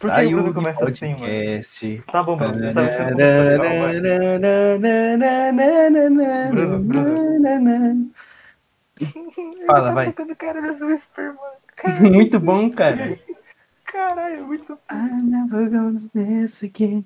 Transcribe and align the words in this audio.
Por 0.00 0.12
que 0.12 0.26
o 0.26 0.30
Bruno 0.30 0.54
começa 0.54 0.84
assim, 0.84 1.14
mano? 1.14 1.26
Tá 2.06 2.22
bom, 2.22 2.36
Bruno. 2.36 2.72
Você 2.72 3.04
começou 3.04 3.42
legal, 3.42 3.78
vai. 3.78 4.00
Bruno, 6.50 6.78
Bruno. 6.80 8.10
Fala, 9.66 9.92
vai. 9.92 10.12
Cara 10.12 10.62
das 10.62 10.80
Whisper, 10.80 11.34
mano. 11.34 12.10
Muito 12.10 12.40
bom, 12.40 12.70
cara. 12.70 13.18
Caralho, 13.84 14.46
muito 14.46 14.78
I 14.90 15.22
never 15.22 15.70
gonna 15.70 16.00
again. 16.64 17.04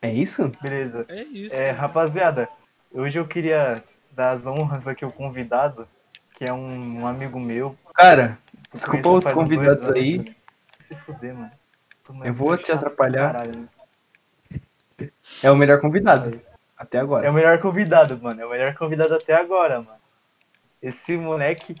É 0.00 0.12
isso? 0.12 0.52
Beleza. 0.62 1.04
É 1.08 1.22
isso. 1.24 1.56
É, 1.56 1.70
rapaziada, 1.70 2.48
hoje 2.92 3.18
eu 3.18 3.26
queria 3.26 3.82
dar 4.12 4.30
as 4.30 4.46
honras 4.46 4.86
aqui 4.86 5.04
ao 5.04 5.10
convidado, 5.10 5.88
que 6.34 6.44
é 6.44 6.52
um, 6.52 7.00
um 7.00 7.06
amigo 7.06 7.40
meu. 7.40 7.76
Cara, 7.94 8.38
desculpa 8.72 9.02
dois 9.02 9.32
convidados 9.32 9.88
aí. 9.90 10.18
também. 10.18 10.36
Se 10.78 10.94
fuder, 10.96 11.34
mano. 11.34 11.50
Eu 12.24 12.32
vou 12.32 12.54
é 12.54 12.58
te 12.58 12.72
atrapalhar. 12.72 13.32
caralho. 13.32 13.68
É 15.42 15.50
o 15.50 15.56
melhor 15.56 15.80
convidado. 15.80 16.40
Até 16.76 16.98
É 16.98 17.00
agora. 17.00 17.30
o 17.30 17.34
melhor 17.34 17.58
convidado, 17.60 18.18
mano. 18.22 18.40
É 18.40 18.46
o 18.46 18.50
melhor 18.50 18.74
convidado 18.74 19.14
até 19.14 19.34
agora, 19.34 19.82
mano. 19.82 19.98
Esse 20.80 21.16
moleque, 21.16 21.74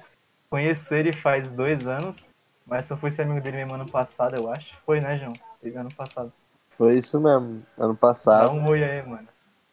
conheço 0.50 0.94
ele 0.94 1.12
faz 1.12 1.52
dois 1.52 1.86
anos, 1.86 2.34
mas 2.66 2.84
só 2.86 2.96
fui 2.96 3.10
ser 3.10 3.22
amigo 3.22 3.40
dele 3.40 3.58
mesmo 3.58 3.74
ano 3.74 3.88
passado, 3.90 4.36
eu 4.36 4.50
acho. 4.50 4.76
Foi, 4.84 5.00
né, 5.00 5.16
João? 5.18 5.32
Teve 5.62 5.76
ano 5.78 5.94
passado. 5.94 6.32
Foi 6.76 6.96
isso 6.96 7.20
mesmo, 7.20 7.62
ano 7.78 7.94
Dá 7.94 7.98
passado. 7.98 8.50
um 8.52 8.68
oi 8.68 8.82
aí, 8.84 9.02
mano. 9.06 9.28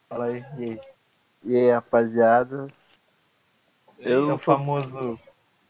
Fala 0.08 0.26
aí, 0.26 0.44
e 0.58 0.64
aí? 0.64 0.80
E 1.44 1.56
aí, 1.56 1.70
rapaziada? 1.72 2.68
Eu 3.98 4.20
Esse 4.20 4.30
é 4.30 4.32
o 4.32 4.38
famoso 4.38 5.18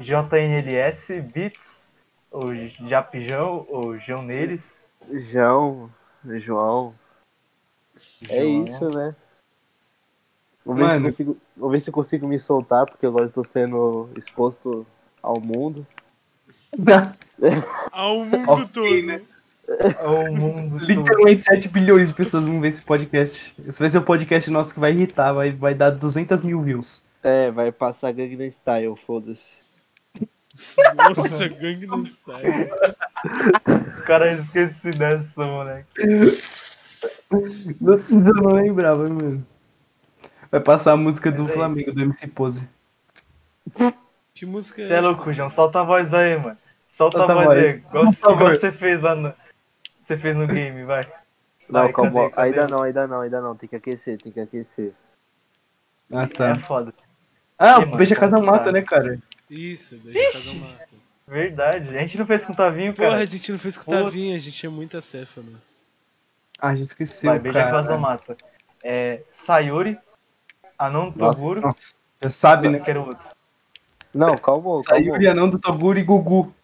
JNLS 0.00 1.08
Beats, 1.32 1.92
ou 2.30 2.54
Japijão, 2.86 3.66
ou 3.68 3.98
João 3.98 4.22
Neles. 4.22 4.90
João, 5.12 5.90
João. 6.24 6.94
É 8.28 8.40
João. 8.40 8.64
isso, 8.64 8.88
né? 8.90 9.14
Vou 10.64 10.74
ver, 10.74 10.90
se 10.94 11.00
consigo, 11.00 11.36
vou 11.56 11.70
ver 11.70 11.80
se 11.80 11.92
consigo 11.92 12.26
me 12.26 12.38
soltar, 12.38 12.86
porque 12.86 13.06
agora 13.06 13.24
estou 13.24 13.44
sendo 13.44 14.08
exposto 14.16 14.84
ao 15.22 15.40
mundo. 15.40 15.86
Ao 17.92 18.24
mundo 18.24 18.50
Ok, 18.50 18.66
todo. 18.72 19.06
né? 19.06 19.22
É 19.68 20.08
o 20.08 20.32
mundo 20.32 20.78
todo. 20.78 20.86
Literalmente 20.86 21.44
7 21.44 21.68
bilhões 21.68 22.08
de 22.08 22.14
pessoas 22.14 22.44
vão 22.44 22.60
ver 22.60 22.68
esse 22.68 22.82
podcast. 22.82 23.54
Esse 23.66 23.78
vai 23.78 23.90
ser 23.90 23.98
o 23.98 24.02
podcast 24.02 24.50
nosso 24.50 24.72
que 24.74 24.80
vai 24.80 24.92
irritar, 24.92 25.32
vai, 25.32 25.52
vai 25.52 25.74
dar 25.74 25.90
200 25.90 26.42
mil 26.42 26.62
views. 26.62 27.04
É, 27.22 27.50
vai 27.50 27.70
passar 27.72 28.12
Gangnam 28.12 28.46
Style, 28.50 28.96
foda-se. 29.06 29.65
Nossa, 31.16 31.48
Gangnam 31.48 32.06
Style. 32.06 32.70
Cara, 34.06 34.32
eu 34.32 34.38
esqueci 34.40 34.90
dessa, 34.90 35.44
moleque. 35.44 35.88
Nossa, 37.80 38.14
eu 38.14 38.34
não 38.34 38.52
lembrava, 38.54 39.08
mano. 39.08 39.46
Vai 40.50 40.60
passar 40.60 40.92
a 40.92 40.96
música 40.96 41.30
do 41.32 41.42
Mas 41.42 41.50
é 41.50 41.54
Flamengo, 41.54 41.80
isso. 41.80 41.92
do 41.92 42.02
MC 42.02 42.26
Pose. 42.28 42.68
Que 44.34 44.46
música 44.46 44.82
é 44.82 44.86
Você 44.86 44.92
é 44.92 44.96
essa? 44.98 45.06
louco, 45.08 45.32
João. 45.32 45.50
Solta 45.50 45.80
a 45.80 45.82
voz 45.82 46.14
aí, 46.14 46.36
mano. 46.38 46.56
Solta, 46.88 47.18
Solta 47.18 47.32
a 47.32 47.44
voz 47.44 47.50
aí. 47.50 47.70
Igual, 47.76 48.04
igual 48.12 48.50
você 48.50 48.72
fez 48.72 49.00
lá 49.02 49.14
no. 49.14 49.34
Você 50.00 50.16
fez 50.16 50.36
no 50.36 50.46
game, 50.46 50.84
vai. 50.84 51.04
Não, 51.68 51.82
Vai, 51.82 51.92
calma, 51.92 52.12
cadê, 52.12 52.30
cadê? 52.30 52.48
ainda 52.60 52.68
não, 52.68 52.82
ainda 52.82 53.06
não, 53.08 53.20
ainda 53.22 53.40
não. 53.40 53.56
Tem 53.56 53.68
que 53.68 53.74
aquecer, 53.74 54.18
tem 54.22 54.30
que 54.30 54.38
aquecer. 54.38 54.92
Ah, 56.12 56.22
É 56.22 56.26
tá. 56.28 56.54
foda. 56.60 56.94
Ah, 57.58 57.80
mano, 57.80 57.96
Beija 57.96 58.14
Casa 58.14 58.36
como 58.36 58.44
que 58.46 58.50
Mata, 58.52 58.64
tá? 58.66 58.72
né, 58.72 58.82
cara? 58.82 59.18
Isso, 59.50 59.96
deixa 59.98 60.38
fazer 60.38 60.50
um 60.50 60.60
mato. 60.60 60.94
Verdade. 61.28 61.88
A 61.96 62.00
gente 62.00 62.18
não 62.18 62.26
fez 62.26 62.46
com 62.46 62.52
o 62.52 62.56
Tavinho, 62.56 62.94
Porra, 62.94 63.10
cara. 63.10 63.22
a 63.22 63.24
gente 63.24 63.50
não 63.50 63.58
fez 63.58 63.76
com 63.76 63.82
o 63.82 63.84
Puta. 63.86 64.04
Tavinha, 64.04 64.36
a 64.36 64.40
gente 64.40 64.64
é 64.64 64.68
muita 64.68 65.00
cefa, 65.02 65.40
mano. 65.42 65.60
Ah, 66.58 66.74
já 66.74 66.82
esqueceu, 66.82 67.30
Vai, 67.30 67.38
beija 67.38 67.58
cara. 67.60 67.70
Casa 67.72 67.98
Mata. 67.98 68.36
É. 68.82 69.22
Sayuri. 69.30 69.98
Anon 70.78 71.12
Nossa, 71.16 71.40
Toguro. 71.40 71.60
Nossa, 71.60 71.96
já 72.22 72.30
sabe, 72.30 72.68
né? 72.68 72.80
Quero 72.80 73.06
outro. 73.08 73.26
Não, 74.14 74.36
calma, 74.38 74.62
calma. 74.64 74.82
Sayuri, 74.84 75.26
Anão 75.28 75.48
do 75.48 75.58
Toguro 75.58 75.98
e 75.98 76.02
Gugu. 76.02 76.54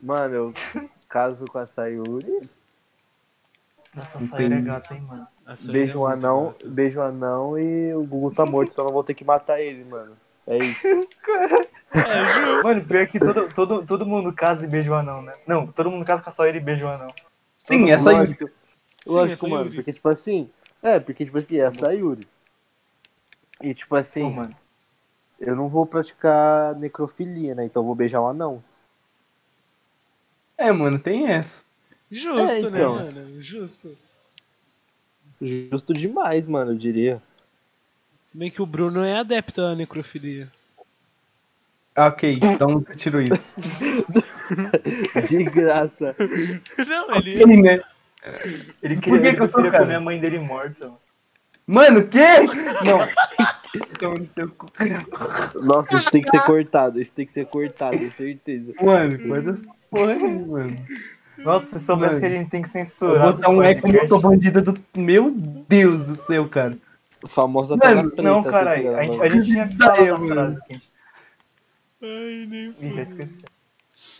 Mano, 0.00 0.34
eu 0.34 0.54
caso 1.08 1.44
com 1.46 1.58
a 1.58 1.66
Sayuri, 1.66 2.48
Nossa, 3.94 4.16
Entendi. 4.18 4.30
Sayuri 4.30 4.54
é 4.54 4.60
gata, 4.60 4.94
hein, 4.94 5.00
mano. 5.02 5.26
A 5.44 5.54
beijo 5.70 5.92
é 5.92 5.96
o 5.96 6.08
muito 6.08 6.26
anão, 6.26 6.54
beijo 6.64 6.98
o 6.98 7.02
anão 7.02 7.58
e 7.58 7.94
o 7.94 8.04
Gugu 8.04 8.32
tá 8.34 8.46
morto, 8.46 8.72
só 8.74 8.84
não 8.84 8.92
vou 8.92 9.04
ter 9.04 9.14
que 9.14 9.24
matar 9.24 9.60
ele, 9.60 9.84
mano. 9.84 10.16
É 10.52 10.58
isso. 10.58 10.86
É, 11.94 12.32
Ju. 12.32 12.62
Mano, 12.62 12.84
pior 12.84 13.06
que 13.06 13.18
todo, 13.18 13.48
todo, 13.54 13.86
todo 13.86 14.06
mundo 14.06 14.32
casa 14.32 14.64
e 14.64 14.68
beija 14.68 14.90
o 14.90 14.94
anão, 14.94 15.22
né? 15.22 15.34
Não, 15.46 15.66
todo 15.66 15.90
mundo 15.90 16.04
casa 16.04 16.22
com 16.22 16.28
a 16.30 16.32
Sayuri 16.32 16.58
e 16.58 16.60
beija 16.60 16.86
o 16.86 16.88
anão. 16.88 17.08
Sim, 17.58 17.90
essa 17.90 18.10
aí. 18.10 18.16
Lógico, 18.16 18.46
Sim, 19.06 19.14
lógico 19.14 19.46
a 19.46 19.48
mano, 19.48 19.62
Sayuri. 19.64 19.76
porque 19.76 19.92
tipo 19.92 20.08
assim, 20.08 20.50
é, 20.82 20.98
porque 21.00 21.24
tipo 21.24 21.38
assim, 21.38 21.56
é 21.58 21.64
a 21.64 21.70
Sayuri. 21.70 22.26
E 23.60 23.72
tipo 23.74 23.94
assim, 23.94 24.22
Pô, 24.22 24.30
mano. 24.30 24.54
eu 25.40 25.54
não 25.54 25.68
vou 25.68 25.86
praticar 25.86 26.74
necrofilia, 26.76 27.54
né? 27.54 27.64
Então 27.64 27.82
eu 27.82 27.86
vou 27.86 27.94
beijar 27.94 28.20
um 28.20 28.28
anão. 28.28 28.62
É, 30.58 30.70
mano, 30.72 30.98
tem 30.98 31.26
essa. 31.28 31.64
Justo, 32.10 32.40
É, 32.40 32.60
né, 32.70 32.78
então. 32.78 32.94
mano? 32.96 33.40
Justo. 33.40 33.96
Justo 35.40 35.92
demais, 35.92 36.46
mano, 36.46 36.72
eu 36.72 36.76
diria. 36.76 37.22
Se 38.32 38.38
bem 38.38 38.50
que 38.50 38.62
o 38.62 38.66
Bruno 38.66 39.04
é 39.04 39.18
adepto 39.18 39.60
à 39.60 39.74
necrofilia. 39.74 40.48
Ok, 41.94 42.38
então 42.42 42.80
você 42.80 42.94
tirou 42.94 43.20
isso. 43.20 43.60
De 45.28 45.44
graça. 45.44 46.16
Não, 46.88 47.14
ele 47.16 47.42
Ok, 47.44 47.56
né? 47.62 47.82
Ele 48.82 48.94
Por 48.94 49.02
queria, 49.02 49.20
que 49.20 49.28
ele 49.28 49.36
que 49.36 49.42
eu 49.42 49.48
tô, 49.48 49.62
cara? 49.70 49.78
comer 49.80 49.94
a 49.96 50.00
mãe 50.00 50.18
dele 50.18 50.38
morta, 50.38 50.86
mano. 50.86 50.98
Mano, 51.66 52.00
o 52.00 52.08
quê? 52.08 52.40
Não. 52.84 53.06
Então, 53.90 54.14
no 54.14 54.26
seu 54.34 54.48
cu, 54.50 54.70
cara. 54.72 55.06
Nossa, 55.62 55.96
isso 55.96 56.10
tem 56.10 56.22
que 56.22 56.30
ser 56.30 56.40
cortado, 56.44 57.00
isso 57.00 57.12
tem 57.12 57.26
que 57.26 57.32
ser 57.32 57.44
cortado, 57.46 58.10
certeza. 58.10 58.72
Mano, 58.80 59.18
guarda 59.28 59.50
essa 59.50 59.64
porra 59.90 60.12
aí, 60.12 60.46
mano. 60.46 60.86
Nossa, 61.38 61.78
se 61.78 61.84
soubesse 61.84 62.14
Mano, 62.14 62.20
que 62.20 62.26
a 62.26 62.30
gente 62.30 62.50
tem 62.50 62.62
que 62.62 62.68
Eu 62.68 62.72
censurar. 62.72 63.22
vou 63.24 63.32
botar 63.34 63.50
um 63.50 63.62
eco 63.62 63.82
podcast. 63.82 64.10
motobandida 64.10 64.62
do. 64.62 64.74
Meu 64.96 65.30
Deus 65.30 66.06
do 66.06 66.16
céu, 66.16 66.48
cara. 66.48 66.76
Famosa 67.28 67.76
Mano. 67.76 68.12
Não, 68.18 68.42
tá 68.42 68.50
caralho. 68.50 68.96
A 68.96 69.02
gente, 69.02 69.20
a 69.20 69.28
gente 69.28 69.46
tinha 69.46 69.68
falado 69.76 70.14
a 70.14 70.18
frase 70.18 70.60
que 70.64 70.72
a 70.72 70.74
gente. 70.74 70.92
Ai, 72.02 72.46
nem. 72.48 72.76
Ih, 72.80 72.94
já 72.94 73.02
esqueci. 73.02 73.44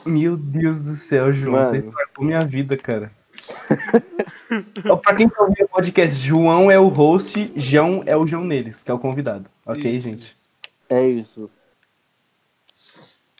Meu 0.05 0.37
Deus 0.37 0.81
do 0.81 0.95
céu, 0.95 1.33
João. 1.33 1.53
Mano. 1.53 1.65
Você 1.65 1.77
estragou 1.79 2.25
minha 2.25 2.45
vida, 2.45 2.77
cara. 2.77 3.11
Pra 5.03 5.15
quem 5.15 5.29
tá 5.29 5.43
ouvindo 5.43 5.65
o 5.65 5.69
podcast, 5.69 6.17
João 6.17 6.71
é 6.71 6.79
o 6.79 6.89
host, 6.89 7.53
João 7.57 8.03
é 8.07 8.17
o 8.17 8.27
João 8.27 8.45
Neles, 8.45 8.83
que 8.83 8.91
é 8.91 8.95
o 8.95 8.99
convidado. 8.99 9.49
Ok, 9.67 9.91
Isso. 9.91 10.09
gente? 10.09 10.37
É 10.89 11.07
isso. 11.07 11.51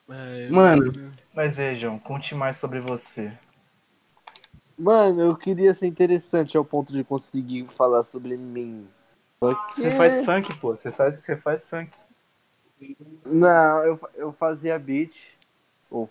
Ai, 0.09 0.49
Mano. 0.51 1.13
Mas 1.35 1.59
é, 1.59 1.75
João, 1.75 1.99
conte 1.99 2.35
mais 2.35 2.57
sobre 2.57 2.81
você. 2.81 3.33
Mano, 4.79 5.21
eu 5.21 5.37
queria 5.37 5.73
ser 5.75 5.87
interessante 5.87 6.57
ao 6.57 6.65
ponto 6.65 6.93
de 6.93 7.05
conseguir 7.05 7.67
falar 7.69 8.03
sobre 8.03 8.37
mim. 8.37 8.87
Você 9.75 9.91
faz 9.91 10.25
funk, 10.25 10.55
pô. 10.59 10.75
Você 10.75 10.91
faz, 10.91 11.17
você 11.17 11.37
faz 11.37 11.67
funk. 11.67 11.91
Não, 13.25 13.85
eu, 13.85 14.01
eu 14.15 14.33
fazia 14.33 14.79
beat. 14.79 15.37
Ou, 15.91 16.09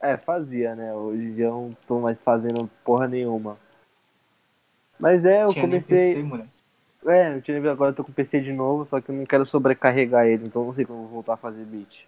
é, 0.00 0.16
fazia, 0.16 0.74
né? 0.74 0.94
Hoje 0.94 1.40
eu 1.40 1.50
não 1.50 1.76
tô 1.86 2.00
mais 2.00 2.20
fazendo 2.22 2.70
porra 2.84 3.06
nenhuma. 3.06 3.58
Mas 4.98 5.24
é, 5.24 5.44
eu 5.44 5.52
Tinha 5.52 5.64
comecei. 5.64 6.14
PC, 6.14 6.22
moleque. 6.22 6.48
É, 7.04 7.34
eu 7.34 7.42
tinha, 7.42 7.70
agora 7.70 7.90
eu 7.90 7.94
tô 7.94 8.04
com 8.04 8.12
o 8.12 8.14
PC 8.14 8.40
de 8.40 8.52
novo, 8.52 8.84
só 8.84 9.00
que 9.00 9.10
eu 9.10 9.14
não 9.14 9.26
quero 9.26 9.44
sobrecarregar 9.44 10.26
ele, 10.26 10.46
então 10.46 10.62
eu 10.62 10.66
não 10.66 10.72
sei 10.72 10.84
como 10.84 11.00
eu 11.00 11.02
vou 11.02 11.12
voltar 11.14 11.34
a 11.34 11.36
fazer 11.36 11.64
beat. 11.64 12.06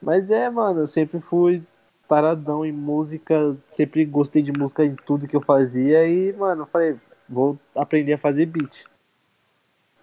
Mas 0.00 0.30
é, 0.30 0.48
mano, 0.48 0.80
eu 0.80 0.86
sempre 0.86 1.20
fui 1.20 1.62
taradão 2.08 2.64
em 2.64 2.72
música, 2.72 3.54
sempre 3.68 4.04
gostei 4.04 4.42
de 4.42 4.52
música 4.58 4.84
em 4.84 4.94
tudo 4.94 5.28
que 5.28 5.36
eu 5.36 5.42
fazia 5.42 6.06
e, 6.06 6.32
mano, 6.32 6.62
eu 6.62 6.66
falei, 6.66 6.96
vou 7.28 7.58
aprender 7.74 8.14
a 8.14 8.18
fazer 8.18 8.46
beat. 8.46 8.86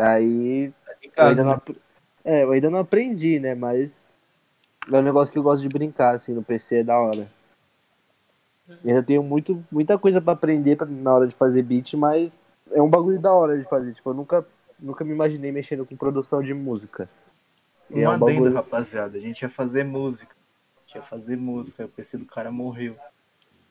Aí 0.02 0.74
eu 1.16 1.26
ainda 1.26 1.44
não, 1.44 1.52
ap- 1.52 1.76
é, 2.26 2.44
eu 2.44 2.52
ainda 2.52 2.70
não 2.70 2.80
aprendi, 2.80 3.40
né? 3.40 3.54
Mas 3.56 4.14
é 4.92 4.98
um 4.98 5.02
negócio 5.02 5.32
que 5.32 5.38
eu 5.38 5.44
gosto 5.44 5.62
de 5.62 5.70
brincar, 5.70 6.16
assim, 6.16 6.34
no 6.34 6.44
PC 6.44 6.78
é 6.80 6.84
da 6.84 6.98
hora. 6.98 7.28
E 8.84 8.90
ainda 8.90 9.04
tenho 9.04 9.22
muito, 9.22 9.64
muita 9.72 9.98
coisa 9.98 10.22
pra 10.22 10.34
aprender 10.34 10.76
pra- 10.76 10.88
na 10.88 11.14
hora 11.14 11.28
de 11.28 11.36
fazer 11.36 11.62
beat, 11.62 11.94
mas 11.94 12.42
é 12.72 12.82
um 12.82 12.90
bagulho 12.90 13.20
da 13.20 13.32
hora 13.34 13.58
de 13.58 13.64
fazer. 13.66 13.94
Tipo, 13.94 14.10
eu 14.12 14.14
nunca, 14.14 14.46
nunca 14.80 15.04
me 15.04 15.12
imaginei 15.12 15.52
mexendo 15.52 15.86
com 15.86 15.96
produção 15.96 16.42
de 16.42 16.54
música. 16.54 17.10
E 17.90 17.96
Um 18.00 18.02
é 18.04 18.10
um 18.10 18.12
adendo, 18.14 18.26
bagulho- 18.26 18.54
rapaziada. 18.56 19.18
A 19.18 19.22
gente 19.22 19.42
ia 19.42 19.50
fazer 19.50 19.84
música. 19.84 20.34
A 20.34 20.82
gente 20.88 20.96
ia 20.96 21.02
fazer 21.02 21.36
música. 21.36 21.86
O 21.86 21.90
PC 21.90 22.18
do 22.18 22.26
cara 22.26 22.50
morreu. 22.52 22.96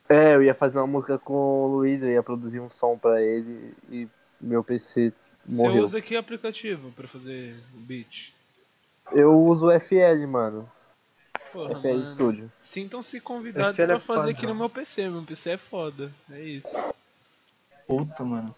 É, 0.07 0.35
eu 0.35 0.43
ia 0.43 0.53
fazer 0.53 0.77
uma 0.77 0.87
música 0.87 1.17
com 1.17 1.33
o 1.33 1.67
Luiz, 1.67 2.03
eu 2.03 2.09
ia 2.11 2.21
produzir 2.21 2.59
um 2.59 2.69
som 2.69 2.97
pra 2.97 3.21
ele 3.21 3.73
e 3.89 4.07
meu 4.39 4.63
PC 4.63 5.13
Você 5.45 5.55
morreu. 5.61 5.83
usa 5.83 6.01
que 6.01 6.15
aplicativo 6.15 6.91
pra 6.91 7.07
fazer 7.07 7.55
o 7.75 7.79
beat? 7.79 8.33
Eu 9.11 9.37
uso 9.39 9.67
o 9.67 9.79
FL, 9.79 10.25
mano. 10.27 10.69
Porra, 11.51 11.75
FL 11.79 11.87
mano. 11.87 12.05
Studio. 12.05 12.51
Sintam-se 12.59 13.19
convidados 13.19 13.75
FL 13.75 13.83
é 13.83 13.87
pra 13.87 13.99
fazer 13.99 14.19
foda. 14.19 14.31
aqui 14.31 14.47
no 14.47 14.55
meu 14.55 14.69
PC. 14.69 15.09
Meu 15.09 15.23
PC 15.23 15.51
é 15.51 15.57
foda. 15.57 16.11
É 16.31 16.39
isso. 16.39 16.93
Puta, 17.87 18.23
mano. 18.23 18.55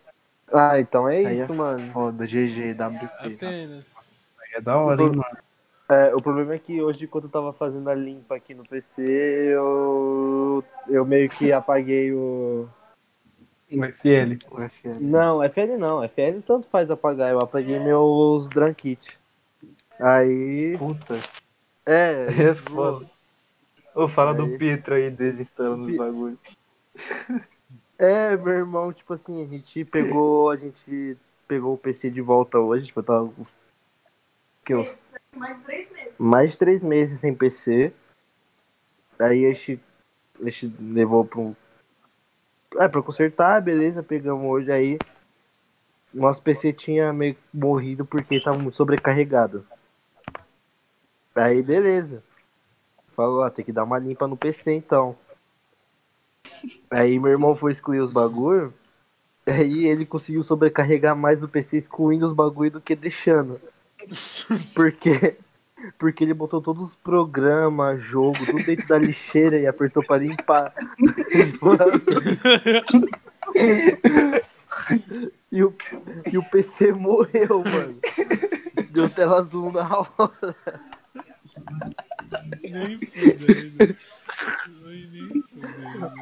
Ah, 0.52 0.80
então 0.80 1.10
é 1.10 1.26
Aí 1.26 1.42
isso, 1.42 1.52
é 1.52 1.56
mano. 1.56 1.92
Foda, 1.92 2.26
GG, 2.26 2.74
WP. 2.74 3.36
Apenas. 3.36 3.86
É 4.54 4.62
da 4.62 4.78
hora, 4.78 5.02
hein, 5.02 5.10
mano. 5.10 5.38
É, 5.90 6.16
o 6.16 6.22
problema 6.22 6.54
é 6.54 6.60
que 6.60 6.82
hoje, 6.82 7.08
quando 7.08 7.26
eu 7.26 7.30
tava 7.30 7.52
fazendo 7.52 7.90
a 7.90 7.96
limpa 7.96 8.36
aqui 8.36 8.54
no 8.54 8.64
PC, 8.64 9.02
eu, 9.02 10.64
eu 10.88 11.06
meio 11.06 11.30
que 11.30 11.52
apaguei 11.52 12.14
o. 12.14 12.68
O 13.74 13.84
FL. 13.86 14.38
O 14.52 14.70
FL. 14.70 15.00
Não, 15.02 15.42
FL 15.50 15.78
não. 15.78 16.08
FL 16.08 16.42
tanto 16.46 16.68
faz 16.68 16.90
apagar. 16.92 17.32
Eu 17.32 17.40
apaguei 17.40 17.80
meus 17.80 18.48
Drum 18.50 18.74
Kit. 18.74 19.18
Aí. 20.00 20.76
Puta. 20.78 21.16
É. 21.86 22.28
É 22.50 22.54
foda. 22.54 23.10
Ô, 23.96 24.08
fala 24.08 24.32
Aí. 24.32 24.38
do 24.38 24.58
Pietro 24.58 24.96
aí 24.96 25.10
desinstalando 25.12 25.84
os 25.84 25.96
bagulhos. 25.96 26.40
É, 27.98 28.36
meu 28.36 28.54
irmão, 28.54 28.92
tipo 28.92 29.14
assim, 29.14 29.44
a 29.44 29.48
gente 29.48 29.86
pegou. 29.86 30.50
A 30.50 30.58
gente 30.58 31.18
pegou 31.48 31.74
o 31.74 31.78
PC 31.78 32.10
de 32.10 32.22
volta 32.22 32.60
hoje. 32.60 32.88
Tipo, 32.88 33.00
eu 33.00 33.04
tava 33.04 33.24
uns. 33.40 33.58
Que 34.66 34.76
uns 34.76 35.12
Mais 35.36 35.62
três 35.62 35.92
meses. 35.92 36.14
mais 36.18 36.52
de 36.52 36.58
três 36.58 36.84
meses 36.84 37.20
sem 37.20 37.34
PC. 37.36 37.94
Aí 39.20 39.46
a 39.46 39.50
gente, 39.54 39.80
a 40.42 40.50
gente 40.50 40.76
levou 40.80 41.24
pra 41.26 41.40
um. 41.40 41.56
É, 42.80 42.88
pra 42.88 43.02
consertar, 43.02 43.62
beleza, 43.62 44.02
pegamos 44.02 44.46
hoje 44.46 44.72
aí. 44.72 44.98
Nosso 46.14 46.42
PC 46.42 46.74
tinha 46.74 47.12
meio 47.12 47.36
morrido 47.54 48.06
porque 48.06 48.42
tava 48.42 48.58
muito 48.58 48.76
sobrecarregado. 48.76 49.66
Aí 51.36 51.62
beleza. 51.62 52.24
Falou, 53.16 53.44
ó, 53.44 53.50
tem 53.50 53.66
que 53.66 53.72
dar 53.72 53.84
uma 53.84 54.00
limpa 54.00 54.28
no 54.28 54.38
PC 54.38 54.74
então. 54.74 55.16
Aí 56.90 57.20
meu 57.20 57.32
irmão 57.32 57.56
foi 57.56 57.72
excluir 57.72 58.00
os 58.00 58.14
bagulho. 58.14 58.74
Aí 59.46 59.86
ele 59.86 60.06
conseguiu 60.06 60.44
sobrecarregar 60.44 61.16
mais 61.16 61.44
o 61.44 61.50
PC 61.50 61.78
excluindo 61.78 62.26
os 62.26 62.34
bagulho 62.34 62.72
do 62.72 62.82
que 62.82 62.96
deixando. 62.96 63.60
Porque 64.74 65.38
porque 65.98 66.24
ele 66.24 66.34
botou 66.34 66.62
todos 66.62 66.90
os 66.90 66.96
programas, 66.96 68.02
jogo, 68.02 68.46
tudo 68.46 68.64
dentro 68.64 68.88
da 68.88 68.98
lixeira 68.98 69.58
e 69.60 69.68
apertou 69.68 70.04
pra 70.06 70.18
limpar. 70.18 70.74
e, 75.52 75.64
o, 75.64 75.74
e 76.32 76.38
o 76.38 76.44
PC 76.44 76.92
morreu, 76.92 77.64
mano. 77.64 78.00
Deu 78.92 79.10
tela 79.10 79.40
azul 79.40 79.72
na 79.72 79.88
hora. 79.90 80.56
Nem 82.64 83.00
fudendo. 83.00 83.96
Ai, 84.86 85.10
nem. 85.12 85.44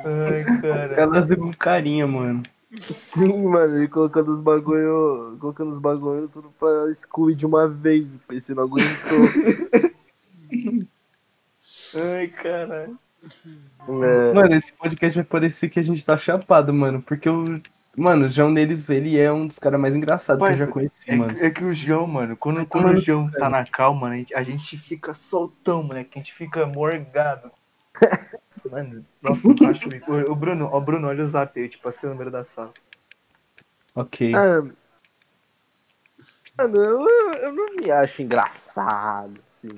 Ai, 0.06 0.62
cara. 0.62 0.94
Elas 0.96 1.36
com 1.36 1.52
carinha, 1.54 2.08
mano. 2.08 2.44
Sim, 2.90 3.44
mano, 3.48 3.78
ele 3.78 3.88
colocando 3.88 4.32
os 4.32 4.40
bagulho. 4.40 5.38
Colocando 5.40 5.70
os 5.70 5.78
bagulho 5.80 6.28
tudo 6.30 6.54
pra 6.60 6.90
excluir 6.90 7.36
de 7.36 7.46
uma 7.46 7.68
vez. 7.68 8.14
O 8.14 8.20
PC 8.20 8.54
não 8.54 8.64
aguentou. 8.64 9.20
Ai, 11.96 12.28
caralho. 12.28 12.98
É, 13.88 14.34
Mano, 14.34 14.56
esse 14.56 14.74
podcast 14.74 15.18
vai 15.20 15.26
parecer 15.26 15.70
que 15.70 15.80
a 15.80 15.84
gente 15.84 16.06
tá 16.06 16.18
chapado, 16.18 16.74
mano. 16.74 17.02
Porque 17.02 17.30
o. 17.30 17.62
Mano, 17.96 18.26
o 18.26 18.30
João 18.30 18.54
deles, 18.54 18.90
ele 18.90 19.20
é 19.20 19.32
um 19.34 19.46
dos 19.46 19.60
caras 19.60 19.78
mais 19.80 19.94
engraçados 19.94 20.42
que 20.48 20.54
eu 20.54 20.58
já 20.58 20.68
conheci, 20.68 21.12
É, 21.12 21.16
mano. 21.16 21.38
é 21.38 21.50
que 21.50 21.62
o 21.62 21.74
João, 21.74 22.08
mano, 22.08 22.38
quando, 22.38 22.66
quando 22.66 22.86
Mano, 22.86 22.98
o 22.98 23.02
João 23.02 23.30
tá 23.30 23.50
na 23.50 23.66
calma, 23.66 24.08
a 24.08 24.14
gente, 24.16 24.34
a 24.34 24.42
gente 24.44 24.78
fica 24.78 25.14
soltão, 25.14 25.84
mano. 25.84 26.06
Que 26.06 26.18
a 26.18 26.22
gente 26.22 26.34
fica 26.34 26.66
morgado. 26.66 27.52
Mano, 28.70 29.06
nossa, 29.22 29.48
eu 29.48 29.68
acho. 29.68 29.90
O, 30.08 30.32
o 30.32 30.36
Bruno, 30.36 30.70
ó, 30.72 30.80
Bruno, 30.80 31.08
olha 31.08 31.24
o 31.24 31.28
zap 31.28 31.58
aí, 31.60 31.66
eu 31.66 31.70
te 31.70 31.78
passei 31.78 32.08
o 32.08 32.12
número 32.12 32.30
da 32.32 32.44
sala. 32.44 32.74
Ok. 33.96 34.34
Ah, 34.36 34.62
Mano, 36.58 36.78
eu, 36.78 37.08
eu 37.36 37.54
não 37.54 37.76
me 37.76 37.90
acho 37.92 38.22
engraçado, 38.22 39.40
assim. 39.50 39.76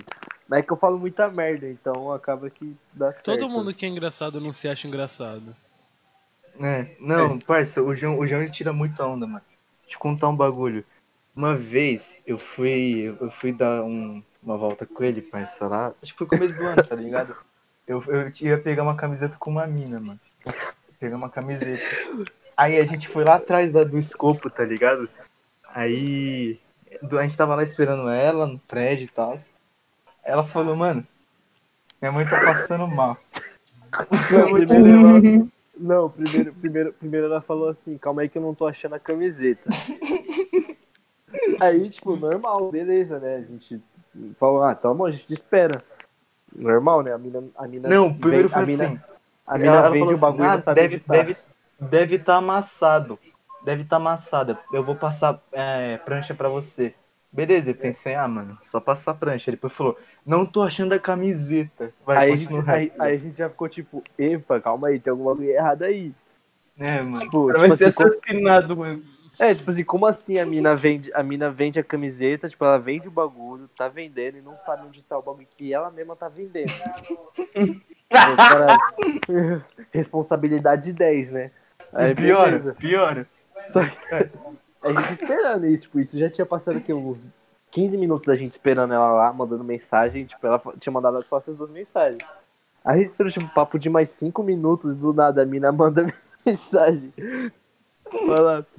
Mas 0.48 0.60
é 0.60 0.62
que 0.62 0.72
eu 0.74 0.78
falo 0.78 1.00
muita 1.00 1.30
merda, 1.30 1.68
então 1.68 2.12
acaba 2.12 2.50
que 2.50 2.76
dá 2.94 3.12
certo. 3.12 3.26
Todo 3.40 3.50
mundo 3.50 3.74
que 3.74 3.86
é 3.86 3.90
engraçado 3.90 4.42
não 4.42 4.52
se 4.52 4.68
acha 4.68 4.88
engraçado. 4.88 5.56
É, 6.60 6.96
não, 7.00 7.40
parça, 7.40 7.82
o 7.82 7.96
João, 7.96 8.20
o 8.20 8.28
João 8.28 8.42
ele 8.42 8.52
tira 8.52 8.72
muita 8.74 9.06
onda, 9.08 9.26
mano. 9.26 9.44
Deixa 9.82 9.86
eu 9.86 9.90
te 9.92 9.98
contar 10.00 10.30
um 10.30 10.36
bagulho. 10.36 10.86
Uma 11.36 11.56
vez 11.56 12.22
eu 12.28 12.38
fui, 12.38 13.16
eu 13.20 13.32
fui 13.32 13.52
dar 13.52 13.84
um- 13.84 14.24
uma 14.42 14.58
volta 14.58 14.86
com 14.86 15.04
ele, 15.04 15.22
parça, 15.22 15.68
lá. 15.68 15.94
Acho 16.02 16.12
que 16.12 16.18
foi 16.18 16.28
começo 16.28 16.56
do 16.56 16.68
ano, 16.68 16.84
tá 16.84 16.96
ligado? 16.96 17.36
Eu, 17.88 18.02
eu 18.08 18.32
ia 18.42 18.58
pegar 18.58 18.84
uma 18.84 18.96
camiseta 18.96 19.36
com 19.38 19.52
uma 19.52 19.68
mina, 19.68 20.00
mano. 20.00 20.20
Pegar 21.00 21.16
uma 21.18 21.30
camiseta. 21.30 21.84
Aí 22.56 22.80
a 22.80 22.86
gente 22.86 23.08
foi 23.08 23.24
lá 23.26 23.36
atrás 23.36 23.72
da- 23.72 23.84
do 23.84 23.98
escopo, 23.98 24.50
tá 24.50 24.64
ligado? 24.64 25.10
Aí 25.68 26.60
a 27.02 27.22
gente 27.24 27.36
tava 27.38 27.56
lá 27.56 27.64
esperando 27.64 28.08
ela 28.10 28.46
no 28.48 28.60
prédio 28.60 29.06
e 29.06 29.08
tal. 29.08 29.34
Ela 30.24 30.44
falou, 30.44 30.76
mano, 30.76 31.06
minha 32.02 32.12
mãe 32.12 32.26
tá 32.26 32.40
passando 32.40 32.88
mal. 32.88 33.18
Não, 34.32 34.54
primeiro, 34.54 34.88
ela- 34.88 35.50
não, 35.78 36.10
primeiro, 36.10 36.54
primeiro, 36.54 36.94
primeiro 36.94 37.26
ela 37.28 37.42
falou 37.42 37.70
assim, 37.70 37.98
calma 37.98 38.22
aí 38.22 38.30
que 38.30 38.38
eu 38.38 38.42
não 38.42 38.56
tô 38.56 38.66
achando 38.66 38.96
a 38.96 39.00
camiseta. 39.00 39.70
Aí, 41.60 41.90
tipo, 41.90 42.16
normal, 42.16 42.72
beleza, 42.72 43.20
né? 43.20 43.38
A 43.38 43.42
gente 43.42 43.82
falou, 44.40 44.64
ah, 44.64 44.76
tá 44.76 44.94
bom, 44.94 45.06
a 45.06 45.12
gente 45.12 45.34
espera. 45.34 45.84
Normal, 46.56 47.02
né? 47.04 47.14
A 47.14 47.18
mina, 47.18 47.44
a 47.58 47.68
mina 47.68 47.90
Não, 47.90 48.14
primeiro 48.14 48.48
vem- 48.50 48.58
a 48.58 48.66
foi 48.66 48.74
mina, 48.74 48.84
assim. 48.86 49.00
a 49.48 49.58
mina 49.58 49.68
ela, 49.68 49.78
ela 49.80 49.90
vende 49.90 50.00
falou 50.00 50.16
o 50.16 50.20
bagulho 50.20 50.44
e 50.44 50.48
assim, 50.48 50.70
ah, 50.70 50.74
deve, 50.74 50.96
editar. 50.96 51.14
deve, 51.14 51.38
deve 51.80 52.20
tá 52.20 52.36
amassado. 52.36 53.20
Deve 53.64 53.84
tá 53.86 53.96
amassado. 53.96 54.58
Eu 54.74 54.84
vou 54.84 54.96
passar 54.96 55.42
é, 55.52 55.98
prancha 55.98 56.34
pra 56.34 56.50
você. 56.50 56.94
Beleza, 57.32 57.72
eu 57.72 57.76
pensei, 57.76 58.14
ah, 58.14 58.28
mano, 58.28 58.58
só 58.62 58.80
passar 58.80 59.12
a 59.12 59.16
prancha. 59.16 59.50
Ele 59.50 59.56
depois 59.58 59.74
falou, 59.74 59.98
não 60.26 60.46
tô 60.46 60.62
achando 60.62 60.94
a 60.94 61.00
camiseta. 61.00 61.92
Vai, 62.06 62.18
Aí 62.18 62.34
a, 62.34 62.36
gente, 62.36 62.54
aí, 62.54 62.62
resto. 62.62 63.02
aí 63.02 63.14
a 63.16 63.18
gente 63.18 63.38
já 63.38 63.50
ficou 63.50 63.68
tipo, 63.68 64.04
epa, 64.20 64.60
calma 64.62 64.90
aí, 64.90 65.00
tem 65.00 65.10
alguma 65.12 65.36
coisa 65.36 65.52
errada 65.52 65.86
aí. 65.86 66.14
É, 66.78 67.02
mano. 67.02 67.22
Tipo, 67.26 67.48
Vai 67.48 67.62
tipo 67.64 67.76
ser 67.78 67.86
assim, 67.86 67.96
como- 67.96 68.10
assassinado, 68.10 68.78
mano. 68.78 69.04
É, 69.40 69.54
tipo 69.56 69.72
assim, 69.72 69.84
como 69.84 70.06
assim 70.06 70.38
a 70.38 70.46
mina 70.46 70.76
vende, 70.76 71.12
a 71.14 71.24
mina 71.24 71.50
vende 71.50 71.80
a 71.80 71.84
camiseta, 71.84 72.48
tipo, 72.48 72.64
ela 72.64 72.78
vende 72.78 73.08
o 73.08 73.12
bagulho, 73.12 73.68
tá 73.76 73.88
vendendo 73.88 74.38
e 74.38 74.42
não 74.42 74.60
sabe 74.60 74.86
onde 74.86 75.02
tá 75.02 75.18
o 75.18 75.24
bagulho 75.24 75.48
que 75.58 75.74
ela 75.74 75.90
mesma 75.90 76.16
tá 76.16 76.30
vendendo. 76.30 76.72
Responsabilidade 79.92 80.94
10, 80.94 81.32
né? 81.32 81.52
Aí, 81.92 82.14
beleza. 82.14 82.76
piora. 82.76 83.28
Só 83.70 83.84
que 83.84 83.98
a 84.84 84.92
gente 84.92 85.14
esperando 85.14 85.66
isso, 85.66 85.84
tipo, 85.84 86.00
isso 86.00 86.20
já 86.20 86.30
tinha 86.30 86.46
passado 86.46 86.78
aqui 86.78 86.94
uns 86.94 87.28
15 87.72 87.98
minutos 87.98 88.28
da 88.28 88.36
gente 88.36 88.52
esperando 88.52 88.94
ela 88.94 89.12
lá, 89.12 89.34
mandando 89.34 89.64
mensagem, 89.64 90.26
tipo, 90.26 90.46
ela 90.46 90.62
tinha 90.80 90.94
mandado 90.94 91.24
só 91.24 91.38
essas 91.38 91.58
duas 91.58 91.72
mensagens. 91.72 92.22
Aí 92.86 92.96
a 92.96 92.98
gente 92.98 93.08
esperou, 93.08 93.32
tipo, 93.32 93.46
um 93.46 93.50
papo 93.50 93.80
de 93.80 93.90
mais 93.90 94.10
5 94.10 94.44
minutos, 94.44 94.96
do 94.96 95.12
nada 95.12 95.42
a 95.42 95.46
mina 95.46 95.72
manda 95.72 96.06
mensagem. 96.46 97.12
Fala, 98.26 98.66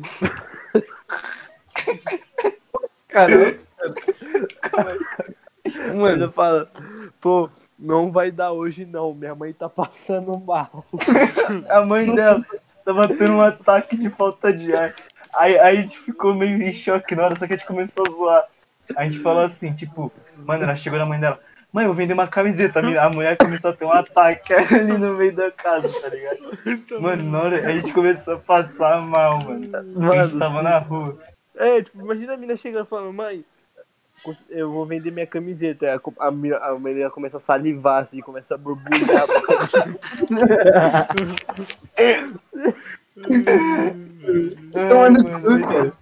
Cara, 3.09 3.57
Mano, 4.73 5.97
mano, 5.97 6.33
fala, 6.33 6.71
pô, 7.21 7.50
não 7.79 8.11
vai 8.11 8.31
dar 8.31 8.53
hoje 8.53 8.85
não, 8.85 9.14
minha 9.14 9.35
mãe 9.35 9.53
tá 9.53 9.69
passando 9.69 10.38
mal. 10.38 10.85
A 11.69 11.85
mãe 11.85 12.14
dela 12.14 12.45
tava 12.85 13.09
tendo 13.09 13.35
um 13.35 13.41
ataque 13.41 13.97
de 13.97 14.11
falta 14.11 14.53
de 14.53 14.75
ar. 14.75 14.95
Aí, 15.37 15.59
aí 15.59 15.79
a 15.79 15.81
gente 15.81 15.99
ficou 15.99 16.35
meio 16.35 16.62
em 16.62 16.73
choque 16.73 17.14
na 17.14 17.25
hora, 17.25 17.37
só 17.37 17.47
que 17.47 17.55
a 17.55 17.57
gente 17.57 17.67
começou 17.67 18.05
a 18.07 18.11
zoar. 18.11 18.45
A 18.97 19.05
gente 19.05 19.19
falou 19.19 19.43
assim, 19.43 19.73
tipo, 19.73 20.12
mano, 20.37 20.62
ela 20.62 20.76
chegou 20.76 20.99
na 20.99 21.07
mãe 21.07 21.19
dela, 21.19 21.41
mãe, 21.75 21.85
eu 21.85 21.88
vou 21.88 21.97
vender 21.97 22.14
uma 22.14 22.28
camiseta. 22.28 22.78
A 22.78 23.11
mulher 23.11 23.37
começou 23.37 23.71
a 23.71 23.75
ter 23.75 23.85
um 23.85 23.90
ataque 23.90 24.54
ali 24.54 24.97
no 24.97 25.14
meio 25.14 25.35
da 25.35 25.50
casa, 25.50 25.88
tá 26.00 26.09
ligado? 26.09 26.38
Mano, 27.00 27.31
na 27.33 27.43
hora 27.43 27.66
a 27.66 27.73
gente 27.73 27.93
começou 27.93 28.35
a 28.35 28.38
passar 28.38 29.02
mal, 29.02 29.40
mano. 29.45 29.76
a 29.76 29.83
gente 29.83 29.99
Mano, 29.99 30.38
tava 30.38 30.59
sim. 30.59 30.62
na 30.62 30.78
rua. 30.78 31.19
É, 31.57 31.83
tipo, 31.83 32.00
imagina 32.00 32.35
a 32.35 32.37
mina 32.37 32.54
chegando 32.57 32.85
e 32.87 32.88
falando, 32.88 33.12
mãe, 33.12 33.45
eu 34.49 34.71
vou 34.71 34.87
vender 34.87 35.11
minha 35.11 35.26
camiseta. 35.26 36.00
A, 36.19 36.26
a, 36.26 36.28
a 36.69 36.78
menina 36.78 37.11
começa 37.11 37.38
a 37.38 37.40
salivar, 37.40 38.02
assim, 38.02 38.21
começa 38.21 38.54
a 38.54 38.59
borbulhar. 38.59 39.26
Ai, 44.75 44.95
mano, 44.95 45.23
mano, 45.25 45.93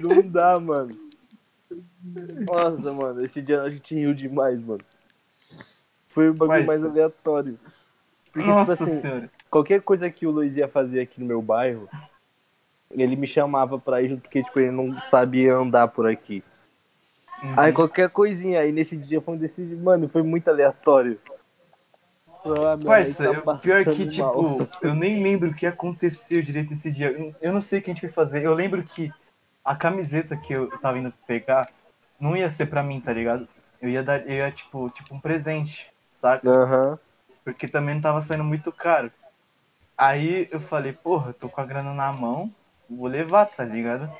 não 0.00 0.22
dá, 0.22 0.58
mano. 0.58 1.09
Nossa, 2.46 2.92
mano, 2.92 3.24
esse 3.24 3.40
dia 3.40 3.62
a 3.62 3.70
gente 3.70 3.94
riu 3.94 4.12
demais, 4.14 4.60
mano. 4.60 4.80
Foi 6.08 6.28
o 6.28 6.34
bagulho 6.34 6.58
Mas- 6.60 6.66
mais 6.66 6.84
aleatório. 6.84 7.58
Porque, 8.32 8.46
Nossa 8.46 8.72
tipo 8.76 8.84
assim, 8.84 9.00
senhora. 9.00 9.30
qualquer 9.50 9.82
coisa 9.82 10.10
que 10.10 10.26
o 10.26 10.30
Luiz 10.30 10.56
ia 10.56 10.68
fazer 10.68 11.00
aqui 11.00 11.20
no 11.20 11.26
meu 11.26 11.42
bairro, 11.42 11.88
ele 12.90 13.16
me 13.16 13.26
chamava 13.26 13.78
pra 13.78 14.02
ir 14.02 14.08
junto, 14.10 14.22
porque, 14.22 14.42
tipo, 14.42 14.58
ele 14.60 14.70
não 14.70 14.96
sabia 15.08 15.54
andar 15.56 15.88
por 15.88 16.08
aqui. 16.08 16.42
Uhum. 17.42 17.54
Aí 17.56 17.72
qualquer 17.72 18.10
coisinha, 18.10 18.60
aí 18.60 18.70
nesse 18.70 18.96
dia 18.96 19.20
foi 19.20 19.34
um 19.34 19.36
desse. 19.38 19.62
Mano, 19.62 20.08
foi 20.08 20.22
muito 20.22 20.48
aleatório. 20.48 21.18
Ah, 22.44 22.78
Parça, 22.82 23.24
tá 23.24 23.30
eu- 23.52 23.58
pior 23.58 23.84
que, 23.84 24.20
mal. 24.20 24.58
tipo, 24.58 24.68
eu 24.86 24.94
nem 24.94 25.22
lembro 25.22 25.50
o 25.50 25.54
que 25.54 25.66
aconteceu 25.66 26.40
direito 26.40 26.70
nesse 26.70 26.90
dia. 26.90 27.10
Eu- 27.10 27.34
Eu 27.40 27.52
não 27.52 27.60
sei 27.60 27.78
o 27.78 27.82
que 27.82 27.90
a 27.90 27.94
gente 27.94 28.00
foi 28.00 28.08
fazer. 28.10 28.44
Eu 28.44 28.54
lembro 28.54 28.82
que 28.82 29.12
a 29.70 29.76
camiseta 29.76 30.36
que 30.36 30.52
eu 30.52 30.68
tava 30.80 30.98
indo 30.98 31.14
pegar 31.28 31.70
não 32.18 32.36
ia 32.36 32.50
ser 32.50 32.66
pra 32.66 32.82
mim, 32.82 33.00
tá 33.00 33.12
ligado? 33.12 33.46
Eu 33.80 33.88
ia 33.88 34.02
dar, 34.02 34.20
eu 34.28 34.32
ia, 34.32 34.50
tipo, 34.50 34.90
tipo 34.90 35.14
um 35.14 35.20
presente, 35.20 35.92
saca? 36.08 36.50
Aham. 36.50 36.98
Porque 37.44 37.68
também 37.68 37.94
não 37.94 38.02
tava 38.02 38.20
saindo 38.20 38.42
muito 38.42 38.72
caro. 38.72 39.12
Aí 39.96 40.48
eu 40.50 40.58
falei, 40.58 40.92
porra, 40.92 41.32
tô 41.32 41.48
com 41.48 41.60
a 41.60 41.64
grana 41.64 41.94
na 41.94 42.12
mão, 42.12 42.52
vou 42.88 43.06
levar, 43.06 43.46
tá 43.46 43.64
ligado? 43.64 44.12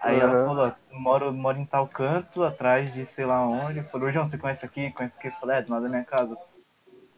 Aí 0.00 0.18
ela 0.18 0.32
Aham. 0.32 0.46
falou, 0.46 0.68
ó, 0.68 0.96
moro, 0.96 1.32
moro 1.34 1.58
em 1.58 1.66
tal 1.66 1.86
canto, 1.86 2.42
atrás 2.42 2.90
de 2.94 3.04
sei 3.04 3.26
lá 3.26 3.46
onde. 3.46 3.82
Falou, 3.82 4.10
João, 4.10 4.24
você 4.24 4.38
conhece 4.38 4.64
aqui? 4.64 4.90
Conhece 4.92 5.18
aqui? 5.18 5.28
Eu 5.28 5.32
falei, 5.32 5.58
é, 5.58 5.62
do 5.62 5.70
lado 5.70 5.82
da 5.82 5.88
minha 5.90 6.04
casa. 6.04 6.34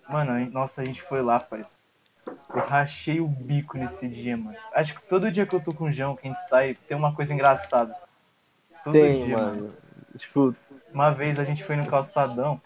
Mano, 0.08 0.50
nossa, 0.50 0.82
a 0.82 0.84
gente 0.84 1.00
foi 1.02 1.22
lá, 1.22 1.38
parceiro. 1.38 1.89
Eu 2.26 2.62
rachei 2.62 3.20
o 3.20 3.28
bico 3.28 3.78
nesse 3.78 4.08
dia, 4.08 4.36
mano. 4.36 4.56
Acho 4.74 4.94
que 4.94 5.02
todo 5.08 5.30
dia 5.30 5.46
que 5.46 5.54
eu 5.54 5.62
tô 5.62 5.72
com 5.72 5.84
o 5.84 5.90
João, 5.90 6.16
que 6.16 6.26
a 6.26 6.30
gente 6.30 6.40
sai, 6.48 6.74
tem 6.74 6.96
uma 6.96 7.14
coisa 7.14 7.32
engraçada. 7.32 7.94
Todo 8.82 8.92
Tem, 8.92 9.24
dia, 9.24 9.36
mano. 9.36 9.68
Tipo, 10.16 10.54
Uma 10.92 11.10
vez 11.10 11.38
a 11.38 11.44
gente 11.44 11.62
foi 11.62 11.76
no 11.76 11.86
calçadão, 11.86 12.60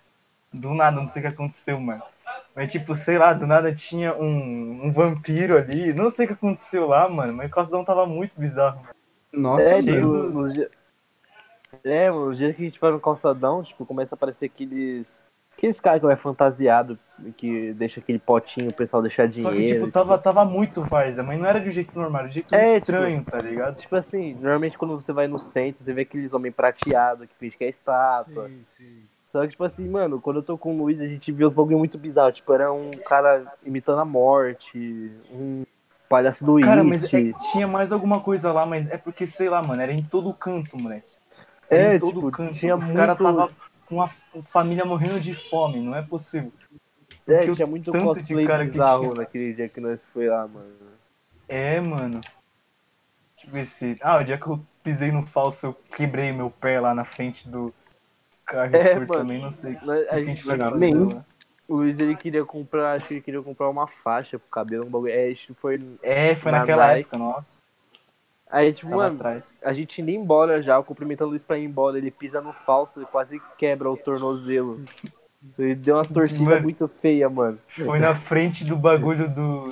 do 0.53 0.73
nada, 0.73 1.01
não 1.01 1.07
sei 1.07 1.21
o 1.21 1.25
que 1.25 1.33
aconteceu, 1.33 1.79
mano. 1.79 2.03
Mas, 2.55 2.71
tipo, 2.71 2.95
sei 2.95 3.19
lá, 3.19 3.33
do 3.33 3.47
nada 3.47 3.75
tinha 3.75 4.15
um, 4.15 4.87
um 4.87 4.93
vampiro 4.93 5.59
ali. 5.59 5.93
Não 5.93 6.09
sei 6.09 6.25
o 6.25 6.29
que 6.29 6.35
aconteceu 6.35 6.87
lá, 6.87 7.09
mano, 7.09 7.35
mas 7.35 7.51
o 7.51 7.53
calçadão 7.55 7.85
tava 7.85 8.07
muito 8.07 8.39
bizarro. 8.39 8.77
mano. 8.81 8.95
Nossa, 9.33 9.75
é, 9.75 9.83
cheio 9.83 10.09
do- 10.09 10.53
dias. 10.53 10.71
É, 11.83 12.11
mano, 12.11 12.27
nos 12.27 12.39
dias 12.39 12.55
que 12.55 12.63
a 12.63 12.65
gente 12.65 12.81
vai 12.81 12.93
no 12.93 13.01
calçadão, 13.01 13.63
tipo, 13.63 13.85
começa 13.85 14.15
a 14.15 14.17
aparecer 14.17 14.47
aqueles. 14.47 15.27
Aqueles 15.57 15.81
caras 15.81 16.01
que 16.01 16.07
vai 16.07 16.17
fantasiado, 16.17 16.99
que 17.37 17.73
deixa 17.75 18.01
aquele 18.01 18.19
potinho, 18.19 18.71
o 18.71 18.75
pessoal 18.75 19.01
deixar 19.01 19.27
dinheiro. 19.29 19.55
Só 19.57 19.63
que, 19.63 19.73
tipo, 19.73 19.91
tava, 19.91 20.19
tava 20.19 20.45
muito 20.45 20.83
várzea, 20.83 21.23
mas 21.23 21.39
não 21.39 21.47
era 21.47 21.61
de 21.61 21.69
um 21.69 21.73
jeito 21.73 21.97
normal, 21.99 22.23
era 22.23 22.29
de 22.29 22.33
um 22.33 22.35
jeito 22.35 22.55
É, 22.55 22.77
estranho, 22.79 23.25
tá 23.25 23.41
ligado? 23.41 23.77
Tipo 23.77 23.97
assim, 23.97 24.35
normalmente 24.35 24.77
quando 24.77 25.01
você 25.01 25.13
vai 25.13 25.27
no 25.29 25.39
centro, 25.39 25.83
você 25.83 25.93
vê 25.93 26.03
aqueles 26.03 26.35
homens 26.35 26.55
prateados 26.55 27.27
que 27.29 27.35
finge 27.39 27.57
que 27.57 27.65
é 27.65 27.69
estátua. 27.69 28.49
Sim, 28.49 28.63
sim. 28.67 29.03
Só 29.33 29.43
que, 29.43 29.49
tipo 29.49 29.65
assim, 29.65 29.89
mano, 29.89 30.21
quando 30.21 30.37
eu 30.37 30.43
tô 30.43 30.57
com 30.59 30.75
o 30.75 30.79
Luiz, 30.79 31.01
a 31.01 31.07
gente 31.07 31.33
vê 31.33 31.45
os 31.45 31.53
bagulho 31.53 31.79
muito 31.79 31.99
bizarros. 31.99 32.37
Tipo, 32.37 32.53
era 32.53 32.73
um 32.73 32.91
cara 33.05 33.53
imitando 33.65 34.01
a 34.01 34.05
morte, 34.05 35.11
um 35.33 35.65
palhaço 36.09 36.45
do 36.45 36.61
Cara, 36.61 36.85
mas 36.85 37.13
é- 37.13 37.33
tinha 37.53 37.67
mais 37.67 37.91
alguma 37.91 38.21
coisa 38.21 38.53
lá, 38.53 38.65
mas 38.67 38.89
é 38.89 38.97
porque, 38.99 39.27
sei 39.27 39.49
lá, 39.49 39.61
mano, 39.63 39.81
era 39.83 39.93
em 39.93 40.03
todo 40.03 40.33
canto, 40.35 40.77
moleque. 40.77 41.13
Era 41.69 41.83
É, 41.83 41.97
em 41.97 41.99
todo 41.99 42.15
tipo, 42.15 42.31
canto. 42.31 42.53
tinha 42.55 42.77
Os 42.77 42.93
caras 42.93 43.19
muito- 43.19 43.37
tava 43.37 43.51
com 43.87 44.03
a 44.03 44.09
família 44.45 44.85
morrendo 44.85 45.19
de 45.21 45.35
fome, 45.35 45.81
não 45.81 45.95
é 45.95 46.03
possível. 46.03 46.53
É, 47.27 47.51
tinha 47.51 47.67
muito 47.67 47.91
tanto 47.91 48.15
de 48.15 48.21
cosplay 48.21 48.47
cara 48.47 48.65
que 48.65 48.71
bizarro 48.73 49.09
tinha. 49.09 49.15
naquele 49.15 49.55
dia 49.55 49.69
que 49.69 49.81
nós 49.81 50.03
foi 50.13 50.29
lá, 50.29 50.47
mano. 50.47 50.75
É, 51.49 51.81
mano. 51.81 52.21
Deixa 53.37 53.47
eu 53.49 53.51
ver 53.53 53.65
se. 53.65 53.99
Ah, 54.03 54.19
o 54.19 54.25
dia 54.25 54.39
que 54.39 54.47
eu 54.47 54.61
pisei 54.83 55.11
no 55.11 55.27
falso, 55.27 55.67
eu 55.67 55.75
quebrei 55.75 56.33
meu 56.33 56.51
pé 56.51 56.81
lá 56.81 56.95
na 56.95 57.05
frente 57.05 57.49
do 57.49 57.73
Carrefour 58.45 58.81
É, 58.87 58.95
mano. 58.95 59.07
também, 59.07 59.41
não 59.41 59.51
sei. 59.53 59.79
Nós- 59.83 60.09
a 60.09 60.23
gente 60.23 60.43
fazer 60.43 60.71
Nem. 60.77 60.95
O 61.67 61.77
Luiz, 61.77 61.99
ele 61.99 62.15
queria 62.15 62.45
comprar, 62.45 62.93
acho 62.97 63.09
que 63.09 63.15
ele 63.15 63.21
queria 63.23 63.43
comprar 63.43 63.71
uma 63.71 63.87
faixa 63.87 64.39
pro 64.39 64.49
cabelo, 64.51 64.87
um 64.87 64.91
bagulho. 64.91 65.13
É, 65.13 65.35
foi... 65.55 65.81
É, 66.03 66.37
foi 66.37 66.53
Na 66.53 66.59
naquela 66.59 66.89
Nike. 66.89 67.01
época, 67.01 67.17
nossa. 67.17 67.59
Aí, 68.51 68.73
tipo, 68.73 68.91
Tava 68.91 69.03
mano, 69.03 69.17
atrás. 69.17 69.61
a 69.65 69.73
gente 69.73 70.01
indo 70.01 70.11
embora 70.11 70.63
já, 70.63 70.81
cumprimentando 70.83 71.29
o 71.29 71.31
Luiz 71.31 71.43
pra 71.43 71.59
ir 71.59 71.65
embora, 71.65 71.99
ele 71.99 72.11
pisa 72.11 72.41
no 72.41 72.53
falso 72.53 73.03
e 73.03 73.07
quase 73.07 73.41
quebra 73.59 73.91
o 73.91 73.97
tornozelo. 73.97 74.85
Ele 75.59 75.75
deu 75.75 75.97
uma 75.97 76.05
torcida 76.07 76.43
Mano. 76.43 76.63
muito 76.63 76.89
feia, 76.89 77.29
mano. 77.29 77.59
Foi 77.69 77.99
na 77.99 78.15
frente 78.15 78.65
do 78.65 78.77
bagulho 78.77 79.29
do, 79.29 79.69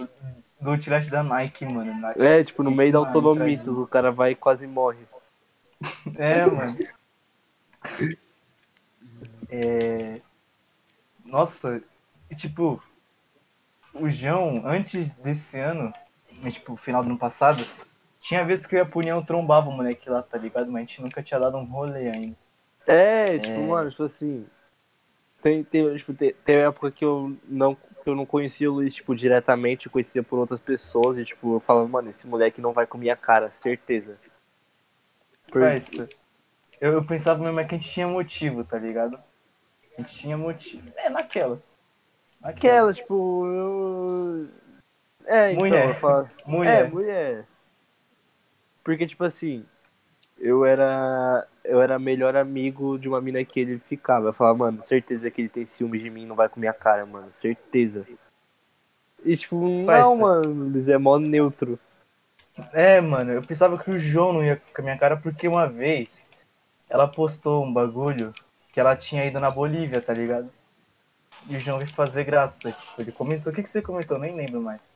do 0.61 0.71
outlet 0.71 1.09
da 1.09 1.23
Nike, 1.23 1.64
mano. 1.64 2.09
É, 2.19 2.45
tipo, 2.45 2.62
no 2.62 2.71
meio 2.71 2.93
da 2.93 2.99
autonomista, 2.99 3.71
o 3.71 3.87
cara 3.87 4.12
vai 4.12 4.33
e 4.33 4.35
quase 4.35 4.67
morre. 4.67 4.99
É, 6.14 6.45
mano. 6.45 6.79
É... 9.49 10.21
Nossa, 11.25 11.83
e, 12.31 12.35
tipo, 12.35 12.83
o 13.95 14.09
João, 14.09 14.62
antes 14.64 15.14
desse 15.14 15.59
ano, 15.59 15.93
mas, 16.43 16.55
tipo, 16.55 16.76
final 16.76 17.02
do 17.02 17.09
ano 17.09 17.19
passado, 17.19 17.64
tinha 18.23 18.45
vezes 18.45 18.67
que 18.67 18.75
eu 18.75 18.79
ia 18.79 18.87
pro 18.87 19.00
União 19.00 19.23
trombava 19.23 19.69
o 19.69 19.73
moleque 19.73 20.09
lá, 20.09 20.23
tá 20.23 20.38
ligado? 20.38 20.67
Mas 20.71 20.76
a 20.76 20.81
gente 20.87 21.02
nunca 21.02 21.23
tinha 21.23 21.41
dado 21.41 21.57
um 21.59 21.64
rolê 21.64 22.09
ainda. 22.09 22.37
É, 22.87 23.38
tipo, 23.38 23.55
É. 23.61 23.67
mano, 23.67 23.91
tipo 23.91 24.05
assim. 24.05 24.47
Tem, 25.43 25.64
tem, 25.64 25.97
tipo, 25.97 26.14
tem, 26.14 26.33
tem 26.45 26.57
época 26.57 26.91
que 26.91 27.05
eu 27.05 27.37
não 27.49 27.75
que 27.75 28.09
eu 28.11 28.17
não 28.17 28.26
conhecia 28.26 28.69
o 28.69 28.75
Luiz, 28.75 28.93
tipo, 28.93 29.14
diretamente, 29.14 29.87
eu 29.87 29.93
conhecia 29.93 30.25
por 30.25 30.37
outras 30.37 30.59
pessoas, 30.59 31.17
e 31.19 31.25
tipo, 31.25 31.55
eu 31.55 31.61
falando, 31.61 31.88
mano, 31.88 32.11
esse 32.11 32.26
moleque 32.26 32.61
não 32.61 32.73
vai 32.73 32.85
com 32.85 32.99
minha 32.99 33.14
cara, 33.14 33.49
certeza. 33.50 34.19
Por- 35.50 35.61
Parça, 35.62 36.09
eu, 36.81 36.95
eu 36.95 37.05
pensava 37.05 37.41
mesmo 37.45 37.61
é 37.61 37.64
que 37.64 37.76
a 37.76 37.79
gente 37.79 37.88
tinha 37.88 38.09
motivo, 38.09 38.64
tá 38.64 38.76
ligado? 38.76 39.17
A 39.97 40.00
gente 40.02 40.17
tinha 40.17 40.37
motivo. 40.37 40.91
É, 40.97 41.09
naquelas. 41.09 41.79
Aquela, 42.43 42.93
tipo, 42.93 43.47
eu. 43.47 44.49
É, 45.26 45.52
então, 45.52 45.62
Mulher. 45.64 45.88
eu 45.91 45.95
falo- 45.95 46.29
Mulher. 46.45 46.87
É, 46.87 46.88
mulher. 46.88 47.47
Porque, 48.85 49.07
tipo 49.07 49.25
assim, 49.25 49.65
eu 50.39 50.65
era. 50.65 51.47
Eu 51.65 51.81
era 51.81 51.99
melhor 51.99 52.35
amigo 52.37 52.99
de 52.99 53.09
uma 53.09 53.21
mina 53.21 53.45
que 53.45 53.61
ele 53.61 53.79
ficava. 53.79 54.29
Eu 54.29 54.33
falava, 54.33 54.59
mano, 54.59 54.83
certeza 54.83 55.31
que 55.31 55.43
ele 55.43 55.49
tem 55.49 55.65
ciúme 55.65 55.99
de 55.99 56.11
mim, 56.11 56.27
não 56.27 56.35
vai 56.35 56.49
com 56.49 56.59
minha 56.59 56.73
cara, 56.73 57.07
mano. 57.07 57.29
Certeza. 57.33 58.05
E 59.25 59.37
tipo, 59.37 59.85
Parça. 59.87 60.11
não, 60.11 60.19
mano, 60.19 60.67
eles 60.67 60.89
é 60.89 60.99
mó 60.99 61.19
neutro. 61.19 61.79
É, 62.73 63.01
mano, 63.01 63.33
eu 63.33 63.43
pensava 63.43 63.79
que 63.79 63.91
o 63.91 63.99
João 63.99 64.33
não 64.33 64.45
ia 64.45 64.57
com 64.57 64.83
a 64.83 64.85
minha 64.85 64.99
cara 64.99 65.17
porque 65.17 65.49
uma 65.49 65.67
vez 65.67 66.31
ela 66.89 67.09
postou 67.09 67.65
um 67.65 67.73
bagulho 67.73 68.33
que 68.73 68.81
ela 68.81 68.97
tinha 68.97 69.25
ido 69.25 69.41
na 69.41 69.51
Bolívia, 69.51 70.03
tá 70.03 70.12
ligado? 70.12 70.51
E 71.49 71.57
o 71.57 71.61
João 71.61 71.79
veio 71.79 71.91
fazer 71.91 72.25
graça. 72.25 72.73
Tipo, 72.73 73.01
ele 73.01 73.12
comentou. 73.12 73.53
O 73.53 73.55
que, 73.55 73.62
que 73.62 73.69
você 73.69 73.81
comentou? 73.81 74.19
Nem 74.19 74.35
lembro 74.35 74.61
mais. 74.61 74.93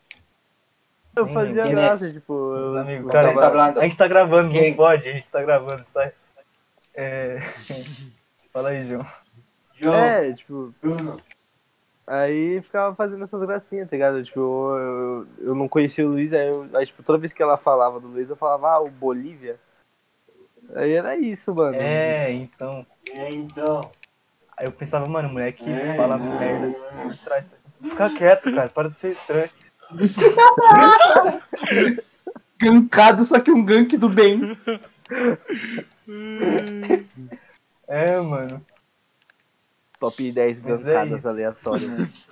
Eu 1.16 1.24
Nem 1.24 1.34
fazia 1.34 1.66
graça, 1.66 2.12
tipo. 2.12 2.52
Meus 2.52 2.74
Eu, 2.74 2.80
amigos, 2.80 3.10
cara, 3.10 3.32
tava- 3.32 3.62
a 3.62 3.64
gente 3.66 3.74
tá- 3.74 3.80
a 3.80 3.84
gente 3.84 3.96
tá 3.96 4.08
gravando, 4.08 4.50
Quem? 4.50 4.70
não 4.70 4.76
pode, 4.76 5.08
a 5.08 5.12
gente 5.12 5.30
tá 5.30 5.42
gravando, 5.42 5.82
sai. 5.82 6.12
É... 6.94 7.38
Fala 8.52 8.68
aí, 8.68 8.88
João. 8.88 9.94
É, 9.94 10.32
tipo. 10.32 10.74
Aí 12.06 12.62
ficava 12.62 12.94
fazendo 12.94 13.24
essas 13.24 13.40
gracinhas, 13.40 13.88
tá 13.90 13.96
ligado? 13.96 14.22
Tipo, 14.22 14.40
eu, 14.40 14.76
eu, 14.78 15.26
eu 15.48 15.54
não 15.54 15.68
conhecia 15.68 16.06
o 16.06 16.10
Luiz, 16.10 16.32
aí, 16.32 16.48
eu, 16.48 16.68
aí, 16.74 16.86
tipo, 16.86 17.02
toda 17.02 17.18
vez 17.18 17.32
que 17.32 17.42
ela 17.42 17.56
falava 17.56 17.98
do 17.98 18.06
Luiz, 18.06 18.30
eu 18.30 18.36
falava, 18.36 18.68
ah, 18.70 18.80
o 18.80 18.88
Bolívia. 18.88 19.58
Aí 20.74 20.92
era 20.92 21.16
isso, 21.16 21.54
mano. 21.54 21.74
É, 21.76 22.30
então. 22.30 22.86
É, 23.10 23.30
então. 23.30 23.90
Aí 24.56 24.66
eu 24.66 24.72
pensava, 24.72 25.06
mano, 25.08 25.28
moleque 25.30 25.64
fala 25.96 26.16
merda. 26.16 26.74
Traz... 27.24 27.54
Fica 27.82 28.08
quieto, 28.10 28.54
cara, 28.54 28.68
para 28.68 28.88
de 28.88 28.96
ser 28.96 29.12
estranho. 29.12 29.50
Gankado, 32.58 33.24
só 33.24 33.38
que 33.40 33.50
um 33.50 33.64
gank 33.64 33.96
do 33.96 34.08
bem. 34.08 34.56
É, 37.86 38.18
mano. 38.20 38.64
Top 39.98 40.30
10 40.32 40.58
Mas 40.60 40.86
é 40.86 40.92
bancadas 40.92 41.18
isso. 41.18 41.28
aleatórias. 41.28 42.26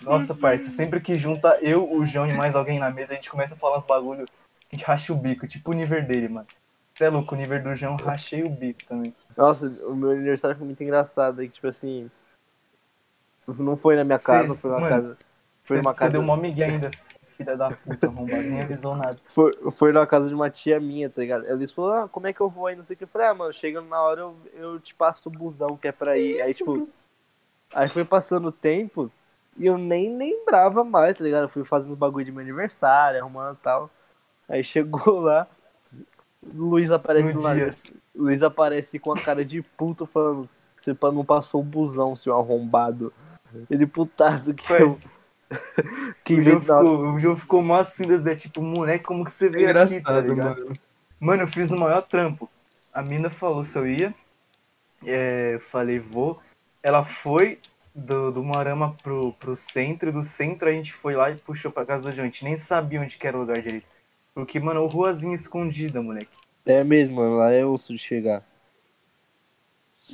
Nossa, 0.00 0.34
parça, 0.34 0.70
sempre 0.70 1.00
que 1.00 1.16
junta 1.16 1.58
eu, 1.60 1.90
o 1.92 2.06
João 2.06 2.26
e 2.28 2.32
mais 2.32 2.54
alguém 2.54 2.78
na 2.78 2.90
mesa, 2.90 3.12
a 3.12 3.16
gente 3.16 3.30
começa 3.30 3.54
a 3.54 3.58
falar 3.58 3.78
uns 3.78 3.84
bagulho, 3.84 4.24
a 4.24 4.74
gente 4.74 4.84
racha 4.84 5.12
o 5.12 5.16
bico, 5.16 5.46
tipo 5.46 5.72
o 5.72 5.74
nível 5.74 6.00
dele, 6.04 6.28
mano. 6.28 6.46
Você 6.94 7.04
é 7.04 7.10
louco, 7.10 7.34
o 7.34 7.38
nível 7.38 7.62
do 7.62 7.74
João 7.74 7.96
rachei 7.96 8.42
o 8.44 8.50
bico 8.50 8.84
também. 8.84 9.14
Nossa, 9.36 9.66
o 9.66 9.94
meu 9.94 10.10
aniversário 10.10 10.56
foi 10.56 10.66
muito 10.66 10.82
engraçado. 10.82 11.40
Aí, 11.40 11.48
tipo 11.48 11.66
assim. 11.68 12.10
Não 13.46 13.76
foi 13.76 13.94
na 13.96 14.04
minha 14.04 14.18
casa, 14.18 14.48
Cês- 14.48 14.48
não 14.48 14.56
foi 14.56 14.70
na 14.70 14.80
mano, 14.80 15.02
casa. 15.02 15.18
Foi 15.68 15.82
você 15.82 15.98
casa- 15.98 16.10
deu 16.10 16.22
mó 16.22 16.36
migué 16.36 16.64
ainda, 16.64 16.90
filha 17.36 17.56
da 17.56 17.70
puta, 17.70 18.06
arrombado, 18.06 18.42
nem 18.42 18.62
avisou 18.62 18.96
nada. 18.96 19.16
Foi, 19.34 19.52
foi 19.72 19.92
na 19.92 20.06
casa 20.06 20.28
de 20.28 20.34
uma 20.34 20.50
tia 20.50 20.80
minha, 20.80 21.08
tá 21.08 21.20
ligado? 21.20 21.46
Ela 21.46 21.58
disse, 21.58 21.74
falou, 21.74 21.92
ah, 21.92 22.08
como 22.08 22.26
é 22.26 22.32
que 22.32 22.40
eu 22.40 22.48
vou 22.48 22.66
aí? 22.66 22.74
Não 22.74 22.84
sei 22.84 22.94
o 22.94 22.96
que. 22.96 23.04
Eu 23.04 23.08
falei, 23.08 23.28
ah, 23.28 23.34
mano, 23.34 23.52
chegando 23.52 23.88
na 23.88 24.00
hora 24.00 24.20
eu, 24.20 24.36
eu 24.54 24.80
te 24.80 24.94
passo 24.94 25.28
o 25.28 25.30
busão 25.30 25.76
que 25.76 25.88
é 25.88 25.92
pra 25.92 26.18
ir. 26.18 26.40
Aí, 26.40 26.54
tipo. 26.54 26.88
Aí 27.74 27.88
foi 27.88 28.04
passando 28.04 28.48
o 28.48 28.52
tempo 28.52 29.10
e 29.58 29.66
eu 29.66 29.76
nem 29.76 30.16
lembrava 30.16 30.82
mais, 30.82 31.18
tá 31.18 31.22
ligado? 31.24 31.42
Eu 31.42 31.48
fui 31.48 31.64
fazendo 31.64 31.94
bagulho 31.94 32.24
de 32.24 32.32
meu 32.32 32.40
aniversário, 32.40 33.20
arrumando 33.20 33.56
e 33.56 33.62
tal. 33.62 33.90
Aí 34.48 34.64
chegou 34.64 35.20
lá, 35.20 35.46
Luiz 36.54 36.90
aparece 36.90 37.34
No 37.34 37.42
lá. 37.42 37.52
Luiz 38.14 38.42
aparece 38.42 38.98
com 38.98 39.12
a 39.12 39.20
cara 39.20 39.44
de 39.44 39.60
puto 39.62 40.06
falando, 40.06 40.48
você 40.74 40.96
não 41.02 41.24
passou 41.24 41.60
o 41.60 41.64
busão, 41.64 42.16
seu 42.16 42.34
arrombado. 42.34 43.12
Ele 43.70 43.86
putaço 43.86 44.54
que 44.54 44.72
eu. 44.72 44.88
Que 46.24 46.34
o, 46.34 46.42
João 46.42 46.60
ficou, 46.60 47.14
o 47.14 47.18
João 47.18 47.36
ficou 47.36 47.62
mó 47.62 47.80
assim, 47.80 48.04
ideias, 48.04 48.42
tipo, 48.42 48.60
moleque, 48.60 49.04
como 49.04 49.24
que 49.24 49.30
você 49.30 49.48
veio 49.48 49.70
aqui, 49.70 50.00
tá 50.02 50.20
ligado? 50.20 50.64
mano. 50.64 50.72
Mano, 51.18 51.42
eu 51.42 51.48
fiz 51.48 51.70
o 51.70 51.76
maior 51.76 52.02
trampo. 52.02 52.48
a 52.92 53.02
mina 53.02 53.30
falou 53.30 53.64
se 53.64 53.78
eu 53.78 53.86
ia. 53.88 54.14
É, 55.04 55.54
eu 55.54 55.60
falei, 55.60 55.98
vou. 55.98 56.40
Ela 56.82 57.04
foi 57.04 57.58
do, 57.94 58.30
do 58.30 58.42
Moarama 58.44 58.94
pro, 59.02 59.32
pro 59.32 59.56
centro, 59.56 60.10
e 60.10 60.12
do 60.12 60.22
centro 60.22 60.68
a 60.68 60.72
gente 60.72 60.92
foi 60.92 61.14
lá 61.16 61.30
e 61.30 61.36
puxou 61.36 61.72
pra 61.72 61.86
casa 61.86 62.04
do 62.04 62.12
João. 62.12 62.24
A 62.24 62.30
gente 62.30 62.44
nem 62.44 62.56
sabia 62.56 63.00
onde 63.00 63.16
que 63.16 63.26
era 63.26 63.36
o 63.36 63.40
lugar 63.40 63.60
direito. 63.60 63.86
Porque, 64.34 64.60
mano, 64.60 64.86
ruazinha 64.86 65.34
escondida, 65.34 66.00
moleque. 66.00 66.30
É 66.64 66.84
mesmo, 66.84 67.16
mano. 67.16 67.36
Lá 67.36 67.50
é 67.50 67.64
osso 67.64 67.92
de 67.92 67.98
chegar. 67.98 68.44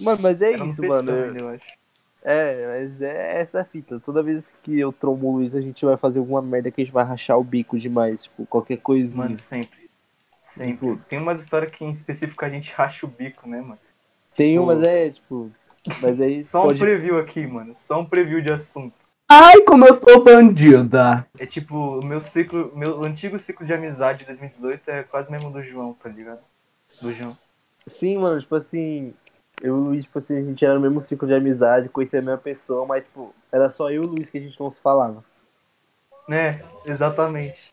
Mano, 0.01 0.23
mas 0.23 0.41
é 0.41 0.53
Era 0.53 0.65
isso, 0.65 0.81
Pestana 0.81 1.13
mano. 1.13 1.25
ainda, 1.25 1.41
eu 1.41 1.49
acho. 1.49 1.84
É, 2.27 2.67
mas 2.81 3.03
é 3.03 3.41
essa 3.41 3.61
a 3.61 3.65
fita. 3.65 4.01
Toda 4.01 4.23
vez 4.23 4.55
que 4.63 4.81
eu 4.81 4.91
trombo 4.93 5.27
o 5.29 5.33
Luiz, 5.37 5.55
a 5.55 5.61
gente 5.61 5.85
vai 5.85 5.97
fazer 5.99 6.21
alguma 6.21 6.41
merda 6.41 6.71
que 6.71 6.81
a 6.81 6.85
gente 6.85 6.93
vai 6.95 7.05
rachar 7.05 7.39
o 7.39 7.45
bico 7.45 7.79
demais. 7.79 8.23
Tipo, 8.25 8.47
qualquer 8.47 8.79
coisinha. 8.79 9.25
Mano, 9.25 9.37
sempre. 9.37 9.91
Sempre. 10.41 10.73
Tipo- 10.73 10.97
Tem 11.09 11.19
umas 11.19 11.43
histórias 11.43 11.71
que 11.71 11.85
em 11.85 11.91
específico 11.91 12.43
a 12.45 12.49
gente 12.49 12.73
racha 12.73 13.05
o 13.05 13.09
bico, 13.09 13.47
né, 13.49 13.61
mano? 13.61 13.79
Tem 14.35 14.53
tipo- 14.53 14.63
umas, 14.65 14.83
é, 14.83 15.11
tipo. 15.11 15.51
Mas 16.01 16.19
aí 16.21 16.43
Só 16.47 16.63
um 16.63 16.67
pode. 16.69 16.79
preview 16.79 17.19
aqui, 17.19 17.47
mano. 17.47 17.73
Só 17.75 18.01
um 18.01 18.07
preview 18.07 18.41
de 18.41 18.51
assunto. 18.51 18.95
Ai, 19.29 19.61
como 19.63 19.87
eu 19.87 19.99
tô 19.99 20.23
bandida. 20.23 21.27
É 21.39 21.45
tipo, 21.47 21.99
o 21.99 22.05
meu 22.05 22.21
ciclo, 22.21 22.73
meu 22.75 23.03
antigo 23.05 23.39
ciclo 23.39 23.65
de 23.67 23.73
amizade 23.73 24.21
de 24.21 24.25
2018 24.27 24.91
é 24.91 25.03
quase 25.03 25.31
mesmo 25.31 25.51
do 25.51 25.61
João, 25.63 25.93
tá 25.95 26.09
ligado? 26.09 26.41
Do 27.01 27.11
João. 27.13 27.37
Sim, 27.87 28.17
mano, 28.19 28.41
tipo 28.41 28.55
assim. 28.55 29.13
Eu 29.63 29.69
e 29.69 29.71
o 29.71 29.83
Luiz, 29.85 30.05
tipo 30.05 30.19
assim, 30.19 30.37
a 30.37 30.43
gente 30.43 30.65
era 30.65 30.75
no 30.75 30.81
mesmo 30.81 31.01
ciclo 31.01 31.27
de 31.27 31.35
amizade, 31.35 31.89
conhecia 31.89 32.19
a 32.19 32.23
mesma 32.23 32.39
pessoa, 32.39 32.87
mas, 32.87 33.05
tipo, 33.05 33.35
era 33.51 33.71
só 33.71 33.91
eu 33.91 34.03
e 34.03 34.07
o 34.07 34.09
Luiz 34.11 34.31
que 34.31 34.39
a 34.39 34.41
gente 34.41 34.59
não 34.59 34.71
se 34.71 34.81
falava. 34.81 35.25
Né, 36.29 36.63
exatamente. 36.87 37.73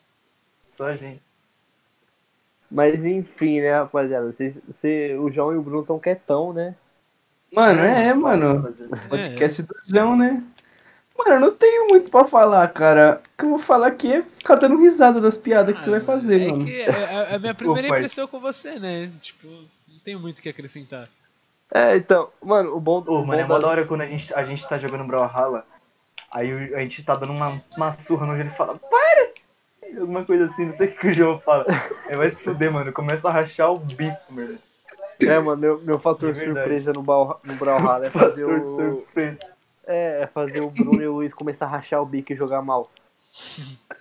Só 0.68 0.88
a 0.88 0.96
gente. 0.96 1.22
Mas 2.70 3.04
enfim, 3.04 3.60
né, 3.60 3.74
rapaziada? 3.74 4.32
Cês, 4.32 4.58
cê, 4.70 5.14
o 5.18 5.30
João 5.30 5.52
e 5.52 5.56
o 5.56 5.62
Bruno 5.62 5.84
tão 5.84 5.98
quietão, 5.98 6.52
né? 6.52 6.74
Mano, 7.52 7.80
é, 7.80 8.14
mano. 8.14 8.56
Rapaziada. 8.56 8.96
Podcast 9.08 9.62
do 9.62 9.74
João, 9.86 10.16
né? 10.16 10.42
Mano, 11.18 11.32
eu 11.32 11.40
não 11.40 11.52
tenho 11.52 11.88
muito 11.88 12.10
pra 12.10 12.24
falar, 12.24 12.66
cara. 12.68 13.20
O 13.22 13.38
que 13.38 13.44
eu 13.44 13.50
vou 13.50 13.58
falar 13.58 13.88
aqui 13.88 14.10
é 14.10 14.22
ficar 14.22 14.54
dando 14.54 14.78
risada 14.78 15.20
das 15.20 15.36
piadas 15.36 15.74
que 15.74 15.82
você 15.82 15.90
vai 15.90 16.00
fazer, 16.00 16.40
é 16.40 16.48
mano. 16.48 16.64
que 16.64 16.72
é, 16.72 16.86
é 16.86 17.34
a 17.34 17.38
minha 17.38 17.54
primeira 17.54 17.88
impressão 17.88 18.26
com 18.26 18.40
você, 18.40 18.78
né? 18.78 19.12
Tipo, 19.20 19.46
não 19.46 19.98
tenho 20.02 20.18
muito 20.18 20.38
o 20.38 20.42
que 20.42 20.48
acrescentar. 20.48 21.08
É, 21.74 21.96
então, 21.96 22.28
mano, 22.42 22.76
o 22.76 22.80
bom. 22.80 23.02
Ô, 23.06 23.20
o 23.20 23.26
mano, 23.26 23.40
é 23.40 23.44
bom 23.44 23.48
mó 23.48 23.54
da- 23.54 23.60
da 23.62 23.68
hora 23.68 23.86
quando 23.86 24.02
a 24.02 24.06
gente, 24.06 24.32
a 24.34 24.44
gente 24.44 24.66
tá 24.68 24.76
jogando 24.76 25.04
Brawlhalla, 25.04 25.64
aí 26.30 26.74
a 26.74 26.80
gente 26.80 27.02
tá 27.02 27.14
dando 27.14 27.32
uma, 27.32 27.62
uma 27.76 27.90
surra 27.92 28.26
no 28.26 28.32
jogo 28.32 28.38
e 28.38 28.42
ele 28.42 28.50
fala, 28.50 28.78
para! 28.78 29.32
Alguma 30.00 30.24
coisa 30.24 30.46
assim, 30.46 30.66
não 30.66 30.72
sei 30.72 30.88
o 30.88 30.92
que, 30.92 30.98
que 30.98 31.06
o 31.08 31.14
João 31.14 31.38
fala. 31.38 31.66
Aí 32.08 32.16
vai 32.16 32.28
se 32.30 32.42
fuder, 32.42 32.72
mano. 32.72 32.92
Começa 32.92 33.28
a 33.28 33.32
rachar 33.32 33.70
o 33.70 33.78
bico, 33.78 34.16
meu 34.30 34.44
irmão. 34.44 34.58
É, 35.20 35.38
mano, 35.38 35.60
meu, 35.60 35.78
meu 35.80 35.98
fator 35.98 36.32
verdade. 36.32 36.58
surpresa 36.58 36.92
no, 36.94 37.02
Bral- 37.02 37.40
no 37.44 37.54
Brawlhalla 37.56 38.06
é 38.06 38.08
fazer 38.10 38.42
Fator 38.44 38.60
o. 38.60 38.64
surpresa. 38.64 39.38
É, 39.86 40.22
é 40.22 40.26
fazer 40.26 40.62
o 40.62 40.70
Bruno 40.70 41.02
e 41.02 41.06
o 41.06 41.12
Luiz 41.14 41.34
começar 41.34 41.66
a 41.66 41.70
rachar 41.70 42.00
o 42.00 42.06
bico 42.06 42.32
e 42.32 42.36
jogar 42.36 42.62
mal. 42.62 42.90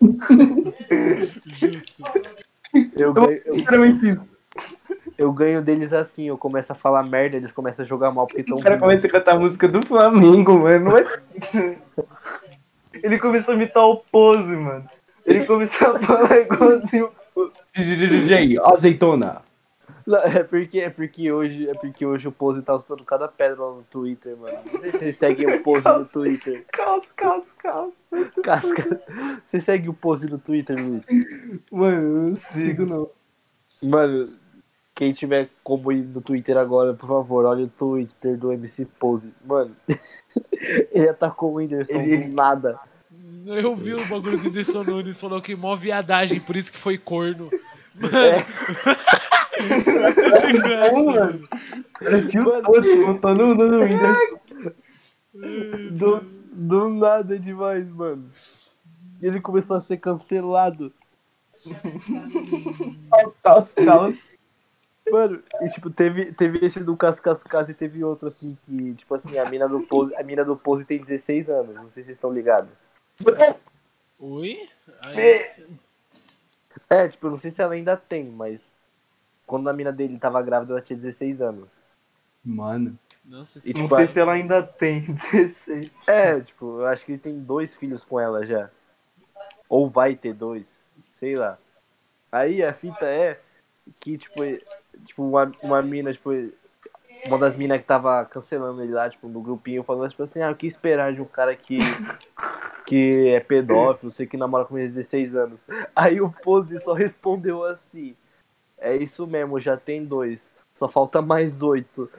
Eu 2.96 3.14
ganho, 3.14 3.42
eu, 3.46 3.56
Literalmente 3.56 4.10
isso. 4.10 4.31
Eu 5.18 5.32
ganho 5.32 5.62
deles 5.62 5.94
assim, 5.94 6.28
eu 6.28 6.38
começo 6.38 6.72
a 6.72 6.76
falar 6.76 7.04
merda, 7.04 7.38
eles 7.38 7.52
começam 7.52 7.84
a 7.84 7.88
jogar 7.88 8.12
mal 8.12 8.28
porque 8.28 8.42
estão. 8.42 8.58
O 8.58 8.62
cara 8.62 8.78
começa 8.78 9.08
a 9.08 9.10
cantar 9.10 9.36
a 9.36 9.40
música 9.40 9.68
do 9.68 9.86
Flamengo, 9.86 10.60
mano. 10.60 10.92
Mas 10.92 11.54
Ele 13.04 13.18
começou 13.18 13.54
a 13.54 13.56
imitar 13.56 13.86
o 13.86 13.98
pose, 13.98 14.56
mano. 14.56 14.88
Ele 15.26 15.46
começou 15.46 15.96
a 15.96 16.00
falar 16.00 16.38
igualzinho. 16.38 17.10
DJ, 17.74 18.60
azeitona. 18.60 19.42
É 20.24 20.44
porque, 20.44 20.80
é 20.80 20.90
porque 20.90 21.32
hoje, 21.32 21.70
é 21.70 21.74
porque 21.74 22.06
hoje 22.06 22.28
o 22.28 22.32
Pose 22.32 22.62
tá 22.62 22.76
usando 22.76 23.04
cada 23.06 23.28
pedra 23.28 23.64
lá 23.64 23.76
no 23.76 23.84
Twitter, 23.84 24.36
mano. 24.36 24.58
Não 24.72 24.80
sei 24.80 24.92
se 24.92 24.98
vocês 24.98 25.18
seguem 25.18 25.56
o 25.56 25.64
Pose 25.64 25.84
no 25.86 26.06
Twitter. 26.06 26.66
Caos, 26.72 27.12
caos, 27.12 27.54
caos. 27.54 27.94
Casca. 28.44 29.02
Você 29.46 29.62
segue 29.62 29.90
o 29.90 29.94
Pose 29.94 30.28
no 30.28 30.40
Twitter, 30.40 30.76
Luiz? 30.80 31.04
Mano, 31.72 31.98
eu 31.98 32.30
não 32.30 32.36
sigo 32.36 32.86
não. 32.86 33.10
Mano, 33.82 34.34
quem 34.96 35.14
tiver 35.14 35.50
como 35.64 35.92
ir 35.92 36.04
no 36.04 36.22
Twitter 36.22 36.58
agora, 36.58 36.94
por 36.94 37.08
favor, 37.08 37.46
olha 37.46 37.64
o 37.66 37.68
Twitter 37.68 38.38
do 38.38 38.52
MC 38.52 38.86
Pose. 39.00 39.34
Mano, 39.46 39.76
ele 40.92 41.10
atacou 41.10 41.54
o 41.54 41.56
Whindersson 41.56 41.94
Ele- 41.94 42.26
do 42.28 42.34
nada. 42.36 42.80
Eu 43.46 43.76
vi 43.76 43.94
o 43.96 44.08
bagulho 44.08 44.38
do 44.38 44.44
Whindersson 44.46 44.84
Nunes, 44.84 45.20
falou 45.20 45.42
que 45.42 45.56
mó 45.56 45.76
viadagem, 45.76 46.40
por 46.40 46.56
isso 46.56 46.72
que 46.72 46.78
foi 46.78 46.98
corno. 46.98 47.50
É, 48.04 48.46
É, 50.88 50.92
mano. 50.92 51.48
Era 52.02 52.26
tio 52.26 52.44
todo 52.62 52.98
montando 53.06 53.56
no, 53.56 53.68
no 53.68 53.84
Windows. 53.84 54.18
do, 55.92 56.22
do 56.52 56.90
nada 56.90 57.38
demais, 57.40 57.88
mano. 57.90 58.30
E 59.22 59.28
ele 59.28 59.40
começou 59.42 59.78
a 59.78 59.82
ser 59.82 59.98
cancelado. 59.98 60.92
Caos, 63.12 63.38
caos, 63.38 63.74
caos. 63.74 64.16
Mano, 65.12 65.44
e 65.62 65.70
tipo, 65.70 65.90
teve, 65.90 66.32
teve 66.34 66.66
esse 66.66 66.80
do 66.80 66.96
Cascascas 66.96 67.70
e 67.70 67.74
teve 67.74 68.04
outro 68.04 68.28
assim 68.28 68.56
que, 68.56 68.94
tipo 68.96 69.14
assim, 69.14 69.38
a 69.38 69.46
mina 69.46 69.68
do 69.68 69.82
Pose, 69.82 70.16
a 70.16 70.24
mina 70.24 70.44
do 70.46 70.56
Pose 70.56 70.86
tem 70.86 71.00
16 71.00 71.50
anos, 71.50 71.76
não 71.76 71.90
sei 71.90 72.04
se 72.04 72.08
vocês 72.08 72.18
estão 72.18 72.32
ligados. 72.32 72.70
Oi? 74.20 74.66
Aí, 75.02 75.46
É, 76.90 77.08
tipo, 77.08 77.28
eu 77.28 77.32
não 77.32 77.38
sei 77.38 77.52
se 77.52 77.62
ela 77.62 77.74
ainda 77.74 77.98
tem, 77.98 78.26
mas 78.26 78.76
quando 79.46 79.70
a 79.70 79.74
mina 79.74 79.92
dele 79.92 80.18
tava 80.18 80.42
grávida, 80.42 80.74
ela 80.74 80.82
tinha 80.82 80.98
16 80.98 81.42
anos. 81.42 81.70
Mano. 82.44 82.98
nossa, 83.26 83.60
E, 83.64 83.74
Não 83.74 83.84
tipo, 83.84 83.96
sei 83.96 84.04
a- 84.06 84.08
se 84.08 84.20
ela 84.20 84.34
ainda 84.34 84.64
tem 84.64 85.02
16. 85.14 86.08
É, 86.08 86.40
tipo, 86.42 86.80
eu 86.80 86.86
acho 86.88 87.06
que 87.06 87.14
ele 87.14 87.20
tem 87.22 87.40
dois 87.40 87.76
filhos 87.76 88.04
com 88.04 88.20
ela 88.20 88.46
já. 88.46 88.70
Ou 89.70 89.90
vai 89.90 90.16
ter 90.16 90.34
dois, 90.34 90.68
sei 91.20 91.36
lá. 91.36 91.58
Aí 92.32 92.64
a 92.64 92.74
fita 92.74 93.06
é 93.06 93.40
que, 94.00 94.18
tipo, 94.18 94.44
e- 94.44 94.62
tipo 95.06 95.24
uma, 95.24 95.52
uma 95.62 95.82
mina, 95.82 96.12
tipo, 96.12 96.32
uma 97.26 97.38
das 97.38 97.56
minas 97.56 97.80
que 97.80 97.86
tava 97.86 98.26
cancelando 98.26 98.82
ele 98.82 98.94
lá, 98.94 99.10
tipo, 99.10 99.28
no 99.28 99.42
grupinho, 99.42 99.84
falando 99.84 100.10
tipo 100.10 100.24
assim, 100.24 100.42
ah, 100.42 100.52
o 100.52 100.56
que 100.56 100.68
esperar 100.68 101.14
de 101.14 101.22
um 101.22 101.26
cara 101.26 101.56
que, 101.56 101.78
que 102.86 103.30
é 103.30 103.40
pedófilo, 103.40 104.12
sei 104.12 104.26
que 104.26 104.38
namora 104.38 104.66
com 104.66 104.78
ele 104.78 104.90
16 104.90 105.36
anos. 105.36 105.60
Aí 105.96 106.20
o 106.22 106.32
Pose 106.32 106.80
só 106.80 106.94
respondeu 106.94 107.64
assim, 107.64 108.16
é 108.78 108.96
isso 108.96 109.28
mesmo, 109.28 109.60
já 109.60 109.78
tem 109.78 110.04
dois, 110.04 110.54
só 110.74 110.88
falta 110.88 111.22
mais 111.22 111.62
oito. 111.62 112.10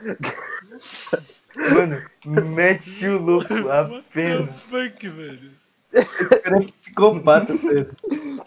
Mano, 1.55 2.01
mete 2.25 3.07
o 3.07 3.19
louco 3.19 3.53
what 3.53 4.03
the 4.13 4.31
apenas. 4.31 4.59
fuck, 4.59 5.07
velho? 5.09 5.51
Esse 5.93 6.39
cara 6.39 6.57
é 6.57 6.65
psicopata, 6.65 7.55
sério. 7.57 7.95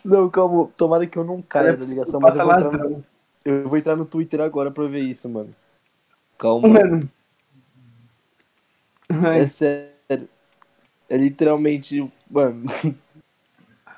Não, 0.05 0.29
calma, 0.29 0.69
tomara 0.77 1.07
que 1.07 1.17
eu 1.17 1.25
não 1.25 1.41
caia 1.41 1.77
na 1.77 1.85
ligação, 1.85 2.19
mas 2.21 2.35
eu 2.35 2.43
vou, 2.43 2.53
entrar 2.53 2.73
no, 2.73 2.79
ladrão. 2.79 3.05
Eu 3.47 3.69
vou 3.69 3.79
entrar 3.79 3.95
no 3.95 4.05
Twitter 4.05 4.41
agora 4.41 4.71
pra 4.71 4.89
ver 4.89 5.01
isso, 5.01 5.29
mano. 5.29 5.55
Calma, 6.37 6.69
Mano. 6.69 7.09
É 9.09 9.47
sério. 9.47 10.29
É 11.09 11.17
literalmente, 11.17 12.13
mano. 12.29 12.65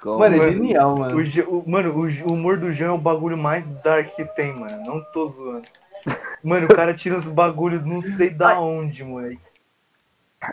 Calma. 0.02 0.18
Mano, 0.20 0.36
é 0.36 0.38
Mano, 0.38 0.52
genial, 0.52 0.96
mano. 0.96 1.16
O, 1.16 1.58
o- 1.58 1.68
mano, 1.68 1.92
o, 1.92 2.32
humor 2.32 2.58
do 2.58 2.70
Jean 2.70 2.88
é 2.88 2.90
o 2.90 2.98
bagulho 2.98 3.36
mais 3.36 3.66
dark 3.82 4.14
que 4.14 4.24
tem, 4.24 4.54
mano. 4.54 4.84
Não 4.84 5.02
tô 5.12 5.26
zoando. 5.26 5.68
Mano, 6.44 6.66
o 6.66 6.74
cara 6.74 6.94
tira 6.94 7.16
os 7.16 7.26
bagulhos 7.26 7.84
não 7.84 8.00
sei 8.00 8.30
da 8.30 8.60
onde, 8.60 9.02
moleque. 9.02 9.40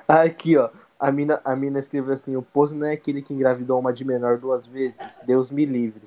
Aqui, 0.07 0.57
ó. 0.57 0.69
A 0.99 1.11
mina, 1.11 1.39
a 1.45 1.55
mina 1.55 1.77
escreveu 1.77 2.13
assim: 2.13 2.35
o 2.35 2.41
Pose 2.41 2.73
não 2.73 2.87
é 2.87 2.93
aquele 2.93 3.21
que 3.21 3.33
engravidou 3.33 3.79
uma 3.79 3.93
de 3.93 4.03
menor 4.03 4.39
duas 4.39 4.65
vezes. 4.65 5.21
Deus 5.25 5.51
me 5.51 5.63
livre. 5.63 6.01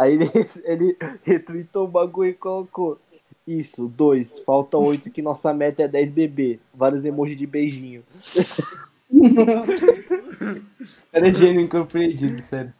Aí 0.00 0.14
ele, 0.14 0.30
ele 0.64 0.96
retweetou 1.22 1.84
o 1.84 1.88
bagulho 1.88 2.30
e 2.30 2.34
colocou. 2.34 2.98
Isso, 3.46 3.86
dois. 3.86 4.38
Falta 4.40 4.78
oito 4.78 5.10
que 5.10 5.20
nossa 5.20 5.52
meta 5.52 5.82
é 5.82 5.88
10 5.88 6.10
bebê. 6.10 6.58
Vários 6.72 7.04
emojis 7.04 7.36
de 7.36 7.46
beijinho. 7.46 8.02
É 11.12 11.34
gênio 11.34 11.62
incompreendido, 11.62 12.40
sério. 12.44 12.72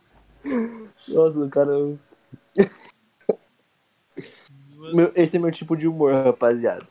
Nossa, 1.09 1.49
cara. 1.49 1.73
Meu- 4.95 5.13
esse 5.15 5.37
é 5.37 5.41
meu 5.41 5.51
tipo 5.51 5.77
de 5.77 5.89
humor, 5.89 6.15
rapaziada. 6.15 6.87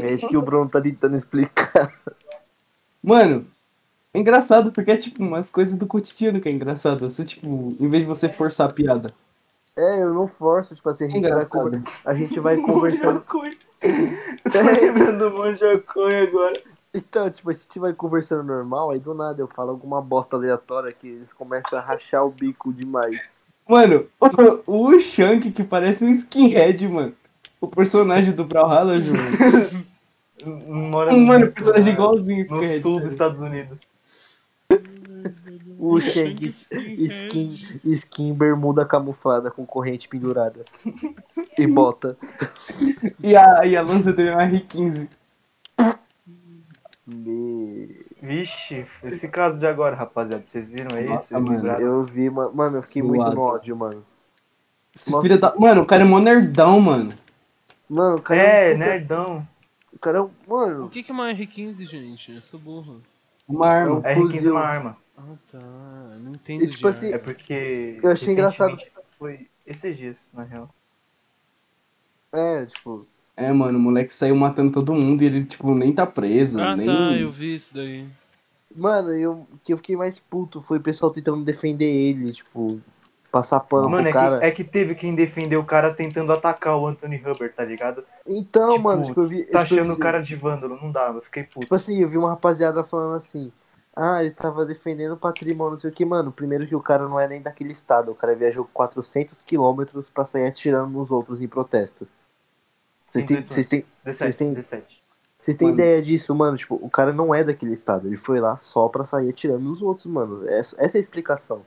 É 0.00 0.14
isso 0.14 0.28
que 0.28 0.36
o 0.36 0.42
Bruno 0.42 0.70
tá 0.70 0.80
tentando 0.80 1.16
explicar. 1.16 1.92
Mano, 3.02 3.46
é 4.18 4.20
engraçado 4.20 4.72
porque 4.72 4.90
é 4.90 4.96
tipo 4.96 5.22
umas 5.22 5.50
coisas 5.50 5.76
do 5.76 5.86
cotidiano 5.86 6.40
que 6.40 6.48
é 6.48 6.52
engraçado. 6.52 7.08
Você, 7.08 7.24
tipo, 7.24 7.46
em 7.80 7.88
vez 7.88 8.02
de 8.02 8.08
você 8.08 8.28
forçar 8.28 8.68
a 8.68 8.72
piada. 8.72 9.12
É, 9.76 10.02
eu 10.02 10.12
não 10.12 10.26
forço, 10.26 10.74
tipo 10.74 10.88
assim, 10.88 11.04
a 11.04 11.08
gente, 11.08 11.28
vai, 11.28 11.46
conver- 11.46 11.82
a 12.04 12.12
gente 12.12 12.40
vai 12.40 12.56
conversando. 12.62 13.22
Tô 13.28 14.60
lembrando 14.60 15.30
do 15.30 15.36
Monjaconha 15.36 16.22
agora. 16.24 16.60
Então, 16.92 17.30
tipo, 17.30 17.50
a 17.50 17.52
gente 17.52 17.78
vai 17.78 17.92
conversando 17.92 18.42
normal, 18.42 18.90
aí 18.90 18.98
do 18.98 19.14
nada 19.14 19.40
eu 19.40 19.46
falo 19.46 19.70
alguma 19.70 20.00
bosta 20.02 20.36
aleatória 20.36 20.92
que 20.92 21.06
eles 21.06 21.32
começam 21.32 21.78
a 21.78 21.82
rachar 21.82 22.24
o 22.26 22.30
bico 22.30 22.72
demais. 22.72 23.32
Mano, 23.68 24.06
o, 24.66 24.86
o 24.88 24.98
Shank 24.98 25.52
que 25.52 25.62
parece 25.62 26.04
um 26.04 26.10
skinhead, 26.10 26.88
mano. 26.88 27.12
O 27.60 27.68
personagem 27.68 28.34
do 28.34 28.44
Brawlhalla, 28.44 28.98
João. 29.00 29.16
Mora 30.44 31.12
Mano, 31.12 31.40
no- 31.40 31.50
o 31.50 31.54
personagem 31.54 31.92
igualzinho. 31.92 32.46
no 32.48 32.62
sul 32.62 32.94
tá 32.96 33.00
dos 33.02 33.12
Estados 33.12 33.40
Unidos. 33.40 33.86
O 35.78 36.00
Shang 36.00 36.44
skin, 36.44 37.56
skin 37.84 38.34
bermuda 38.34 38.84
camuflada 38.84 39.50
com 39.50 39.64
corrente 39.64 40.08
pendurada. 40.08 40.64
E 41.56 41.66
bota. 41.66 42.16
E 43.22 43.36
a, 43.36 43.64
e 43.64 43.76
a 43.76 43.82
lança 43.82 44.12
dele 44.12 44.30
é 44.30 44.34
uma 44.34 44.48
R15. 44.48 45.08
Me... 47.06 48.04
Vixe, 48.20 48.84
esse 49.04 49.28
caso 49.28 49.58
de 49.60 49.66
agora, 49.66 49.94
rapaziada, 49.94 50.44
vocês 50.44 50.72
viram 50.72 50.96
aí? 50.96 51.06
Nossa, 51.06 51.38
Vocês 51.38 51.62
mano? 51.62 51.68
Eu 51.80 52.02
vi, 52.02 52.28
ma- 52.28 52.50
mano, 52.50 52.78
eu 52.78 52.82
fiquei 52.82 53.00
muito 53.02 53.22
Suado. 53.22 53.36
no 53.36 53.42
ódio, 53.42 53.76
mano. 53.76 54.04
Nossa. 55.08 55.38
da- 55.38 55.54
Mano, 55.56 55.82
o 55.82 55.86
cara 55.86 56.02
é 56.02 56.04
mó 56.04 56.18
nerdão, 56.18 56.80
mano. 56.80 57.12
Mano, 57.88 58.16
o 58.16 58.20
cara 58.22 58.40
É, 58.40 58.70
um 58.74 58.78
puta- 58.78 58.86
nerdão. 58.90 59.48
O 59.92 59.98
cara 60.00 60.18
é 60.18 60.20
um. 60.20 60.30
O 60.48 60.50
Mano, 60.50 60.88
que, 60.90 61.02
que 61.04 61.10
é 61.10 61.14
uma 61.14 61.32
R15, 61.32 61.86
gente? 61.86 62.32
Eu 62.32 62.42
sou 62.42 62.58
burro. 62.58 63.00
Uma 63.48 63.68
arma. 63.68 63.98
A 64.00 64.14
R15 64.14 64.46
é 64.48 64.50
uma 64.50 64.60
arma. 64.60 64.96
Ah, 65.18 65.34
tá. 65.50 65.58
Não 66.20 66.32
entendo 66.32 66.64
E, 66.64 66.68
tipo 66.68 66.86
assim. 66.86 67.12
É 67.12 67.18
porque. 67.18 67.98
Eu 68.02 68.12
achei 68.12 68.32
engraçado. 68.32 68.76
Foi 69.18 69.48
esses 69.66 69.96
dias, 69.96 70.30
na 70.32 70.44
real. 70.44 70.72
é, 72.32 72.66
tipo. 72.66 73.06
É, 73.36 73.52
mano, 73.52 73.78
o 73.78 73.80
moleque 73.80 74.12
saiu 74.12 74.34
matando 74.34 74.72
todo 74.72 74.94
mundo 74.94 75.22
e 75.22 75.26
ele, 75.26 75.44
tipo, 75.44 75.72
nem 75.74 75.92
tá 75.92 76.04
preso. 76.04 76.60
Ah, 76.60 76.74
nem... 76.74 76.86
tá, 76.86 77.12
eu 77.16 77.30
vi 77.30 77.54
isso 77.54 77.74
daí. 77.74 78.04
Mano, 78.74 79.14
eu, 79.14 79.46
o 79.52 79.58
que 79.62 79.72
eu 79.72 79.76
fiquei 79.76 79.96
mais 79.96 80.18
puto 80.18 80.60
foi 80.60 80.78
o 80.78 80.80
pessoal 80.80 81.12
tentando 81.12 81.44
defender 81.44 81.86
ele, 81.86 82.32
tipo, 82.32 82.80
passar 83.30 83.60
pano 83.60 83.88
Mano, 83.88 84.02
pro 84.02 84.10
é 84.10 84.12
cara. 84.12 84.38
que, 84.38 84.44
é 84.44 84.50
que 84.50 84.64
teve 84.64 84.94
quem 84.94 85.14
defendeu 85.14 85.60
o 85.60 85.64
cara 85.64 85.92
tentando 85.92 86.32
atacar 86.32 86.76
o 86.76 86.86
Anthony 86.86 87.16
Hubbard, 87.16 87.54
tá 87.54 87.64
ligado? 87.64 88.04
Então, 88.26 88.70
tipo, 88.70 88.82
mano, 88.82 89.04
tipo, 89.04 89.20
eu 89.20 89.26
vi. 89.26 89.44
Tá 89.44 89.60
eu 89.60 89.62
achando 89.62 89.92
o 89.92 89.98
cara 89.98 90.20
de 90.20 90.34
vândalo, 90.34 90.78
não 90.80 90.90
dá, 90.90 91.12
eu 91.14 91.22
fiquei 91.22 91.44
puto. 91.44 91.60
Tipo 91.60 91.74
assim, 91.74 92.00
eu 92.00 92.08
vi 92.08 92.18
uma 92.18 92.30
rapaziada 92.30 92.82
falando 92.82 93.14
assim. 93.14 93.52
Ah, 94.00 94.22
ele 94.22 94.32
tava 94.32 94.64
defendendo 94.64 95.12
o 95.12 95.16
patrimônio, 95.16 95.72
não 95.72 95.76
sei 95.76 95.90
o 95.90 95.92
que, 95.92 96.04
mano. 96.04 96.30
Primeiro 96.30 96.66
que 96.68 96.76
o 96.76 96.80
cara 96.80 97.08
não 97.08 97.18
é 97.18 97.26
nem 97.26 97.42
daquele 97.42 97.72
estado. 97.72 98.12
O 98.12 98.14
cara 98.14 98.32
viajou 98.36 98.64
400 98.72 99.42
quilômetros 99.42 100.08
pra 100.08 100.24
sair 100.24 100.46
atirando 100.46 100.90
nos 100.92 101.10
outros 101.10 101.42
em 101.42 101.48
protesto. 101.48 102.06
Vocês 103.10 103.24
têm, 103.24 103.42
18 103.42 103.52
vocês 103.52 103.66
têm, 103.68 103.84
17, 104.04 104.38
têm- 104.38 104.48
17. 104.50 105.02
vocês 105.40 105.56
têm 105.56 105.68
ideia 105.70 106.00
disso, 106.00 106.32
mano? 106.32 106.56
Tipo, 106.56 106.76
o 106.76 106.88
cara 106.88 107.12
não 107.12 107.34
é 107.34 107.42
daquele 107.42 107.72
estado. 107.72 108.06
Ele 108.06 108.16
foi 108.16 108.38
lá 108.38 108.56
só 108.56 108.88
pra 108.88 109.04
sair 109.04 109.30
atirando 109.30 109.60
nos 109.64 109.82
outros, 109.82 110.06
mano. 110.06 110.46
Essa, 110.48 110.76
essa 110.78 110.96
é 110.96 110.98
a 110.98 111.00
explicação. 111.00 111.66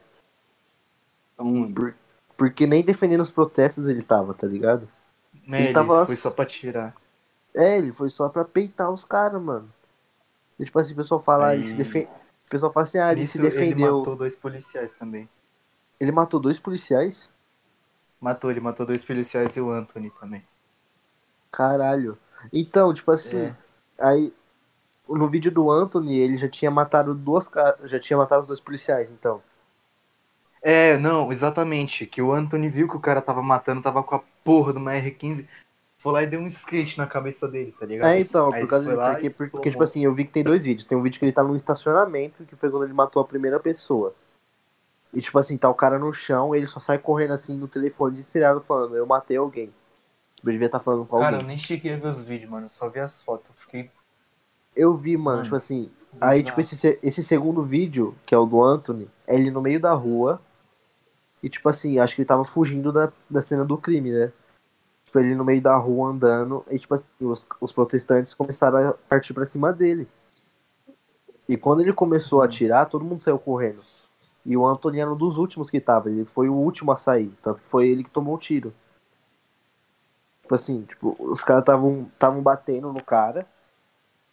Então, 1.34 1.46
mano, 1.46 1.94
Porque 2.38 2.65
nem 2.65 2.82
defendendo 2.84 3.22
os 3.22 3.30
protestos 3.30 3.88
ele 3.89 4.02
tava, 4.04 4.34
tá 4.34 4.48
ligado? 4.48 4.88
Né, 5.46 5.65
ele 5.65 5.74
tava 5.74 5.94
lá- 5.94 6.06
foi 6.06 6.15
só 6.15 6.32
pra 6.32 6.46
tirar. 6.46 6.96
É, 7.54 7.78
ele 7.78 7.91
foi 7.91 8.10
só 8.10 8.30
pra 8.30 8.46
peitar 8.46 8.89
os 8.89 9.04
caras, 9.04 9.41
mano. 9.41 9.70
E, 10.58 10.63
tipo 10.63 10.80
assim, 10.80 10.94
o 10.94 10.96
pessoal 10.96 11.20
fala, 11.22 11.48
ah, 11.48 11.54
ele 11.56 11.63
se 11.65 11.72
Aí- 11.72 11.78
defe... 11.78 12.08
O 12.08 12.21
pessoal 12.52 12.72
fala 12.72 12.84
assim, 12.84 13.00
ah, 13.00 13.12
ele 13.12 13.22
Nisso, 13.22 13.34
se 13.34 13.40
defendeu. 13.40 13.88
Ele 13.88 13.98
matou 13.98 14.16
dois 14.16 14.36
policiais 14.36 14.94
também. 14.94 15.30
Ele 16.00 16.12
matou 16.12 16.40
dois 16.40 16.60
policiais? 16.60 17.30
Matou, 18.20 18.52
ele 18.52 18.60
matou 18.60 18.86
dois 18.86 19.04
policiais 19.04 19.56
e 19.58 19.62
o 19.62 19.72
Anthony 19.72 20.12
também. 20.12 20.46
Caralho. 21.52 22.18
Então, 22.52 22.94
tipo 22.94 23.12
assim, 23.12 23.46
É. 23.46 23.56
aí 24.00 24.34
no 25.08 25.28
vídeo 25.30 25.52
do 25.52 25.70
Anthony, 25.72 26.18
ele 26.20 26.38
já 26.38 26.50
tinha 26.50 26.72
matado 26.72 27.14
duas 27.16 27.48
caras, 27.48 27.90
já 27.90 28.00
tinha 28.00 28.18
matado 28.18 28.42
os 28.44 28.48
dois 28.48 28.60
policiais, 28.60 29.12
então. 29.12 29.42
É, 30.62 30.98
não, 30.98 31.32
exatamente. 31.32 32.06
Que 32.06 32.22
o 32.22 32.32
Anthony 32.34 32.70
viu 32.70 32.88
que 32.88 32.96
o 32.96 33.00
cara 33.00 33.22
tava 33.22 33.42
matando, 33.42 33.82
tava 33.82 34.04
com 34.04 34.16
a 34.16 34.24
porra 34.44 34.74
de 34.74 34.80
uma 34.80 34.92
R15. 34.94 35.48
Foi 36.02 36.12
lá 36.14 36.24
e 36.24 36.28
deu 36.28 36.40
um 36.40 36.48
skate 36.48 36.98
na 36.98 37.06
cabeça 37.06 37.48
dele, 37.48 37.72
tá 37.80 37.86
ligado? 37.86 38.10
É, 38.10 38.20
então, 38.20 38.52
Aí 38.52 38.62
por 38.62 38.70
causa 38.70 38.92
lá 38.96 39.12
porque, 39.12 39.30
porque, 39.30 39.52
tomou. 39.52 39.70
tipo 39.70 39.84
assim, 39.84 40.04
eu 40.04 40.14
vi 40.16 40.26
que 40.26 40.32
tem 40.32 40.44
dois 40.44 40.64
vídeos. 40.64 40.84
Tem 40.86 40.98
um 40.98 41.02
vídeo 41.04 41.20
que 41.20 41.26
ele 41.26 41.32
tá 41.32 41.44
num 41.44 41.56
estacionamento, 41.56 42.44
que 42.44 42.56
foi 42.56 42.72
quando 42.72 42.86
ele 42.86 42.94
matou 42.94 43.22
a 43.22 43.26
primeira 43.26 43.60
pessoa. 43.60 44.16
E 45.14 45.22
tipo 45.22 45.38
assim, 45.38 45.58
tá 45.58 45.70
o 45.70 45.76
cara 45.76 46.00
no 46.00 46.12
chão, 46.12 46.56
ele 46.56 46.66
só 46.66 46.80
sai 46.80 46.98
correndo 46.98 47.34
assim 47.34 47.56
no 47.56 47.68
telefone 47.68 48.16
desesperado 48.16 48.62
falando, 48.62 48.96
eu 48.96 49.06
matei 49.06 49.38
alguém. 49.38 49.68
Tipo, 50.36 50.50
ele 50.50 50.54
devia 50.54 50.66
estar 50.66 50.80
falando 50.80 51.06
com 51.06 51.20
Cara, 51.20 51.36
eu 51.36 51.42
alguém. 51.42 51.50
nem 51.50 51.58
cheguei 51.58 51.94
a 51.94 51.98
ver 51.98 52.08
os 52.08 52.22
vídeos, 52.24 52.50
mano. 52.50 52.64
eu 52.66 52.70
Só 52.70 52.90
vi 52.90 53.00
as 53.00 53.22
fotos. 53.22 53.50
Eu 53.50 53.56
fiquei. 53.56 53.92
Eu 54.76 54.96
vi, 54.96 55.16
mano, 55.18 55.24
Mano, 55.38 55.44
tipo 55.44 55.56
assim, 55.56 55.92
Aí, 56.20 56.44
tipo, 56.44 56.60
esse, 56.60 56.76
se- 56.76 57.00
esse 57.04 57.22
segundo 57.24 57.62
vídeo, 57.62 58.16
que 58.26 58.34
é 58.34 58.38
o 58.38 58.46
do 58.46 58.64
Anthony, 58.64 59.08
é 59.28 59.36
ele 59.36 59.52
no 59.52 59.62
meio 59.62 59.80
da 59.80 59.94
rua. 59.94 60.42
E, 61.44 61.50
tipo 61.50 61.70
assim, 61.70 62.00
acho 62.00 62.16
que 62.16 62.22
ele 62.22 62.28
tava 62.28 62.44
fugindo 62.44 62.92
da, 62.92 63.12
da 63.30 63.42
cena 63.42 63.64
do 63.64 63.78
crime, 63.78 64.12
né? 64.12 64.32
Tipo, 65.12 65.19
ele 65.19 65.36
no 65.36 65.43
meio 65.43 65.62
da 65.62 65.76
rua 65.76 66.10
andando. 66.10 66.63
E, 66.71 66.80
tipo 66.80 66.93
assim, 66.93 67.12
os, 67.19 67.45
os 67.60 67.71
protestantes 67.74 68.34
começaram 68.34 68.91
a 68.91 68.93
partir 68.93 69.34
pra 69.34 69.45
cima 69.45 69.74
dele. 69.74 70.08
E 71.50 71.58
quando 71.58 71.82
ele 71.82 71.91
começou 71.91 72.41
a 72.41 72.45
atirar, 72.45 72.88
todo 72.88 73.04
mundo 73.04 73.21
saiu 73.21 73.38
correndo. 73.38 73.82
E 74.45 74.56
o 74.56 74.65
um 74.65 75.15
dos 75.17 75.38
últimos 75.38 75.69
que 75.69 75.82
tava. 75.82 76.10
Ele 76.10 76.24
foi 76.24 76.47
o 76.47 76.54
último 76.54 76.93
a 76.93 76.95
sair. 76.95 77.34
Tanto 77.43 77.62
que 77.62 77.67
foi 77.67 77.89
ele 77.89 78.06
que 78.06 78.10
tomou 78.10 78.36
o 78.36 78.38
tiro. 78.38 78.74
Tipo 80.43 80.56
assim, 80.56 80.84
tipo, 80.84 81.13
os 81.19 81.43
caras 81.43 81.62
estavam 81.62 82.41
batendo 82.41 82.93
no 82.93 83.04
cara. 83.04 83.45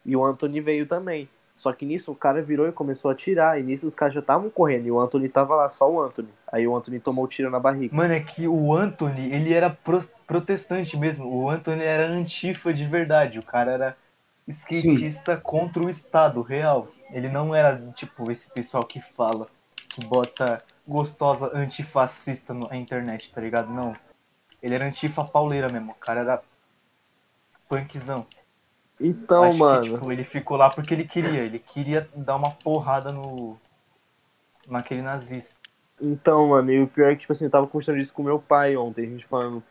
E 0.06 0.14
o 0.14 0.24
Anthony 0.24 0.60
veio 0.60 0.86
também. 0.86 1.28
Só 1.58 1.72
que 1.72 1.84
nisso 1.84 2.12
o 2.12 2.14
cara 2.14 2.40
virou 2.40 2.68
e 2.68 2.72
começou 2.72 3.08
a 3.10 3.12
atirar. 3.12 3.58
E 3.58 3.64
nisso 3.64 3.84
os 3.84 3.94
caras 3.94 4.14
já 4.14 4.20
estavam 4.20 4.48
correndo. 4.48 4.86
E 4.86 4.92
o 4.92 5.00
Anthony 5.00 5.28
tava 5.28 5.56
lá, 5.56 5.68
só 5.68 5.90
o 5.90 6.00
Anthony. 6.00 6.28
Aí 6.52 6.68
o 6.68 6.76
Anthony 6.76 7.00
tomou 7.00 7.24
o 7.24 7.28
tiro 7.28 7.50
na 7.50 7.58
barriga. 7.58 7.94
Mano, 7.94 8.14
é 8.14 8.20
que 8.20 8.46
o 8.46 8.72
Anthony, 8.72 9.32
ele 9.32 9.52
era 9.52 9.68
pro- 9.68 9.98
protestante 10.24 10.96
mesmo. 10.96 11.28
O 11.28 11.50
Anthony 11.50 11.82
era 11.82 12.06
antifa 12.06 12.72
de 12.72 12.86
verdade. 12.86 13.40
O 13.40 13.42
cara 13.42 13.72
era 13.72 13.96
skatista 14.46 15.36
contra 15.36 15.82
o 15.82 15.90
Estado 15.90 16.40
real. 16.42 16.86
Ele 17.10 17.28
não 17.28 17.52
era, 17.52 17.76
tipo, 17.92 18.30
esse 18.30 18.48
pessoal 18.50 18.84
que 18.84 19.00
fala, 19.00 19.48
que 19.88 20.06
bota 20.06 20.62
gostosa 20.86 21.50
antifascista 21.52 22.54
na 22.54 22.76
internet, 22.76 23.32
tá 23.32 23.40
ligado? 23.40 23.68
Não. 23.68 23.96
Ele 24.62 24.76
era 24.76 24.86
antifa 24.86 25.24
pauleira 25.24 25.68
mesmo. 25.68 25.90
O 25.90 25.94
cara 25.96 26.20
era 26.20 26.42
punkzão. 27.68 28.24
Então, 29.00 29.44
Acho 29.44 29.58
mano. 29.58 29.82
que, 29.82 29.90
tipo, 29.90 30.12
ele 30.12 30.24
ficou 30.24 30.56
lá 30.56 30.70
porque 30.70 30.92
ele 30.92 31.04
queria. 31.04 31.40
Ele 31.40 31.58
queria 31.58 32.08
dar 32.14 32.36
uma 32.36 32.50
porrada 32.50 33.12
no. 33.12 33.56
naquele 34.66 35.02
nazista. 35.02 35.60
Então, 36.00 36.48
mano, 36.48 36.70
e 36.70 36.82
o 36.82 36.88
pior 36.88 37.10
é 37.10 37.14
que, 37.14 37.22
tipo 37.22 37.32
assim, 37.32 37.44
eu 37.44 37.50
tava 37.50 37.66
conversando 37.66 37.98
isso 37.98 38.12
com 38.12 38.22
meu 38.22 38.38
pai 38.38 38.76
ontem, 38.76 39.04
a 39.04 39.08
gente 39.10 39.26
falando, 39.26 39.62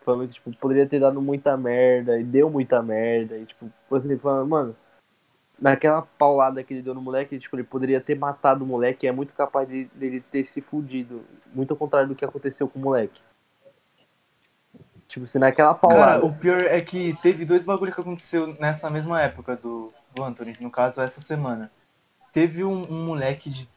falando 0.00 0.28
que, 0.28 0.34
tipo, 0.34 0.50
poderia 0.56 0.86
ter 0.86 0.98
dado 0.98 1.20
muita 1.20 1.56
merda, 1.56 2.18
e 2.18 2.24
deu 2.24 2.48
muita 2.48 2.82
merda, 2.82 3.36
e, 3.36 3.44
tipo, 3.44 3.70
exemplo, 3.92 4.18
falando, 4.18 4.48
mano, 4.48 4.76
naquela 5.60 6.00
paulada 6.00 6.62
que 6.62 6.72
ele 6.72 6.82
deu 6.82 6.94
no 6.94 7.02
moleque, 7.02 7.38
tipo, 7.38 7.56
ele 7.56 7.64
poderia 7.64 8.00
ter 8.00 8.14
matado 8.14 8.64
o 8.64 8.66
moleque, 8.66 9.04
e 9.04 9.08
é 9.08 9.12
muito 9.12 9.34
capaz 9.34 9.68
de, 9.68 9.84
dele 9.94 10.22
ter 10.32 10.44
se 10.44 10.62
fudido, 10.62 11.22
muito 11.54 11.72
ao 11.72 11.76
contrário 11.76 12.08
do 12.08 12.14
que 12.14 12.24
aconteceu 12.24 12.66
com 12.66 12.78
o 12.78 12.82
moleque. 12.82 13.20
Tipo, 15.08 15.26
se 15.26 15.38
naquela 15.38 15.74
paulada... 15.74 16.12
Cara, 16.14 16.24
o 16.26 16.32
pior 16.34 16.60
é 16.62 16.80
que 16.80 17.16
teve 17.22 17.44
dois 17.44 17.64
bagulho 17.64 17.92
que 17.92 18.00
aconteceu 18.00 18.56
nessa 18.58 18.90
mesma 18.90 19.22
época 19.22 19.56
do, 19.56 19.88
do 20.14 20.22
Anthony, 20.24 20.56
no 20.60 20.70
caso, 20.70 21.00
essa 21.00 21.20
semana. 21.20 21.70
Teve 22.32 22.64
um, 22.64 22.82
um 22.90 23.06
moleque 23.06 23.48
de 23.48 23.68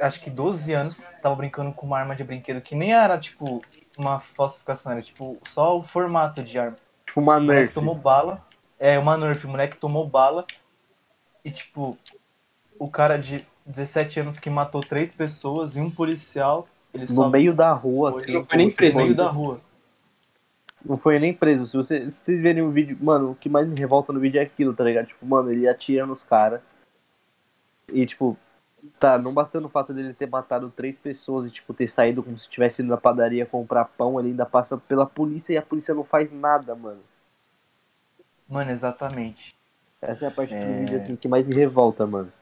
acho 0.00 0.20
que 0.20 0.30
12 0.30 0.72
anos, 0.72 1.00
tava 1.22 1.36
brincando 1.36 1.72
com 1.72 1.86
uma 1.86 1.98
arma 1.98 2.16
de 2.16 2.24
brinquedo 2.24 2.60
que 2.60 2.74
nem 2.74 2.92
era, 2.92 3.16
tipo, 3.18 3.62
uma 3.96 4.18
falsificação, 4.18 4.90
era 4.92 5.00
tipo 5.02 5.38
só 5.44 5.78
o 5.78 5.82
formato 5.84 6.42
de 6.42 6.58
arma. 6.58 6.76
tipo, 7.06 7.20
uma 7.20 7.36
O 7.36 7.40
moleque 7.40 7.72
nerf. 7.72 7.74
tomou 7.74 7.94
bala. 7.94 8.44
É, 8.78 8.98
uma 8.98 9.16
Nerf, 9.16 9.46
o 9.46 9.48
moleque 9.48 9.76
tomou 9.76 10.06
bala. 10.06 10.44
E 11.44 11.50
tipo, 11.50 11.96
o 12.78 12.90
cara 12.90 13.16
de 13.16 13.46
17 13.64 14.20
anos 14.20 14.38
que 14.38 14.50
matou 14.50 14.80
três 14.82 15.12
pessoas 15.12 15.76
e 15.76 15.80
um 15.80 15.90
policial, 15.90 16.68
ele 16.92 17.06
No 17.08 17.14
só 17.14 17.28
meio 17.28 17.54
da 17.54 17.72
rua, 17.72 18.12
Foi, 18.12 18.22
assim. 18.22 18.32
não 18.32 18.44
foi 18.44 18.56
nem 18.58 18.70
preso, 18.70 18.98
no 18.98 19.04
meio 19.04 19.16
da 19.16 19.28
rua. 19.28 19.60
Não 20.88 20.96
foi 20.96 21.18
nem 21.18 21.34
preso. 21.34 21.66
Se, 21.66 21.76
você- 21.76 22.10
se 22.10 22.16
vocês 22.18 22.40
verem 22.40 22.62
o 22.62 22.70
vídeo, 22.70 22.96
mano, 23.00 23.32
o 23.32 23.34
que 23.34 23.48
mais 23.48 23.66
me 23.66 23.74
revolta 23.78 24.12
no 24.12 24.20
vídeo 24.20 24.38
é 24.38 24.42
aquilo, 24.44 24.72
tá 24.74 24.84
ligado? 24.84 25.06
Tipo, 25.06 25.26
mano, 25.26 25.50
ele 25.50 25.68
atira 25.68 26.06
nos 26.06 26.22
caras. 26.22 26.60
E, 27.88 28.06
tipo, 28.06 28.36
tá, 29.00 29.18
não 29.18 29.32
bastando 29.34 29.66
o 29.66 29.70
fato 29.70 29.92
dele 29.92 30.14
ter 30.14 30.28
matado 30.28 30.70
três 30.70 30.96
pessoas 30.96 31.48
e, 31.48 31.50
tipo, 31.50 31.74
ter 31.74 31.88
saído 31.88 32.22
como 32.22 32.38
se 32.38 32.48
tivesse 32.48 32.82
ido 32.82 32.88
na 32.90 32.96
padaria 32.96 33.44
comprar 33.44 33.84
pão, 33.84 34.18
ele 34.20 34.28
ainda 34.28 34.46
passa 34.46 34.76
pela 34.78 35.04
polícia 35.06 35.54
e 35.54 35.56
a 35.56 35.62
polícia 35.62 35.94
não 35.94 36.04
faz 36.04 36.30
nada, 36.30 36.74
mano. 36.74 37.00
Mano, 38.48 38.70
exatamente. 38.70 39.56
Essa 40.00 40.26
é 40.26 40.28
a 40.28 40.30
parte 40.30 40.54
do 40.54 40.60
É. 40.60 40.78
vídeo, 40.80 40.96
assim, 40.96 41.16
que 41.16 41.26
mais 41.26 41.44
me 41.44 41.54
revolta, 41.54 42.06
mano. 42.06 42.32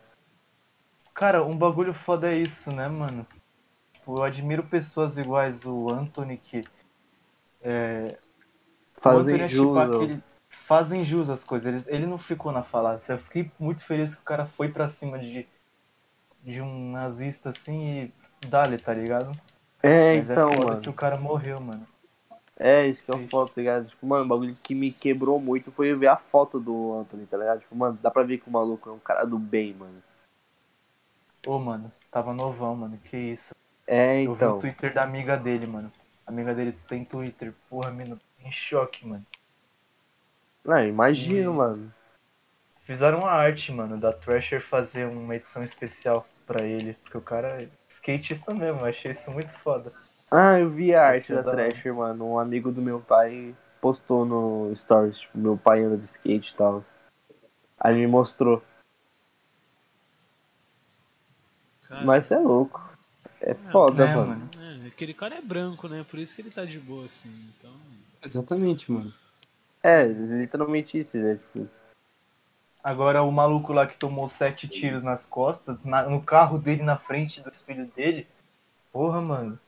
Cara, 1.14 1.42
um 1.44 1.56
bagulho 1.56 1.94
foda 1.94 2.30
é 2.30 2.36
isso, 2.36 2.70
né, 2.72 2.88
mano? 2.88 3.26
Tipo, 3.94 4.18
eu 4.18 4.22
admiro 4.24 4.64
pessoas 4.64 5.16
iguais 5.16 5.64
o 5.64 5.88
Anthony 5.90 6.36
que. 6.36 6.60
É, 7.62 8.18
Fazem 9.04 9.40
é 9.40 9.48
jus. 9.48 9.76
Fazem 10.48 11.04
jus 11.04 11.28
às 11.28 11.44
coisas. 11.44 11.86
Ele, 11.86 11.96
ele 11.96 12.06
não 12.06 12.16
ficou 12.16 12.50
na 12.52 12.62
falácia. 12.62 13.12
Eu 13.14 13.18
fiquei 13.18 13.50
muito 13.58 13.84
feliz 13.84 14.14
que 14.14 14.22
o 14.22 14.24
cara 14.24 14.46
foi 14.46 14.68
pra 14.68 14.88
cima 14.88 15.18
de, 15.18 15.46
de 16.42 16.62
um 16.62 16.92
nazista 16.92 17.50
assim 17.50 18.12
e 18.42 18.46
dale, 18.48 18.78
tá 18.78 18.94
ligado? 18.94 19.32
É, 19.82 20.16
Mas 20.16 20.30
então, 20.30 20.50
é 20.50 20.56
foda 20.56 20.68
mano. 20.68 20.80
que 20.80 20.88
o 20.88 20.92
cara 20.94 21.18
morreu, 21.18 21.60
mano. 21.60 21.86
É, 22.56 22.86
isso 22.86 23.04
que 23.04 23.10
é 23.10 23.14
Triste. 23.14 23.30
foto, 23.30 23.52
tá 23.52 23.60
ligado? 23.60 23.86
Tipo, 23.88 24.06
mano, 24.06 24.24
o 24.24 24.28
bagulho 24.28 24.56
que 24.62 24.74
me 24.74 24.92
quebrou 24.92 25.40
muito 25.40 25.70
foi 25.72 25.92
ver 25.92 26.06
a 26.06 26.16
foto 26.16 26.58
do 26.60 26.94
Anthony, 27.00 27.26
tá 27.26 27.36
ligado? 27.36 27.60
Tipo, 27.60 27.74
mano, 27.76 27.98
dá 28.00 28.10
pra 28.10 28.22
ver 28.22 28.38
que 28.38 28.48
o 28.48 28.52
maluco 28.52 28.88
é 28.88 28.92
um 28.92 28.98
cara 28.98 29.24
do 29.24 29.38
bem, 29.38 29.74
mano. 29.74 30.02
Ô, 31.46 31.58
mano, 31.58 31.92
tava 32.10 32.32
novão, 32.32 32.74
mano. 32.76 32.98
Que 33.04 33.16
isso. 33.16 33.54
É, 33.86 34.22
Eu 34.22 34.32
vi 34.32 34.36
então. 34.44 34.56
o 34.56 34.60
Twitter 34.60 34.94
da 34.94 35.02
amiga 35.02 35.36
dele, 35.36 35.66
mano. 35.66 35.92
A 36.26 36.30
amiga 36.30 36.54
dele 36.54 36.72
tem 36.88 37.04
Twitter. 37.04 37.52
Porra, 37.68 37.90
menino, 37.90 38.18
em 38.44 38.52
choque, 38.52 39.06
mano. 39.06 39.24
Não, 40.64 40.82
imagino, 40.84 41.50
Hum. 41.52 41.56
mano. 41.56 41.94
Fizeram 42.84 43.20
uma 43.20 43.30
arte, 43.30 43.72
mano, 43.72 43.96
da 43.98 44.12
Thrasher 44.12 44.60
fazer 44.60 45.06
uma 45.06 45.34
edição 45.36 45.62
especial 45.62 46.26
pra 46.46 46.62
ele. 46.62 46.94
Porque 47.02 47.16
o 47.16 47.22
cara 47.22 47.62
é 47.62 47.68
skatista 47.88 48.52
mesmo, 48.52 48.80
eu 48.80 48.86
achei 48.86 49.10
isso 49.10 49.30
muito 49.30 49.50
foda. 49.50 49.92
Ah, 50.30 50.58
eu 50.58 50.68
vi 50.70 50.94
a 50.94 51.06
arte 51.08 51.18
Esse 51.20 51.34
da 51.34 51.42
da. 51.42 51.52
Thrasher, 51.52 51.94
mano. 51.94 52.32
Um 52.32 52.38
amigo 52.38 52.70
do 52.72 52.82
meu 52.82 53.00
pai 53.00 53.54
postou 53.80 54.24
no 54.24 54.74
Stories, 54.76 55.18
tipo, 55.18 55.38
meu 55.38 55.56
pai 55.56 55.82
anda 55.82 55.96
de 55.96 56.06
skate 56.06 56.52
e 56.52 56.56
tal. 56.56 56.84
Aí 57.78 57.94
me 57.94 58.06
mostrou. 58.06 58.62
Cara, 61.88 62.04
Mas 62.04 62.30
é 62.30 62.38
louco. 62.38 62.82
É 63.40 63.54
foda, 63.54 64.04
É, 64.06 64.14
mano. 64.16 64.28
mano. 64.28 64.84
é, 64.84 64.88
aquele 64.88 65.12
cara 65.14 65.36
é 65.36 65.40
branco, 65.42 65.86
né? 65.88 66.04
Por 66.08 66.18
isso 66.18 66.34
que 66.34 66.40
ele 66.42 66.50
tá 66.50 66.64
de 66.64 66.78
boa 66.78 67.04
assim. 67.06 67.30
Então. 67.58 67.72
Exatamente, 68.24 68.90
mano. 68.90 69.12
É, 69.82 70.04
literalmente 70.06 70.98
isso, 70.98 71.16
né? 71.18 71.36
Tipo, 71.36 71.68
Agora 72.82 73.22
o 73.22 73.30
maluco 73.32 73.72
lá 73.72 73.86
que 73.86 73.96
tomou 73.96 74.28
sete 74.28 74.68
tiros 74.68 75.02
nas 75.02 75.24
costas, 75.24 75.82
na- 75.82 76.02
no 76.08 76.20
carro 76.22 76.58
dele, 76.58 76.82
na 76.82 76.98
frente 76.98 77.40
dos 77.40 77.62
filhos 77.62 77.88
dele. 77.92 78.26
Porra, 78.92 79.20
mano. 79.20 79.58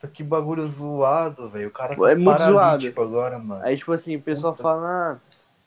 Tá 0.00 0.08
que 0.08 0.22
bagulho 0.22 0.66
zoado, 0.66 1.48
velho. 1.48 1.68
O 1.68 1.72
cara 1.72 1.96
tá 1.96 2.10
É 2.10 2.14
muito 2.14 2.24
paralítico 2.38 3.02
agora, 3.02 3.38
mano. 3.38 3.62
Aí, 3.64 3.76
tipo 3.76 3.92
assim, 3.92 4.16
o 4.16 4.20
pessoal 4.22 4.52
Puta. 4.52 4.62
fala, 4.62 5.12
ah, 5.12 5.18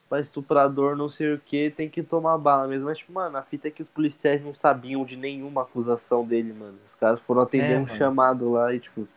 pra 0.09 0.19
estuprador 0.19 0.95
não 0.97 1.09
sei 1.09 1.33
o 1.33 1.39
que, 1.39 1.69
tem 1.71 1.87
que 1.89 2.03
tomar 2.03 2.37
bala 2.37 2.67
mesmo. 2.67 2.85
Mas, 2.85 2.97
tipo, 2.97 3.13
mano, 3.13 3.37
a 3.37 3.43
fita 3.43 3.67
é 3.69 3.71
que 3.71 3.81
os 3.81 3.89
policiais 3.89 4.43
não 4.43 4.53
sabiam 4.53 5.05
de 5.05 5.15
nenhuma 5.15 5.61
acusação 5.61 6.25
dele, 6.25 6.51
mano. 6.51 6.77
Os 6.85 6.95
caras 6.95 7.19
foram 7.21 7.43
atender 7.43 7.73
É, 7.73 7.77
um 7.79 7.85
mano. 7.85 7.97
chamado 7.97 8.51
lá 8.51 8.73
e, 8.73 8.79
tipo. 8.79 9.07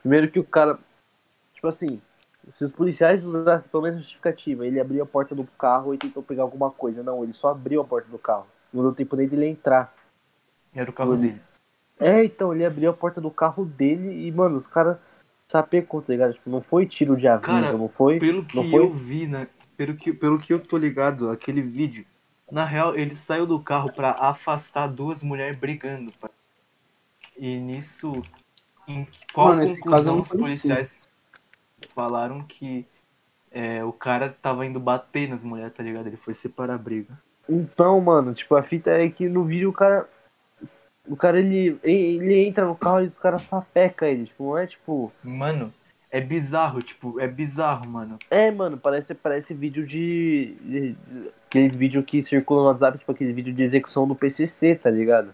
Primeiro 0.00 0.30
que 0.30 0.38
o 0.38 0.44
cara. 0.44 0.78
Tipo 1.56 1.68
assim, 1.68 2.00
se 2.50 2.64
os 2.64 2.70
policiais 2.70 3.24
usassem 3.24 3.70
pelo 3.70 3.82
menos 3.82 3.98
justificativa, 4.00 4.66
ele 4.66 4.78
abriu 4.78 5.02
a 5.02 5.06
porta 5.06 5.34
do 5.34 5.44
carro 5.58 5.94
e 5.94 5.98
tentou 5.98 6.22
pegar 6.22 6.42
alguma 6.42 6.70
coisa. 6.70 7.02
Não, 7.02 7.24
ele 7.24 7.32
só 7.32 7.48
abriu 7.48 7.80
a 7.80 7.84
porta 7.84 8.08
do 8.10 8.18
carro. 8.18 8.46
Não 8.72 8.82
deu 8.82 8.92
tempo 8.92 9.16
nem 9.16 9.26
dele 9.26 9.46
entrar. 9.46 9.92
Era 10.74 10.90
o 10.90 10.92
carro 10.92 11.14
Ele- 11.14 11.28
dele. 11.28 11.42
É, 11.98 12.22
então, 12.22 12.52
ele 12.52 12.64
abriu 12.64 12.90
a 12.90 12.92
porta 12.92 13.22
do 13.22 13.30
carro 13.30 13.64
dele 13.64 14.26
e, 14.26 14.30
mano, 14.30 14.54
os 14.54 14.66
caras 14.66 14.98
sapecou, 15.48 16.02
tá 16.02 16.12
ligado? 16.12 16.34
Tipo, 16.34 16.50
não 16.50 16.60
foi 16.60 16.84
tiro 16.84 17.16
de 17.16 17.26
aviso, 17.26 17.46
Cara, 17.50 17.72
não 17.72 17.88
foi. 17.88 18.18
Pelo 18.18 18.44
que 18.44 18.54
Não 18.56 18.64
foi? 18.70 18.80
eu 18.80 18.92
vi, 18.92 19.26
né? 19.26 19.48
Pelo 19.78 19.96
que, 19.96 20.12
pelo 20.12 20.38
que 20.38 20.52
eu 20.52 20.60
tô 20.60 20.76
ligado, 20.76 21.30
aquele 21.30 21.62
vídeo. 21.62 22.04
Na 22.52 22.66
real, 22.66 22.94
ele 22.94 23.16
saiu 23.16 23.46
do 23.46 23.58
carro 23.58 23.90
pra 23.90 24.10
afastar 24.10 24.88
duas 24.88 25.22
mulheres 25.22 25.56
brigando. 25.56 26.12
pai. 26.20 26.30
E 27.38 27.58
nisso, 27.58 28.12
em 28.86 29.08
qual 29.32 29.48
Mano, 29.48 29.66
conclusão 29.66 30.20
os 30.20 30.28
policiais 30.28 31.08
falaram 31.86 32.42
que 32.42 32.84
é, 33.50 33.82
o 33.84 33.92
cara 33.92 34.36
tava 34.42 34.66
indo 34.66 34.78
bater 34.80 35.28
nas 35.28 35.42
mulheres, 35.42 35.72
tá 35.72 35.82
ligado? 35.82 36.06
Ele 36.06 36.16
foi 36.16 36.34
separar 36.34 36.74
a 36.74 36.78
briga. 36.78 37.18
Então, 37.48 38.00
mano, 38.00 38.34
tipo, 38.34 38.54
a 38.56 38.62
fita 38.62 38.90
é 38.90 39.08
que 39.08 39.28
no 39.28 39.44
vídeo 39.44 39.70
o 39.70 39.72
cara. 39.72 40.08
O 41.08 41.16
cara, 41.16 41.38
ele, 41.38 41.78
ele 41.84 42.44
entra 42.46 42.66
no 42.66 42.74
carro 42.74 43.00
e 43.02 43.06
os 43.06 43.18
caras 43.18 43.42
sapeca 43.42 44.08
ele. 44.08 44.24
Tipo, 44.24 44.44
não 44.44 44.58
é 44.58 44.66
tipo. 44.66 45.12
Mano, 45.22 45.72
é 46.10 46.20
bizarro, 46.20 46.82
tipo, 46.82 47.20
é 47.20 47.28
bizarro, 47.28 47.86
mano. 47.88 48.18
É, 48.28 48.50
mano, 48.50 48.76
parece, 48.76 49.14
parece 49.14 49.54
vídeo 49.54 49.86
de, 49.86 50.56
de- 50.60 50.96
Aqueles 51.46 51.74
vídeos 51.76 52.04
que 52.04 52.20
circulam 52.22 52.64
no 52.64 52.70
WhatsApp, 52.70 52.98
tipo, 52.98 53.12
aqueles 53.12 53.32
vídeos 53.32 53.54
de 53.56 53.62
execução 53.62 54.06
do 54.08 54.16
PCC, 54.16 54.74
tá 54.74 54.90
ligado? 54.90 55.32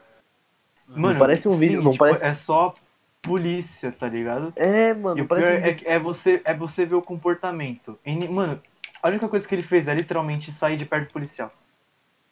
Mano, 0.87 1.19
parece 1.19 1.49
um 1.49 1.53
vídeo, 1.57 1.83
não 1.83 1.97
parece- 1.97 2.25
É 2.25 2.35
só 2.35 2.75
polícia, 3.23 3.93
tá 3.93 4.09
ligado? 4.09 4.53
É, 4.57 4.93
mano, 4.93 5.19
E 5.19 5.23
o 5.23 5.29
pior 5.29 5.41
é, 5.41 5.73
que 5.73 5.87
é, 5.87 5.99
você, 5.99 6.43
é 6.45 6.53
você 6.53 6.85
ver 6.85 6.97
o 6.97 7.03
comportamento. 7.03 7.99
E 8.05 8.29
mano, 8.29 8.61
a 9.03 9.09
única 9.09 9.29
coisa 9.29 9.47
que 9.47 9.55
ele 9.55 9.63
fez 9.63 9.89
é 9.89 9.95
literalmente 9.95 10.53
sair 10.53 10.77
de 10.77 10.85
perto 10.85 11.09
do 11.09 11.13
policial. 11.13 11.53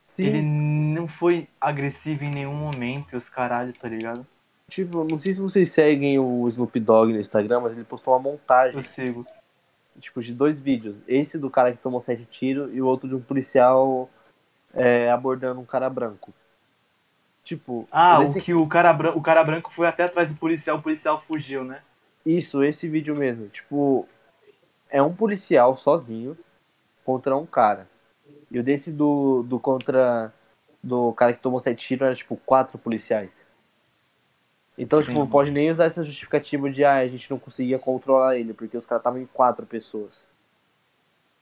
Sim, 0.06 0.26
Ele 0.26 0.42
não 0.42 1.06
foi 1.06 1.46
agressivo 1.60 2.24
em 2.24 2.30
nenhum 2.30 2.54
momento 2.54 3.12
e 3.12 3.16
os 3.16 3.28
caralho, 3.28 3.72
tá 3.72 3.88
ligado? 3.88 4.26
tipo, 4.70 5.04
não 5.04 5.18
sei 5.18 5.34
se 5.34 5.40
vocês 5.40 5.70
seguem 5.70 6.18
o 6.18 6.48
Snoop 6.48 6.78
Dogg 6.80 7.12
no 7.12 7.20
Instagram, 7.20 7.60
mas 7.60 7.74
ele 7.74 7.84
postou 7.84 8.14
uma 8.14 8.20
montagem. 8.20 8.76
Eu 8.76 8.82
sigo. 8.82 9.26
tipo, 9.98 10.22
de 10.22 10.32
dois 10.32 10.58
vídeos. 10.58 11.02
Esse 11.06 11.36
do 11.36 11.50
cara 11.50 11.72
que 11.72 11.78
tomou 11.78 12.00
sete 12.00 12.24
tiros 12.24 12.72
e 12.72 12.80
o 12.80 12.86
outro 12.86 13.08
de 13.08 13.14
um 13.14 13.20
policial 13.20 14.08
é, 14.72 15.10
abordando 15.10 15.60
um 15.60 15.64
cara 15.64 15.90
branco. 15.90 16.32
Tipo, 17.44 17.86
Ah, 17.90 18.20
o 18.20 18.34
que 18.34 18.54
o 18.54 18.66
cara, 18.66 19.16
o 19.16 19.20
cara 19.20 19.42
branco 19.42 19.70
foi 19.72 19.86
até 19.86 20.04
atrás 20.04 20.30
do 20.30 20.38
policial, 20.38 20.76
o 20.76 20.82
policial 20.82 21.20
fugiu, 21.20 21.64
né? 21.64 21.82
isso, 22.24 22.62
esse 22.62 22.88
vídeo 22.88 23.14
mesmo. 23.16 23.48
Tipo, 23.48 24.06
é 24.88 25.02
um 25.02 25.14
policial 25.14 25.76
sozinho 25.76 26.36
contra 27.04 27.36
um 27.36 27.46
cara. 27.46 27.88
E 28.50 28.58
o 28.58 28.62
desse 28.62 28.90
do, 28.90 29.42
do 29.42 29.58
contra 29.58 30.32
do 30.82 31.12
cara 31.12 31.32
que 31.32 31.40
tomou 31.40 31.60
sete 31.60 31.86
tiros 31.86 32.06
era 32.06 32.16
tipo 32.16 32.36
quatro 32.36 32.78
policiais. 32.78 33.30
Então, 34.78 35.00
Sim. 35.00 35.08
tipo, 35.08 35.18
não 35.18 35.28
pode 35.28 35.50
nem 35.50 35.70
usar 35.70 35.84
essa 35.84 36.02
justificativa 36.02 36.70
de 36.70 36.84
ah, 36.84 36.96
a 36.96 37.06
gente 37.06 37.30
não 37.30 37.38
conseguia 37.38 37.78
controlar 37.78 38.38
ele, 38.38 38.54
porque 38.54 38.76
os 38.76 38.86
caras 38.86 39.00
estavam 39.00 39.20
em 39.20 39.26
quatro 39.26 39.66
pessoas. 39.66 40.24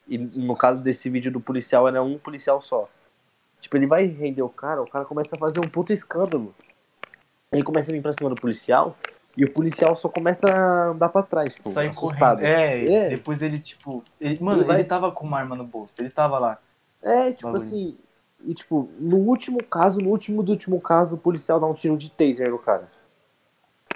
E 0.09 0.19
no 0.19 0.57
caso 0.57 0.81
desse 0.81 1.09
vídeo 1.09 1.31
do 1.31 1.41
policial 1.41 1.87
era 1.87 2.03
um 2.03 2.19
policial 2.19 2.61
só. 2.61 2.89
Tipo, 3.61 3.77
ele 3.77 3.87
vai 3.87 4.07
render 4.07 4.43
o 4.43 4.49
cara, 4.49 4.83
o 4.83 4.87
cara 4.89 5.05
começa 5.05 5.35
a 5.35 5.39
fazer 5.39 5.61
um 5.61 5.69
puta 5.69 5.93
escândalo. 5.93 6.55
Ele 7.53 7.63
começa 7.63 7.91
a 7.91 7.95
vir 7.95 8.03
pra 8.03 8.13
cima 8.13 8.31
do 8.31 8.37
policial 8.37 8.97
e 9.37 9.45
o 9.45 9.53
policial 9.53 9.97
só 9.97 10.09
começa 10.09 10.49
a 10.51 10.89
andar 10.89 11.09
pra 11.09 11.23
trás, 11.23 11.55
tipo, 11.55 11.69
Sai 11.71 11.89
assustado. 11.89 12.39
correndo. 12.41 12.55
É, 12.57 13.07
É. 13.07 13.09
depois 13.09 13.43
ele, 13.43 13.59
tipo. 13.59 14.03
ele- 14.21 14.39
mano, 14.43 14.61
Ele 14.63 14.67
vai- 14.69 14.77
ele 14.79 14.85
tava 14.85 15.11
com 15.13 15.27
uma 15.27 15.39
arma 15.39 15.57
no 15.57 15.65
bolso, 15.65 16.01
ele 16.01 16.11
tava 16.11 16.39
lá. 16.39 16.59
É, 17.03 17.33
tipo 17.33 17.45
Bagulho. 17.45 17.63
assim. 17.63 17.97
E 18.45 18.55
tipo, 18.55 18.89
no 19.01 19.17
último 19.17 19.63
caso, 19.65 20.01
no 20.01 20.11
último 20.11 20.43
do 20.43 20.53
último 20.53 20.81
caso, 20.81 21.17
o 21.17 21.19
policial 21.19 21.59
dá 21.59 21.67
um 21.67 21.75
tiro 21.75 21.97
de 21.97 22.11
taser 22.11 22.51
no 22.51 22.59
cara. 22.59 22.89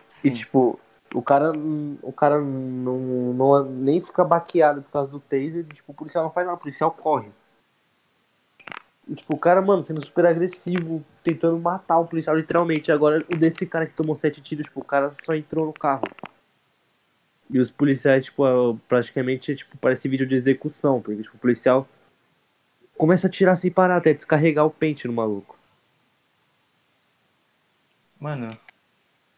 Sim. 0.08 0.28
E 0.28 0.32
tipo, 0.32 0.78
o 1.14 1.22
cara, 1.22 1.52
o 2.02 2.12
cara 2.12 2.40
não, 2.40 2.98
não 3.34 3.64
nem 3.64 4.00
fica 4.00 4.24
baqueado 4.24 4.82
por 4.82 4.90
causa 4.90 5.10
do 5.10 5.20
taser, 5.20 5.64
tipo, 5.72 5.92
o 5.92 5.94
policial 5.94 6.24
não 6.24 6.30
faz 6.30 6.46
nada, 6.46 6.56
o 6.56 6.60
policial 6.60 6.90
corre. 6.90 7.28
Tipo, 9.14 9.34
o 9.34 9.38
cara, 9.38 9.60
mano, 9.60 9.82
sendo 9.82 10.04
super 10.04 10.24
agressivo, 10.26 11.04
tentando 11.22 11.58
matar 11.58 11.98
o 11.98 12.06
policial, 12.06 12.36
literalmente. 12.36 12.92
Agora, 12.92 13.24
o 13.32 13.36
desse 13.36 13.66
cara 13.66 13.86
que 13.86 13.94
tomou 13.94 14.14
sete 14.14 14.40
tiros, 14.40 14.66
tipo, 14.66 14.80
o 14.80 14.84
cara 14.84 15.12
só 15.14 15.34
entrou 15.34 15.66
no 15.66 15.72
carro. 15.72 16.04
E 17.50 17.58
os 17.58 17.70
policiais, 17.70 18.24
tipo, 18.26 18.78
praticamente, 18.88 19.54
tipo, 19.56 19.76
parece 19.76 20.08
vídeo 20.08 20.26
de 20.26 20.34
execução, 20.34 21.02
porque, 21.02 21.22
tipo, 21.22 21.36
o 21.36 21.40
policial 21.40 21.86
começa 22.96 23.26
a 23.26 23.30
tirar 23.30 23.56
sem 23.56 23.70
parar, 23.70 23.96
até 23.96 24.14
descarregar 24.14 24.64
o 24.64 24.70
pente 24.70 25.06
no 25.06 25.12
maluco. 25.12 25.58
Mano, 28.18 28.56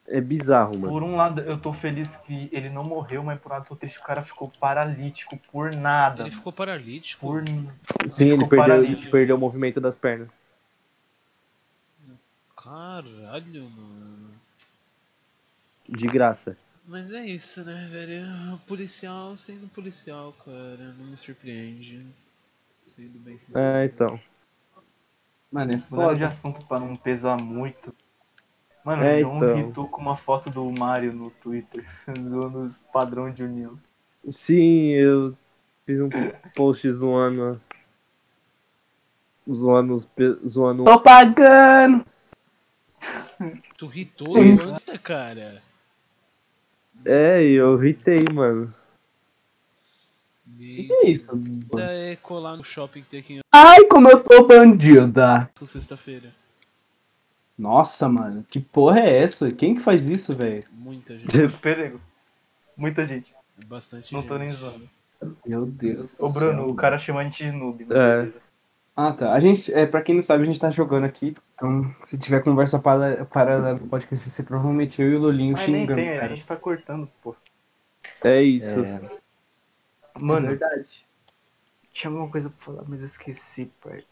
É 0.06 0.20
bizarro, 0.20 0.78
mano. 0.78 0.88
por 0.92 1.02
um 1.02 1.16
lado 1.16 1.40
eu 1.40 1.56
tô 1.56 1.72
feliz 1.72 2.16
que 2.16 2.48
ele 2.52 2.68
não 2.68 2.84
morreu, 2.84 3.22
mas 3.22 3.40
por 3.40 3.52
outro 3.52 3.68
tô 3.70 3.76
triste 3.76 3.96
que 3.96 4.04
o 4.04 4.06
cara 4.06 4.20
ficou 4.22 4.50
paralítico 4.60 5.36
por 5.50 5.74
nada. 5.74 6.24
Ele 6.24 6.30
ficou 6.30 6.52
paralítico. 6.52 7.26
Por. 7.26 7.42
Sim, 8.06 8.24
ele 8.26 8.32
ficou 8.34 8.48
perdeu, 8.48 8.66
paralítico. 8.66 9.10
perdeu 9.10 9.36
o 9.36 9.38
movimento 9.38 9.80
das 9.80 9.96
pernas. 9.96 10.28
Caralho, 12.54 13.70
mano. 13.70 14.30
De 15.88 16.06
graça. 16.06 16.56
Mas 16.86 17.10
é 17.12 17.24
isso, 17.24 17.62
né, 17.64 17.88
velho? 17.90 18.54
O 18.54 18.58
policial 18.58 19.34
sendo 19.36 19.68
policial, 19.68 20.34
cara. 20.44 20.94
Não 20.98 21.06
me 21.06 21.16
surpreende. 21.16 22.06
Sendo 22.86 23.18
bem 23.18 23.38
sincero. 23.38 23.58
É, 23.58 23.86
então. 23.86 24.20
Mano, 25.50 25.72
é 25.72 25.76
Mudando 25.76 26.14
de 26.14 26.20
foda. 26.20 26.26
assunto 26.26 26.66
pra 26.66 26.78
não 26.78 26.94
pesar 26.94 27.40
muito. 27.40 27.94
Mano, 28.84 29.02
É, 29.02 29.16
o 29.16 29.20
João 29.20 29.36
então. 29.36 29.56
irritou 29.58 29.88
com 29.88 30.00
uma 30.02 30.14
foto 30.16 30.50
do 30.50 30.70
Mario 30.70 31.12
no 31.12 31.30
Twitter, 31.30 31.84
zoando 32.20 32.58
os 32.60 32.82
padrão 32.92 33.30
de 33.30 33.42
união. 33.42 33.78
Sim, 34.28 34.88
eu 34.90 35.34
fiz 35.86 36.00
um 36.00 36.08
post 36.54 36.88
zoando. 36.90 37.60
Zoando 39.50 39.94
os. 39.94 40.08
Zoando. 40.46 40.84
Tô 40.84 41.00
pagando! 41.00 42.04
Tu 43.76 43.86
ritou 43.86 44.36
anda, 44.38 44.98
cara. 45.02 45.62
É, 47.04 47.42
eu 47.42 47.76
ritei, 47.76 48.24
mano. 48.32 48.72
E 50.58 50.84
Que 50.84 50.92
é 50.92 51.08
isso? 51.10 51.30
é 51.78 52.16
colar 52.16 52.56
no 52.56 52.64
shopping 52.64 53.02
que 53.02 53.10
tem 53.10 53.20
aqui 53.20 53.34
em 53.34 53.40
Ai, 53.52 53.84
como 53.84 54.08
eu 54.08 54.22
tô 54.22 54.46
bandida! 54.46 55.50
Osasco 55.56 55.66
sexta-feira. 55.66 56.32
Nossa, 57.56 58.08
mano, 58.08 58.44
que 58.48 58.58
porra 58.60 59.00
é 59.00 59.18
essa? 59.18 59.50
Quem 59.52 59.74
que 59.74 59.80
faz 59.80 60.08
isso, 60.08 60.34
velho? 60.34 60.64
Muita 60.72 61.16
gente. 61.16 61.40
Os 61.40 61.54
perigos. 61.54 62.00
Muita 62.76 63.06
gente. 63.06 63.34
É 63.62 63.64
bastante 63.66 64.12
Não 64.12 64.22
tô 64.22 64.36
gente. 64.36 64.44
nem 64.46 64.52
zoando. 64.52 64.90
Meu 65.46 65.64
Deus. 65.64 66.18
Ô, 66.20 66.28
Bruno, 66.30 66.62
céu. 66.62 66.68
o 66.70 66.74
cara 66.74 66.98
chama 66.98 67.20
a 67.20 67.24
gente 67.24 67.44
de 67.44 67.52
noob. 67.52 67.84
né? 67.84 67.94
É. 68.26 68.28
Ah, 68.96 69.12
tá. 69.12 69.32
A 69.32 69.40
gente, 69.40 69.72
é, 69.72 69.86
pra 69.86 70.02
quem 70.02 70.14
não 70.16 70.22
sabe, 70.22 70.42
a 70.42 70.46
gente 70.46 70.60
tá 70.60 70.70
jogando 70.70 71.04
aqui. 71.04 71.36
Então, 71.54 71.94
se 72.04 72.18
tiver 72.18 72.42
conversa 72.42 72.78
para- 72.78 73.24
paralela 73.24 73.74
no 73.74 73.86
podcast, 73.88 74.24
vai 74.24 74.30
ser 74.30 74.42
provavelmente 74.42 75.00
eu 75.00 75.10
e 75.12 75.16
o 75.16 75.20
Lolinho 75.20 75.52
Mas 75.52 75.66
nem 75.68 75.82
xingando. 75.82 76.00
tem, 76.00 76.12
a 76.16 76.20
cara. 76.20 76.34
gente 76.34 76.46
tá 76.46 76.56
cortando, 76.56 77.08
pô. 77.22 77.34
É 78.22 78.42
isso. 78.42 78.80
É. 78.84 79.00
Mano, 80.18 80.48
verdade. 80.48 81.04
tinha 81.92 82.10
alguma 82.10 82.28
coisa 82.30 82.50
pra 82.50 82.58
falar, 82.64 82.84
mas 82.86 83.00
eu 83.00 83.06
esqueci, 83.06 83.70
pai. 83.82 84.04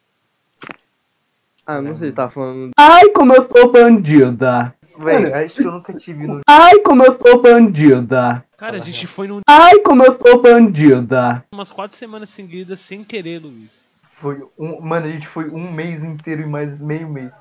Ah, 1.66 1.80
não 1.80 1.94
sei 1.94 2.10
se 2.10 2.16
tava 2.16 2.30
falando. 2.30 2.70
Ai, 2.78 3.08
como 3.10 3.34
eu 3.34 3.44
tô 3.44 3.68
bandida. 3.70 4.74
Mano. 4.96 5.34
acho 5.34 5.56
que 5.60 5.66
eu 5.66 5.72
nunca 5.72 5.94
tive 5.94 6.26
no. 6.26 6.40
Ai, 6.48 6.78
como 6.80 7.04
eu 7.04 7.14
tô 7.14 7.38
bandida. 7.40 8.44
Cara, 8.56 8.76
a 8.76 8.80
gente 8.80 9.06
foi 9.06 9.26
num, 9.26 9.40
Ai, 9.48 9.78
como 9.80 10.04
eu 10.04 10.14
tô 10.16 10.38
bandida. 10.38 11.44
umas 11.52 11.72
quatro 11.72 11.96
semanas 11.96 12.30
seguidas 12.30 12.80
sem 12.80 13.02
querer, 13.02 13.40
Luiz. 13.40 13.82
Foi 14.12 14.44
um. 14.58 14.80
Mano, 14.80 15.06
a 15.06 15.10
gente 15.10 15.26
foi 15.26 15.48
um 15.50 15.70
mês 15.72 16.04
inteiro 16.04 16.42
e 16.42 16.46
mais 16.46 16.78
meio 16.80 17.08
mês. 17.08 17.32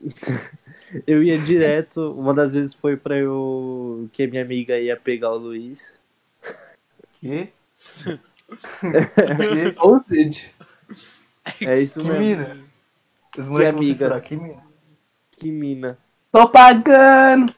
Eu 1.06 1.22
ia 1.22 1.36
direto. 1.38 2.12
Uma 2.12 2.32
das 2.32 2.52
vezes 2.52 2.72
foi 2.72 2.96
pra 2.96 3.16
eu. 3.18 4.08
Que 4.12 4.22
a 4.22 4.28
minha 4.28 4.42
amiga 4.42 4.78
ia 4.78 4.96
pegar 4.96 5.30
o 5.32 5.36
Luiz. 5.36 5.98
Quê? 7.20 7.48
Ou 9.78 10.02
seja, 10.08 10.46
É 11.60 11.80
isso 11.80 11.98
Que 12.00 12.08
mesmo. 12.08 12.20
mina? 12.44 12.58
Os 13.36 13.48
moleques 13.48 13.74
vão 13.74 13.82
censurar, 13.84 14.20
que 14.22 14.36
mina? 14.36 14.62
Que 15.32 15.50
mina. 15.50 15.98
tô 16.32 16.48
pagando. 16.48 17.54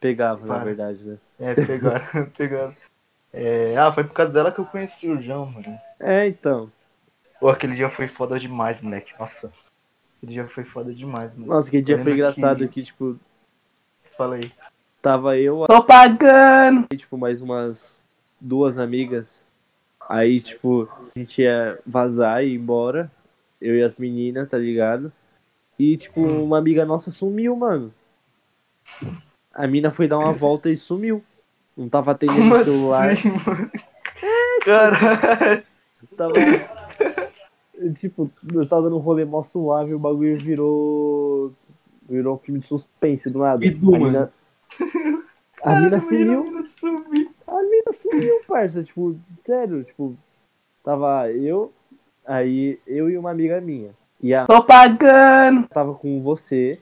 Pegava, 0.00 0.42
na 0.46 0.54
Para. 0.54 0.64
verdade, 0.64 1.02
né? 1.04 1.18
É, 1.38 1.54
pegaram, 1.54 2.04
pegaram. 2.36 2.76
É, 3.32 3.76
ah, 3.76 3.90
foi 3.90 4.04
por 4.04 4.12
causa 4.12 4.32
dela 4.32 4.52
que 4.52 4.60
eu 4.60 4.64
conheci 4.66 5.08
o 5.08 5.20
João, 5.20 5.46
mano. 5.46 5.78
É, 5.98 6.26
então. 6.28 6.70
Pô, 7.40 7.48
aquele 7.48 7.74
dia 7.74 7.90
foi 7.90 8.06
foda 8.06 8.38
demais, 8.38 8.80
moleque. 8.80 9.12
Nossa. 9.18 9.52
Aquele 10.18 10.32
dia 10.32 10.46
foi 10.48 10.64
foda 10.64 10.94
demais, 10.94 11.34
mano. 11.34 11.48
Nossa, 11.52 11.68
aquele 11.68 11.82
dia 11.82 11.98
foi 11.98 12.12
engraçado 12.12 12.58
que- 12.68 12.74
que, 12.74 12.82
tipo, 12.84 13.18
Fala 14.16 14.36
aí. 14.36 14.52
tava 15.02 15.36
eu 15.36 15.66
Tô 15.66 15.82
pagando. 15.82 16.86
e, 16.92 16.96
tipo, 16.96 17.18
mais 17.18 17.40
umas 17.40 18.04
duas 18.40 18.78
amigas. 18.78 19.44
Aí, 20.08 20.40
tipo, 20.40 20.88
a 21.16 21.18
gente 21.18 21.42
ia 21.42 21.78
vazar 21.84 22.44
e 22.44 22.48
ir 22.50 22.54
embora. 22.56 23.10
Eu 23.64 23.74
e 23.76 23.82
as 23.82 23.96
meninas, 23.96 24.46
tá 24.46 24.58
ligado? 24.58 25.10
E, 25.78 25.96
tipo, 25.96 26.20
uma 26.20 26.58
amiga 26.58 26.84
nossa 26.84 27.10
sumiu, 27.10 27.56
mano. 27.56 27.94
A 29.54 29.66
mina 29.66 29.90
foi 29.90 30.06
dar 30.06 30.18
uma 30.18 30.32
volta 30.36 30.68
e 30.68 30.76
sumiu. 30.76 31.24
Não 31.74 31.88
tava 31.88 32.10
atendendo 32.10 32.40
Como 32.40 32.54
o 32.56 32.64
celular. 32.64 33.10
assim, 33.10 33.30
mano? 33.30 33.70
Caralho. 34.62 35.62
Tava. 36.14 36.34
tipo, 37.94 38.30
eu 38.52 38.68
tava 38.68 38.82
dando 38.82 38.96
um 38.96 39.00
rolê 39.00 39.24
mó 39.24 39.42
suave, 39.42 39.94
o 39.94 39.98
bagulho 39.98 40.36
virou. 40.36 41.52
Virou 42.06 42.34
um 42.34 42.38
filme 42.38 42.60
de 42.60 42.66
suspense 42.66 43.30
do 43.30 43.38
nada. 43.38 43.58
Bidu, 43.58 43.94
a 43.94 43.98
mina, 43.98 44.32
a 45.62 45.80
mina 45.80 45.98
sumiu. 45.98 46.40
A 46.40 46.44
mina 46.44 46.62
sumiu. 46.62 47.30
A 47.46 47.62
mina 47.62 47.92
sumiu, 47.94 48.40
parça. 48.46 48.84
Tipo, 48.84 49.18
sério, 49.32 49.82
tipo, 49.82 50.14
tava 50.84 51.30
eu, 51.32 51.72
aí 52.26 52.78
eu 52.86 53.10
e 53.10 53.16
uma 53.18 53.30
amiga 53.30 53.60
minha. 53.60 53.90
E 54.20 54.34
a 54.34 54.46
Tô 54.46 54.62
pagando. 54.62 55.68
tava 55.68 55.94
com 55.94 56.22
você, 56.22 56.78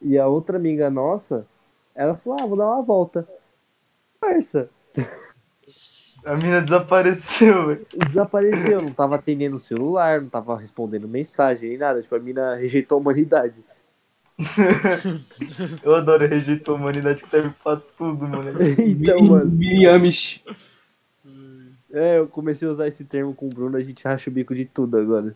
e 0.00 0.18
a 0.18 0.26
outra 0.26 0.56
amiga 0.56 0.90
nossa, 0.90 1.46
ela 1.94 2.14
falou, 2.16 2.38
ah, 2.40 2.46
vou 2.46 2.56
dar 2.56 2.66
uma 2.66 2.82
volta. 2.82 3.26
Parça, 4.20 4.68
A 6.24 6.36
mina 6.36 6.60
desapareceu, 6.62 7.66
velho. 7.68 7.86
desapareceu, 8.08 8.80
não 8.82 8.92
tava 8.92 9.16
atendendo 9.16 9.56
o 9.56 9.58
celular, 9.58 10.20
não 10.20 10.28
tava 10.28 10.56
respondendo 10.56 11.08
mensagem, 11.08 11.70
nem 11.70 11.78
nada. 11.78 12.00
Tipo, 12.00 12.14
a 12.14 12.20
mina 12.20 12.54
rejeitou 12.54 12.98
a 12.98 13.00
humanidade. 13.00 13.56
Eu 15.82 15.94
adoro 15.94 16.26
rejeitar 16.26 16.74
a 16.74 16.78
humanidade 16.78 17.22
que 17.22 17.28
serve 17.28 17.50
pra 17.62 17.76
tudo, 17.76 18.26
mano. 18.28 18.52
então, 18.78 19.20
mano, 19.20 19.50
Miamish. 19.50 20.42
É, 21.92 22.18
eu 22.18 22.26
comecei 22.26 22.66
a 22.66 22.70
usar 22.70 22.88
esse 22.88 23.04
termo 23.04 23.34
com 23.34 23.46
o 23.46 23.50
Bruno, 23.50 23.76
a 23.76 23.82
gente 23.82 24.04
racha 24.04 24.28
o 24.30 24.32
bico 24.32 24.54
de 24.54 24.64
tudo 24.64 24.96
agora. 24.98 25.34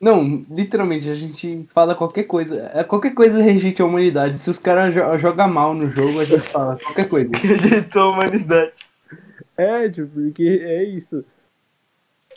Não, 0.00 0.44
literalmente, 0.50 1.08
a 1.10 1.14
gente 1.14 1.68
fala 1.74 1.94
qualquer 1.94 2.24
coisa. 2.24 2.70
É 2.74 2.82
qualquer 2.82 3.12
coisa 3.12 3.42
rejeita 3.42 3.82
a 3.82 3.86
humanidade. 3.86 4.38
Se 4.38 4.48
os 4.48 4.58
caras 4.58 4.94
jo 4.94 5.00
jogam 5.18 5.46
mal 5.48 5.74
no 5.74 5.90
jogo, 5.90 6.20
a 6.20 6.24
gente 6.24 6.40
fala 6.40 6.78
qualquer 6.78 7.06
coisa. 7.08 7.28
Rejeitou 7.36 8.02
a 8.02 8.10
humanidade. 8.12 8.72
É, 9.58 9.88
tipo, 9.90 10.08
porque 10.08 10.62
é 10.64 10.82
isso. 10.84 11.22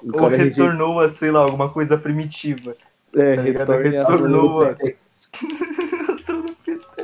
O 0.04 0.08
Ou 0.08 0.14
cara 0.14 0.36
rejeita- 0.36 0.62
retornou 0.62 1.00
a, 1.00 1.08
sei 1.08 1.32
lá, 1.32 1.40
alguma 1.40 1.70
coisa 1.70 1.98
primitiva. 1.98 2.76
É, 3.16 3.36
Tá 3.36 3.42
retorne 3.44 3.90
Retornou 3.90 4.64
a-. 4.64 4.76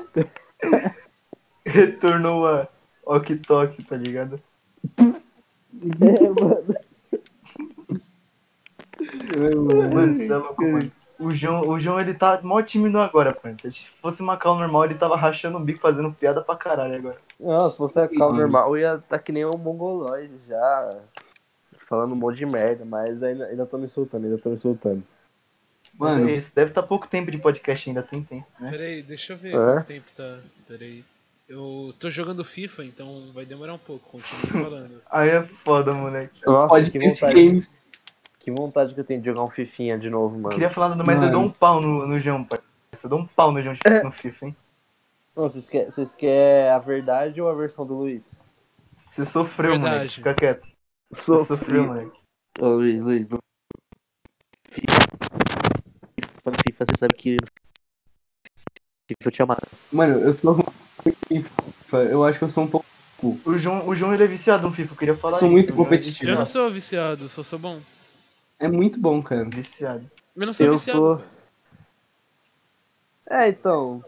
Retornou 1.65 2.47
a 2.47 2.67
Ok 3.05 3.37
Tok, 3.37 3.83
tá 3.83 3.95
ligado? 3.95 4.41
É, 9.35 9.55
mano. 9.55 9.93
Mano, 9.93 10.13
você 10.13 10.31
é 10.31 10.37
louco, 10.37 10.63
mano. 10.63 10.91
O 11.19 11.31
João, 11.33 11.67
o 11.67 11.79
João, 11.79 11.99
ele 11.99 12.13
tá 12.13 12.39
mó 12.41 12.61
tímido 12.61 12.97
agora, 12.97 13.37
mano. 13.43 13.57
Se 13.59 13.71
fosse 14.01 14.21
uma 14.21 14.37
cal 14.37 14.57
normal, 14.57 14.85
ele 14.85 14.95
tava 14.95 15.17
rachando 15.17 15.57
o 15.57 15.61
bico, 15.61 15.81
fazendo 15.81 16.13
piada 16.13 16.41
pra 16.41 16.55
caralho 16.55 16.95
agora. 16.95 17.17
Não, 17.39 17.53
se 17.53 17.77
fosse 17.77 17.99
a 17.99 18.07
cal 18.07 18.33
normal, 18.33 18.75
eu 18.77 18.81
ia 18.81 18.97
tá 18.99 19.19
que 19.19 19.31
nem 19.31 19.45
um 19.45 19.57
mongoloide 19.57 20.33
já. 20.47 20.99
Falando 21.89 22.13
um 22.13 22.15
monte 22.15 22.37
de 22.37 22.45
merda, 22.45 22.85
mas 22.85 23.21
ainda, 23.21 23.47
ainda 23.47 23.65
tô 23.65 23.77
me 23.77 23.89
soltando, 23.89 24.25
ainda 24.25 24.37
tô 24.37 24.49
me 24.49 24.59
soltando. 24.59 25.03
Mas 25.97 26.15
Mano, 26.15 26.29
é 26.29 26.33
isso, 26.33 26.55
deve 26.55 26.71
estar 26.71 26.83
pouco 26.83 27.07
tempo 27.07 27.29
de 27.31 27.37
podcast 27.37 27.89
ainda, 27.89 28.01
tem 28.03 28.23
tempo, 28.23 28.47
né? 28.59 28.69
Peraí, 28.69 29.03
deixa 29.03 29.33
eu 29.33 29.37
ver 29.37 29.55
É? 29.55 29.73
quanto 29.73 29.87
tempo 29.87 30.05
tá. 30.15 30.39
Peraí. 30.67 31.03
Eu 31.49 31.95
tô 31.99 32.11
jogando 32.11 32.45
FIFA, 32.45 32.85
então 32.85 33.31
vai 33.33 33.43
demorar 33.43 33.73
um 33.73 33.79
pouco, 33.79 34.07
continue 34.11 34.45
falando. 34.63 35.01
Aí 35.09 35.29
é 35.29 35.41
foda, 35.41 35.91
moleque. 35.95 36.45
Nossa, 36.45 36.67
pode 36.67 36.91
que 36.91 36.99
vontade, 36.99 37.33
games. 37.33 37.71
que 38.39 38.51
vontade 38.51 38.93
que 38.93 38.99
eu 38.99 39.03
tenho 39.03 39.19
de 39.19 39.25
jogar 39.25 39.43
um 39.43 39.49
fifinha 39.49 39.97
de 39.97 40.11
novo, 40.11 40.37
mano. 40.37 40.53
Queria 40.53 40.69
falar 40.69 40.89
nada, 40.89 41.03
mas 41.03 41.17
eu 41.23 41.23
Mano. 41.23 41.39
dou 41.39 41.41
um 41.41 41.49
pau 41.51 41.81
no, 41.81 42.05
no 42.05 42.19
João, 42.19 42.43
pai. 42.43 42.59
Eu 43.03 43.09
dou 43.09 43.19
um 43.19 43.25
pau 43.25 43.51
no 43.51 43.63
João 43.63 43.75
no 44.03 44.11
FIFA, 44.11 44.45
hein? 44.45 44.55
Não, 45.35 45.47
vocês 45.47 45.67
querem 45.67 45.89
querem 46.15 46.69
a 46.69 46.77
verdade 46.77 47.41
ou 47.41 47.49
a 47.49 47.53
versão 47.55 47.83
do 47.83 47.95
Luiz? 47.95 48.39
Você 49.07 49.25
sofreu, 49.25 49.71
Verdade. 49.71 49.95
moleque. 49.95 50.13
Fica 50.15 50.33
quieto. 50.35 50.67
Você 51.11 51.45
sofreu, 51.45 51.85
moleque. 51.87 52.19
Ô, 52.59 52.67
Luiz, 52.67 53.01
Luiz, 53.01 53.27
no 53.27 53.39
FIFA, 54.69 54.99
FIFA, 56.63 56.85
você 56.85 56.97
sabe 56.99 57.13
que 57.15 57.37
FIFA 59.07 59.25
eu 59.25 59.31
te 59.31 59.41
amava. 59.41 59.61
Mano, 59.91 60.19
eu 60.19 60.31
sou. 60.31 60.55
Eu 61.91 62.23
acho 62.23 62.37
que 62.37 62.45
eu 62.45 62.49
sou 62.49 62.63
um 62.63 62.67
pouco. 62.67 62.85
O 63.45 63.57
João, 63.57 63.87
o 63.87 63.95
João 63.95 64.13
ele 64.13 64.23
é 64.23 64.27
viciado 64.27 64.65
no 64.65 64.73
FIFA, 64.73 64.93
eu 64.93 64.97
queria 64.97 65.15
falar 65.15 65.37
Sou 65.37 65.47
isso. 65.47 65.51
muito 65.51 65.69
o 65.71 65.75
João 65.75 65.81
é 65.81 65.83
competitivo. 65.85 66.31
Eu 66.31 66.35
não 66.35 66.45
sou 66.45 66.71
viciado, 66.71 67.27
só 67.27 67.43
sou 67.43 67.59
bom. 67.59 67.79
É 68.57 68.67
muito 68.67 68.99
bom, 68.99 69.21
cara. 69.21 69.43
Viciado. 69.45 70.09
Eu 70.35 70.45
não 70.45 70.53
sou 70.53 70.65
Eu 70.65 70.73
viciado. 70.73 70.99
sou. 70.99 71.23
É, 73.29 73.49
então. 73.49 74.03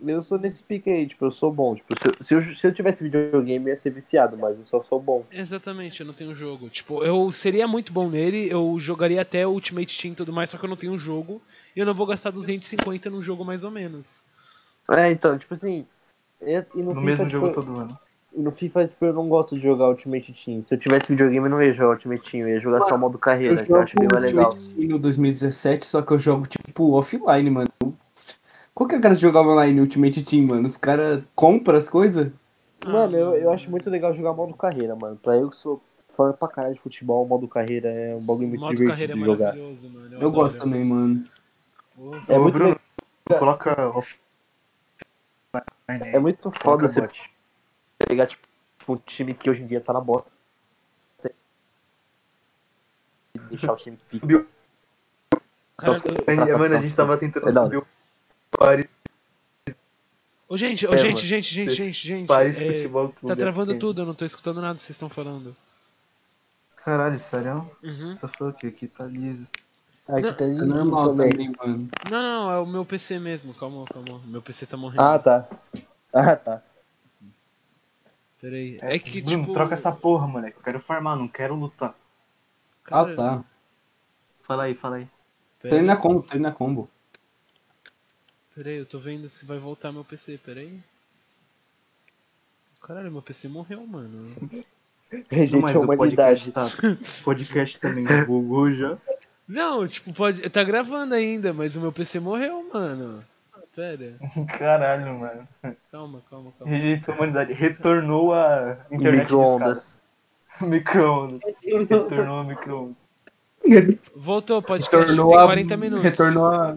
Eu 0.00 0.22
sou 0.22 0.38
nesse 0.38 0.62
pique 0.62 0.88
aí, 0.88 1.08
tipo, 1.08 1.24
eu 1.24 1.30
sou 1.32 1.52
bom. 1.52 1.74
Tipo, 1.74 1.92
se 2.22 2.32
eu, 2.32 2.40
se 2.40 2.48
eu, 2.50 2.56
se 2.56 2.66
eu 2.68 2.72
tivesse 2.72 3.02
videogame, 3.02 3.64
eu 3.64 3.70
ia 3.70 3.76
ser 3.76 3.90
viciado, 3.90 4.38
mas 4.38 4.56
eu 4.56 4.64
só 4.64 4.80
sou 4.80 5.00
bom. 5.00 5.24
Exatamente, 5.32 6.00
eu 6.00 6.06
não 6.06 6.14
tenho 6.14 6.32
jogo. 6.36 6.68
Tipo, 6.70 7.02
eu 7.02 7.32
seria 7.32 7.66
muito 7.66 7.92
bom 7.92 8.08
nele, 8.08 8.48
eu 8.48 8.76
jogaria 8.78 9.20
até 9.20 9.44
Ultimate 9.44 10.00
Team 10.00 10.12
e 10.12 10.16
tudo 10.16 10.32
mais, 10.32 10.50
só 10.50 10.56
que 10.56 10.64
eu 10.64 10.68
não 10.68 10.76
tenho 10.76 10.96
jogo. 10.96 11.42
E 11.74 11.80
eu 11.80 11.86
não 11.86 11.94
vou 11.94 12.06
gastar 12.06 12.30
250 12.30 13.10
num 13.10 13.20
jogo 13.20 13.44
mais 13.44 13.64
ou 13.64 13.72
menos. 13.72 14.22
É, 14.88 15.10
então, 15.10 15.36
tipo 15.36 15.52
assim. 15.52 15.84
E, 16.42 16.64
e 16.74 16.82
no, 16.82 16.94
No 16.94 16.94
FIFA, 16.94 17.02
mesmo 17.02 17.26
tipo, 17.26 17.40
jogo 17.40 17.54
todo 17.54 17.76
ano. 17.78 17.98
e 18.34 18.40
no 18.40 18.52
FIFA, 18.52 18.88
tipo, 18.88 19.04
eu 19.04 19.12
não 19.12 19.28
gosto 19.28 19.56
de 19.56 19.62
jogar 19.62 19.88
Ultimate 19.88 20.32
Team. 20.32 20.62
Se 20.62 20.74
eu 20.74 20.78
tivesse 20.78 21.08
videogame, 21.08 21.46
eu 21.46 21.50
não 21.50 21.62
ia 21.62 21.72
jogar 21.72 21.94
Ultimate 21.94 22.30
Team, 22.30 22.42
eu 22.42 22.54
ia 22.54 22.60
jogar 22.60 22.82
só 22.82 22.94
o 22.94 22.98
modo 22.98 23.14
Eu 23.14 23.20
carreira, 23.20 23.64
que 23.64 23.72
eu 23.72 23.80
acho 23.80 23.96
bem 23.98 24.08
mais 24.08 24.22
legal. 24.22 24.46
Ultimate 24.50 24.74
Team 24.76 24.88
no 24.88 24.98
2017, 24.98 25.86
só 25.86 26.02
que 26.02 26.12
eu 26.12 26.18
jogo, 26.18 26.46
tipo, 26.46 26.92
offline, 26.92 27.50
mano. 27.50 27.68
Qual 28.74 28.86
que 28.88 28.94
é 28.94 28.98
o 28.98 29.00
cara 29.00 29.14
que 29.14 29.20
jogava 29.20 29.48
online 29.48 29.80
Ultimate 29.80 30.24
Team, 30.24 30.46
mano? 30.46 30.66
Os 30.66 30.76
caras 30.76 31.22
compram 31.34 31.76
as 31.78 31.88
coisas? 31.88 32.30
Mano, 32.86 33.16
eu, 33.16 33.34
eu 33.34 33.50
Ah, 33.50 33.54
acho 33.54 33.70
muito 33.70 33.90
legal 33.90 34.12
jogar 34.14 34.32
modo 34.32 34.54
carreira, 34.54 34.94
mano. 34.94 35.16
Pra 35.16 35.36
eu 35.36 35.50
que 35.50 35.56
sou 35.56 35.82
fã 36.06 36.32
pra 36.32 36.46
caralho 36.46 36.74
de 36.74 36.80
futebol, 36.80 37.26
modo 37.26 37.48
carreira 37.48 37.88
é 37.88 38.14
um 38.14 38.20
bagulho 38.20 38.46
muito 38.48 38.60
divertido 38.68 38.90
carreira 38.92 39.12
é 39.12 39.16
de 39.16 39.24
jogar. 39.24 39.54
mano. 39.54 39.66
Eu, 40.14 40.20
Eu 40.20 40.28
adoro. 40.28 40.32
gosto 40.32 40.58
também, 40.60 40.84
mano. 40.84 41.24
Oh, 41.98 42.12
É 42.28 42.38
Ô, 42.38 42.42
muito, 42.42 42.54
Bruno, 42.58 42.76
le- 43.28 43.36
coloca 43.36 43.88
off. 43.88 44.16
É 45.88 46.18
muito 46.18 46.50
foda 46.50 46.86
você 46.86 47.00
bot. 47.00 47.30
pegar, 48.06 48.26
tipo, 48.26 48.46
um 48.88 48.96
time 48.96 49.32
que 49.34 49.48
hoje 49.50 49.62
em 49.62 49.66
dia 49.66 49.80
tá 49.80 49.92
na 49.92 50.00
bosta. 50.00 50.30
E 53.34 53.38
deixar 53.38 53.72
o 53.72 53.76
time 53.76 53.96
pica. 54.08 54.18
Subiu. 54.18 54.46
cara, 55.76 55.92
eu- 56.50 56.58
Mano, 56.58 56.76
a 56.76 56.80
gente 56.80 56.94
tava 56.94 57.16
tentando 57.16 57.48
É 57.48 57.52
subir 57.52 57.76
o 57.78 57.86
Paris. 58.50 58.86
Ô, 60.48 60.56
gente, 60.56 60.86
ô, 60.86 60.94
É, 60.94 60.96
gente, 60.96 61.14
mano. 61.14 61.26
gente, 61.26 61.54
gente, 61.54 61.72
gente, 61.74 62.06
gente. 62.06 62.26
Paris 62.26 62.58
é, 62.60 62.66
Futebol 62.66 63.08
Clube. 63.10 63.26
tá 63.26 63.36
travando 63.36 63.72
é- 63.72 63.76
tudo, 63.76 64.00
eu 64.02 64.06
não 64.06 64.14
tô 64.14 64.24
escutando 64.24 64.60
nada 64.62 64.74
que 64.76 64.80
vocês 64.80 64.90
estão 64.96 65.08
falando. 65.10 65.54
Caralho, 66.76 67.18
sério? 67.18 67.70
Uhum. 67.82 68.16
Tá 68.16 68.28
falando 68.28 68.54
o 68.54 68.56
quê? 68.56 68.68
Aqui 68.68 68.88
tá 68.88 69.04
liso. 69.04 69.50
Aqui 70.08 70.22
Não, 70.22 70.34
tá 70.34 70.44
É 70.44 70.48
lisinho 70.48 70.66
normal 70.68 71.08
também. 71.10 71.30
também, 71.30 71.52
mano. 71.58 71.88
Não, 72.10 72.22
não, 72.22 72.50
é 72.50 72.58
o 72.58 72.66
meu 72.66 72.84
PC 72.84 73.18
mesmo. 73.18 73.52
Calma, 73.54 73.84
calma. 73.86 74.20
Meu 74.24 74.40
PC 74.40 74.66
tá 74.66 74.76
morrendo. 74.76 75.02
Ah, 75.02 75.18
tá. 75.18 75.48
Ah, 76.12 76.34
tá. 76.36 76.62
Peraí. 78.40 78.78
É, 78.80 78.94
É 78.94 78.98
que, 78.98 79.20
Bruno, 79.20 79.42
tipo. 79.42 79.52
troca 79.52 79.74
essa 79.74 79.92
porra, 79.92 80.26
moleque. 80.26 80.56
Eu 80.58 80.62
quero 80.62 80.80
farmar, 80.80 81.16
não 81.16 81.28
quero 81.28 81.54
lutar. 81.54 81.94
cara, 82.84 83.12
Ah, 83.12 83.16
tá. 83.16 83.44
Fala 84.44 84.62
aí, 84.64 84.74
fala 84.74 84.96
aí. 84.96 85.08
Peraí, 85.60 85.76
Treina 85.78 85.96
combo, 85.96 86.22
treina 86.22 86.52
combo. 86.52 86.88
peraí, 88.54 88.76
eu 88.78 88.86
tô 88.86 88.98
vendo 88.98 89.28
se 89.28 89.44
vai 89.44 89.58
voltar 89.58 89.92
meu 89.92 90.04
PC, 90.04 90.38
peraí. 90.38 90.80
Caralho, 92.80 93.10
meu 93.12 93.20
PC 93.20 93.48
morreu, 93.48 93.86
mano. 93.86 94.34
Rejeite 95.30 95.54
Não, 95.54 95.60
mas 95.62 95.76
a 95.76 95.80
o 95.80 95.86
podcast 95.86 96.50
humanidade. 96.50 96.52
tá. 96.52 97.24
podcast 97.24 97.78
também 97.80 98.04
bugou 98.24 98.70
já. 98.72 98.96
Não, 99.48 99.86
tipo, 99.88 100.12
pode. 100.12 100.48
Tá 100.50 100.62
gravando 100.62 101.14
ainda, 101.14 101.54
mas 101.54 101.74
o 101.74 101.80
meu 101.80 101.90
PC 101.90 102.20
morreu, 102.20 102.68
mano. 102.72 103.24
Pera. 103.74 104.16
Caralho, 104.58 105.14
mano. 105.14 105.48
Calma, 105.90 106.20
calma, 106.28 106.52
calma. 106.58 106.74
Rejeitou 106.74 107.14
a 107.14 107.16
humanidade. 107.16 107.52
Retornou 107.52 108.34
a 108.34 108.76
internet 108.90 109.22
Micro-ondas. 109.22 109.98
Micro-ondas. 110.60 111.42
Retornou 111.62 112.40
a 112.40 112.44
micro-ondas. 112.44 112.96
Voltou, 114.16 114.60
podcast. 114.60 114.96
Retornou 114.96 115.28
Tem 115.28 115.38
a. 115.38 115.44
40 115.44 115.76
minutos. 115.76 116.04
Retornou 116.04 116.46
a. 116.46 116.76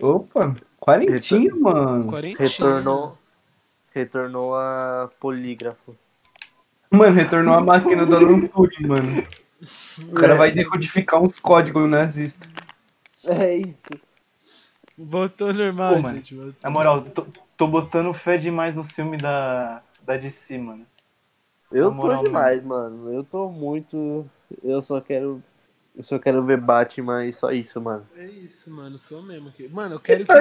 Opa, 0.00 0.56
quarentinha, 0.78 1.54
mano. 1.56 2.12
40. 2.12 2.42
Retornou. 2.42 3.18
Retornou 3.92 4.54
a 4.54 5.10
polígrafo. 5.18 5.96
Mano, 6.90 7.12
retornou 7.12 7.54
a 7.54 7.60
máquina 7.60 8.06
do 8.06 8.16
Alan 8.16 8.46
Turing, 8.46 8.86
mano. 8.86 9.26
O 10.08 10.14
cara 10.14 10.34
vai 10.34 10.52
decodificar 10.52 11.20
uns 11.22 11.38
códigos 11.38 11.88
nazistas. 11.88 12.48
É 13.24 13.56
isso. 13.56 13.82
Voltou 14.96 15.52
normal, 15.52 15.94
Pô, 15.94 16.00
mano. 16.02 16.14
gente. 16.16 16.34
voltou. 16.34 16.54
Na 16.62 16.70
moral, 16.70 17.02
tô, 17.02 17.26
tô 17.56 17.66
botando 17.66 18.12
fé 18.12 18.36
demais 18.36 18.76
no 18.76 18.84
filme 18.84 19.16
da, 19.16 19.82
da 20.02 20.16
DC, 20.16 20.56
mano. 20.58 20.86
Eu 21.72 21.84
Na 21.84 21.90
tô 21.90 21.96
moral 21.96 22.22
demais, 22.24 22.62
mano. 22.62 23.12
Eu 23.12 23.24
tô 23.24 23.48
muito. 23.48 24.28
Eu 24.62 24.80
só 24.80 25.00
quero. 25.00 25.42
Eu 25.96 26.02
só 26.02 26.18
quero 26.18 26.42
ver 26.44 26.60
Batman 26.60 27.24
e 27.26 27.32
só 27.32 27.50
isso, 27.50 27.80
mano. 27.80 28.06
É 28.16 28.24
isso, 28.24 28.70
mano. 28.70 28.98
Sou 28.98 29.22
mesmo 29.22 29.48
aqui. 29.48 29.68
Mano, 29.68 29.94
eu 29.96 30.00
quero 30.00 30.24
que. 30.24 30.32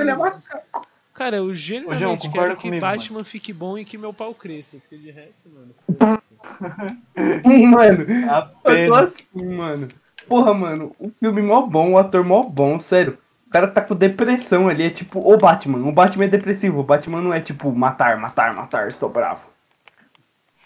Cara, 1.14 1.38
eu 1.38 1.53
genuinamente 1.53 2.28
concorda 2.28 2.47
quero 2.49 2.55
que 2.57 2.68
comigo, 2.70 2.82
Batman 2.82 3.24
fique 3.24 3.53
bom 3.53 3.78
e 3.78 3.86
que 3.86 3.97
meu 3.97 4.11
pau 4.14 4.34
cresça. 4.34 4.78
Porque 4.78 4.97
de 4.97 5.11
resto, 5.11 5.49
mano. 5.49 5.74
Mano, 7.72 8.01
eu 8.03 8.26
tô 8.26 8.30
Apenas. 8.70 8.99
assim, 8.99 9.55
mano. 9.55 9.88
Porra, 10.28 10.53
mano, 10.53 10.95
o 10.99 11.09
filme 11.09 11.41
mó 11.41 11.61
bom, 11.61 11.91
o 11.91 11.97
ator 11.97 12.24
mó 12.24 12.43
bom, 12.43 12.80
sério. 12.80 13.18
O 13.47 13.49
cara 13.51 13.68
tá 13.68 13.82
com 13.82 13.93
depressão 13.95 14.68
ali, 14.68 14.84
é 14.84 14.89
tipo 14.89 15.20
o 15.20 15.38
Batman. 15.38 15.88
O 15.88 15.91
Batman 15.91 16.26
é 16.26 16.28
depressivo, 16.28 16.80
o 16.80 16.84
Batman 16.84 17.22
não 17.22 17.34
é 17.34 17.39
tipo 17.39 17.72
matar, 17.72 18.18
matar, 18.18 18.53
matar, 18.55 18.88
estou 18.88 19.09
bravo. 19.09 19.47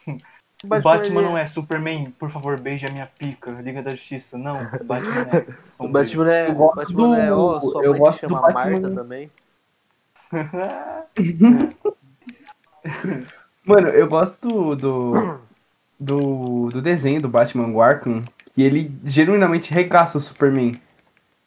O 0.63 0.67
Batman 0.81 1.21
não 1.21 1.37
é 1.37 1.45
Superman, 1.45 2.09
por 2.17 2.31
favor, 2.31 2.59
beija 2.59 2.87
minha 2.89 3.05
pica. 3.05 3.51
Liga 3.61 3.83
da 3.83 3.91
Justiça. 3.91 4.39
Não, 4.39 4.57
o 4.81 4.83
Batman 4.83 5.27
é. 5.31 5.45
O. 5.77 5.87
Batman 5.87 6.33
é. 6.33 6.47
Eu 6.47 6.51
O 6.51 6.55
gosto 6.55 6.75
Batman 6.77 7.19
é. 7.19 7.29
Do- 7.29 7.61
sua 7.61 7.83
eu 7.83 7.91
mãe 7.91 7.99
gosto 7.99 8.19
se 8.19 8.25
do 8.25 8.29
chama 8.29 8.41
Batman- 8.41 8.71
Marta 8.71 8.89
também. 8.95 9.31
Mano, 13.65 13.89
eu 13.89 14.07
gosto 14.07 14.75
do, 14.75 15.39
do, 15.99 16.69
do 16.69 16.81
desenho 16.81 17.21
do 17.21 17.27
Batman 17.27 17.81
Arkham, 17.81 18.23
que 18.53 18.61
ele 18.61 18.91
genuinamente 19.03 19.73
regaça 19.73 20.17
o 20.17 20.21
Superman. 20.21 20.79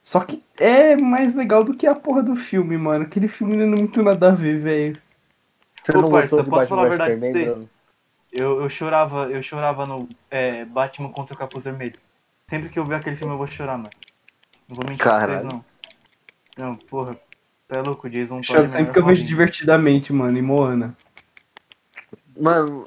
Só 0.02 0.20
que 0.20 0.42
é 0.58 0.96
mais 0.96 1.34
legal 1.34 1.62
do 1.62 1.74
que 1.74 1.86
a 1.86 1.94
porra 1.94 2.22
do 2.22 2.36
filme, 2.36 2.76
mano. 2.76 3.04
Aquele 3.04 3.28
filme 3.28 3.56
não 3.56 3.64
é 3.64 3.80
muito 3.80 4.02
nada 4.02 4.28
a 4.28 4.34
ver, 4.34 4.58
velho. 4.58 5.00
Você 5.82 5.96
Ô, 5.96 6.02
não 6.02 6.10
parça, 6.10 6.44
posso 6.44 6.66
falar 6.66 6.86
a 6.86 6.88
verdade 6.88 7.16
pra 7.16 7.30
vocês? 7.30 7.70
Eu, 8.32 8.60
eu 8.60 8.68
chorava, 8.68 9.30
eu 9.30 9.42
chorava 9.42 9.86
no 9.86 10.08
é, 10.30 10.64
Batman 10.64 11.10
contra 11.10 11.34
o 11.34 11.38
Capuz 11.38 11.64
Vermelho. 11.64 11.98
Sempre 12.46 12.68
que 12.68 12.78
eu 12.78 12.84
ver 12.84 12.96
aquele 12.96 13.16
filme 13.16 13.32
eu 13.32 13.38
vou 13.38 13.46
chorar, 13.46 13.76
mano. 13.76 13.90
Não 14.68 14.76
vou 14.76 14.84
mentir 14.84 15.02
pra 15.02 15.18
vocês, 15.18 15.42
Caralho. 15.42 15.64
não. 16.56 16.66
Não, 16.66 16.76
porra. 16.76 17.16
É 17.70 17.80
louco, 17.80 18.06
o 18.06 18.10
Jason 18.10 18.40
Todd 18.40 18.66
é 18.66 18.70
sempre 18.70 18.92
que 18.92 18.98
eu 18.98 19.04
vejo 19.04 19.24
divertidamente, 19.24 20.12
mano, 20.12 20.36
e 20.36 20.42
Moana. 20.42 20.96
Mano, 22.38 22.84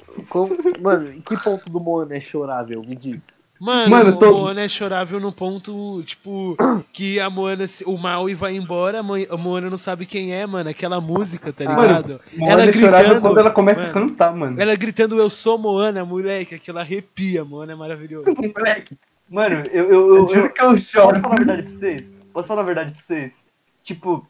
mano, 0.80 1.12
em 1.12 1.20
que 1.20 1.36
ponto 1.36 1.70
do 1.70 1.80
Moana 1.80 2.16
é 2.16 2.20
chorável? 2.20 2.82
Me 2.82 2.96
diz. 2.96 3.38
Mano, 3.60 3.88
Mano, 3.88 4.10
o 4.10 4.16
tô- 4.18 4.32
Moana 4.32 4.62
é 4.62 4.68
chorável 4.68 5.20
no 5.20 5.32
ponto, 5.32 6.02
tipo, 6.02 6.56
que 6.92 7.20
a 7.20 7.30
Moana, 7.30 7.66
se- 7.68 7.84
o 7.84 7.96
Maui 7.96 8.34
vai 8.34 8.56
embora, 8.56 8.98
a 8.98 9.02
Mo- 9.02 9.14
a 9.30 9.36
Moana 9.36 9.70
não 9.70 9.78
sabe 9.78 10.06
quem 10.06 10.34
é, 10.34 10.44
mano. 10.44 10.68
Aquela 10.68 11.00
música, 11.00 11.52
tá 11.52 11.64
Mano, 11.64 11.80
ligado? 11.82 12.20
Moana 12.36 12.52
ela 12.52 12.64
é 12.68 12.72
chorável 12.72 12.98
gritando, 13.04 13.20
quando 13.22 13.38
ela 13.38 13.50
começa 13.52 13.80
mano. 13.82 13.90
a 13.90 13.94
cantar, 13.94 14.36
mano. 14.36 14.60
Ela 14.60 14.74
gritando, 14.74 15.16
eu 15.18 15.30
sou 15.30 15.56
Moana, 15.56 16.04
moleque, 16.04 16.56
aquilo 16.56 16.80
arrepia, 16.80 17.44
Moana 17.44 17.72
é 17.72 17.76
maravilhoso. 17.76 18.24
Moleque, 18.54 18.98
Mano, 19.30 19.54
eu, 19.54 19.84
eu, 19.84 19.90
eu, 19.90 19.90
eu 19.90 20.16
eu, 20.16 20.28
juro 20.28 20.52
que 20.52 20.60
eu 20.60 20.70
Posso 20.72 20.84
choro. 20.90 21.20
falar 21.20 21.34
a 21.34 21.36
verdade 21.38 21.62
pra 21.62 21.70
vocês? 21.70 22.14
Posso 22.32 22.48
falar 22.48 22.60
a 22.60 22.64
verdade 22.64 22.90
pra 22.90 23.00
vocês? 23.00 23.46
Tipo, 23.82 24.26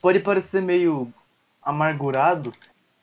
pode 0.00 0.20
parecer 0.20 0.60
meio 0.62 1.12
amargurado, 1.62 2.52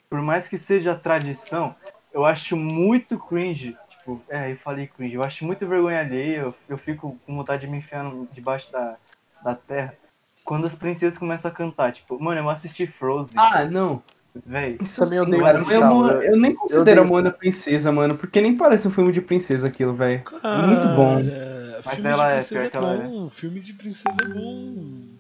por 0.10 0.22
mais 0.22 0.48
que 0.48 0.58
seja 0.58 0.96
tradição, 0.96 1.76
eu 2.14 2.26
acho 2.26 2.56
muito 2.56 3.18
cringe. 3.20 3.78
Tipo, 3.90 4.22
é, 4.30 4.52
eu 4.52 4.58
falei 4.58 4.88
cringe, 4.88 5.16
eu 5.16 5.24
acho 5.24 5.46
muito 5.46 5.68
vergonha 5.68 6.00
alheia, 6.00 6.38
eu, 6.42 6.56
eu 6.70 6.78
fico 6.78 7.18
com 7.26 7.36
vontade 7.36 7.66
de 7.66 7.72
me 7.72 7.78
enfiar 7.78 8.06
debaixo 8.32 8.72
da, 8.72 8.98
da 9.44 9.56
terra. 9.56 9.96
Quando 10.44 10.68
as 10.68 10.76
princesas 10.76 11.18
começam 11.18 11.50
a 11.50 11.54
cantar, 11.54 11.92
tipo, 11.92 12.22
mano, 12.22 12.40
eu 12.42 12.50
assisti 12.50 12.86
Frozen, 12.86 13.34
Ah, 13.38 13.66
não. 13.66 14.02
velho. 14.46 14.78
Isso 14.82 15.04
Também 15.04 15.18
sim, 15.20 15.26
odeio 15.26 15.44
cara. 15.44 15.58
Eu, 15.58 15.82
eu- 15.82 16.22
eu 16.22 16.38
nem 16.38 16.54
considero 16.54 17.00
a 17.00 17.04
odeio- 17.04 17.08
Moana 17.08 17.32
princesa, 17.32 17.92
mano, 17.92 18.16
porque 18.16 18.40
nem 18.42 18.56
parece 18.56 18.88
um 18.88 18.92
filme 18.92 19.12
de 19.12 19.22
princesa 19.22 19.68
aquilo, 19.68 19.94
velho. 19.96 20.24
Muito 20.24 20.88
bom. 20.90 21.16
Cara, 21.24 21.82
Mas 21.84 21.96
filme 21.96 22.10
ela 22.12 22.24
de 22.26 22.30
é, 22.32 22.36
princesa 22.38 22.62
pior 22.62 22.72
que 22.72 22.78
ela 22.78 22.94
é. 22.94 23.30
Filme 23.32 23.60
de 23.60 23.74
princesa 23.74 24.16
é 24.22 24.26
bom. 24.26 25.15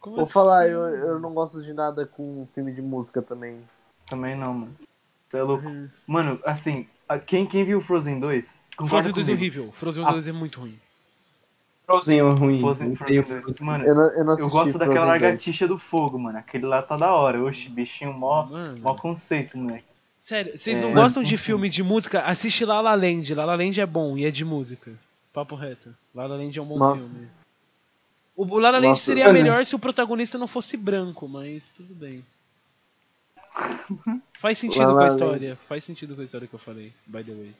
Como 0.00 0.16
Vou 0.16 0.22
assim? 0.24 0.32
falar, 0.32 0.66
eu, 0.68 0.80
eu 0.80 1.18
não 1.20 1.32
gosto 1.34 1.62
de 1.62 1.72
nada 1.72 2.06
com 2.06 2.46
filme 2.54 2.72
de 2.72 2.80
música 2.80 3.20
também. 3.20 3.60
Também 4.06 4.34
não, 4.36 4.54
mano. 4.54 4.76
Você 5.28 5.38
é 5.38 5.42
louco. 5.42 5.66
Uhum. 5.68 5.88
Mano, 6.06 6.40
assim, 6.44 6.88
quem, 7.26 7.46
quem 7.46 7.64
viu 7.64 7.80
Frozen 7.80 8.18
2? 8.18 8.66
concorda 8.76 9.10
Frozen 9.10 9.12
2 9.12 9.28
é 9.28 9.32
horrível. 9.32 9.72
Frozen 9.72 10.04
Ah. 10.06 10.10
2 10.12 10.28
é 10.28 10.32
muito 10.32 10.60
ruim. 10.60 10.78
Frozen 11.86 12.18
é 12.18 12.22
ruim. 12.22 12.60
Frozen, 12.60 12.96
Frozen 12.96 13.18
odeio 13.20 13.42
2. 13.42 13.60
Mano, 13.60 13.84
Eu 13.84 13.94
não, 13.94 14.02
eu 14.16 14.24
não 14.24 14.38
Eu 14.38 14.48
gosto 14.48 14.72
daquela 14.78 14.94
Frozen 14.94 14.94
2. 14.94 15.22
lagartixa 15.22 15.68
do 15.68 15.76
fogo, 15.78 16.18
mano. 16.18 16.38
Aquele 16.38 16.66
lá 16.66 16.80
tá 16.82 16.96
da 16.96 17.12
hora. 17.14 17.42
Oxe, 17.42 17.68
bichinho 17.68 18.12
mó, 18.12 18.46
Mano. 18.46 18.78
mó 18.80 18.94
conceito, 18.94 19.58
moleque. 19.58 19.84
Sério, 20.18 20.56
vocês 20.56 20.80
não 20.80 20.90
É, 20.90 20.94
gostam 20.94 21.22
de 21.22 21.36
filme 21.36 21.68
de 21.68 21.82
música? 21.82 22.22
Assiste 22.22 22.64
La 22.64 22.80
La 22.80 22.94
Land. 22.94 23.34
La 23.34 23.44
La 23.44 23.54
Land 23.54 23.80
é 23.80 23.86
bom 23.86 24.16
e 24.18 24.24
é 24.24 24.30
de 24.30 24.44
música. 24.44 24.92
Papo 25.32 25.54
reto. 25.56 25.94
La 26.14 26.26
La 26.26 26.36
Land 26.36 26.58
é 26.58 26.62
um 26.62 26.66
bom 26.66 26.78
Nossa. 26.78 27.08
filme. 27.10 27.28
O 28.40 28.44
o 28.46 28.58
La 28.58 28.70
La 28.70 28.78
Land 28.78 28.88
Nossa, 28.88 29.02
seria 29.02 29.30
melhor 29.30 29.66
se 29.66 29.74
o 29.74 29.78
protagonista 29.78 30.38
não 30.38 30.46
fosse 30.46 30.74
branco, 30.74 31.28
mas 31.28 31.70
tudo 31.76 31.94
bem. 31.94 32.24
Faz 34.40 34.56
sentido 34.56 34.80
La 34.80 34.86
com 34.86 34.94
a 34.98 35.02
Land. 35.02 35.12
história. 35.12 35.58
Faz 35.68 35.84
sentido 35.84 36.14
com 36.14 36.22
a 36.22 36.24
história 36.24 36.48
que 36.48 36.54
eu 36.54 36.58
falei, 36.58 36.90
by 37.06 37.22
the 37.22 37.32
way. 37.32 37.54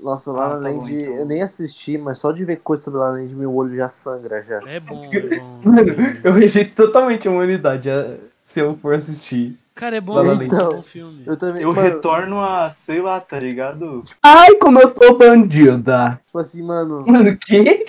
Nossa, 0.00 0.32
lá 0.32 0.46
Ah, 0.46 0.48
na 0.48 0.54
tá 0.56 0.60
bom, 0.72 0.78
Land, 0.80 0.92
então. 0.92 1.14
eu 1.14 1.24
nem 1.24 1.40
assisti, 1.40 1.96
mas 1.96 2.18
só 2.18 2.32
de 2.32 2.44
ver 2.44 2.56
coisa 2.56 2.82
sobre 2.82 2.98
lá 2.98 3.12
na 3.12 3.18
Land, 3.18 3.32
meu 3.36 3.54
olho 3.54 3.76
já 3.76 3.88
sangra 3.88 4.42
já. 4.42 4.58
É 4.68 4.80
bom, 4.80 5.00
é 5.14 5.20
bom. 5.20 5.60
Mano, 5.62 5.92
eu 6.24 6.32
rejeito 6.32 6.74
totalmente 6.74 7.28
a 7.28 7.30
humanidade 7.30 7.88
a- 7.88 8.16
se 8.42 8.58
eu 8.58 8.76
for 8.76 8.94
assistir. 8.94 9.56
Cara, 9.72 9.98
é 9.98 10.00
bom, 10.00 10.14
La 10.14 10.24
é 10.24 10.34
um 10.34 10.48
bom 10.48 10.82
filme. 10.82 11.22
Eu 11.24 11.36
também, 11.36 11.62
Eu 11.62 11.72
mano, 11.72 11.80
retorno 11.80 12.40
a, 12.42 12.68
sei 12.70 13.00
lá, 13.00 13.20
tá 13.20 13.38
ligado? 13.38 14.02
Ai, 14.20 14.56
como 14.56 14.80
eu 14.80 14.92
tô 14.92 15.16
bandida. 15.16 16.20
tipo 16.26 16.38
assim, 16.40 16.60
mano, 16.60 17.06
Mano, 17.06 17.30
o 17.30 17.38
quê? 17.38 17.86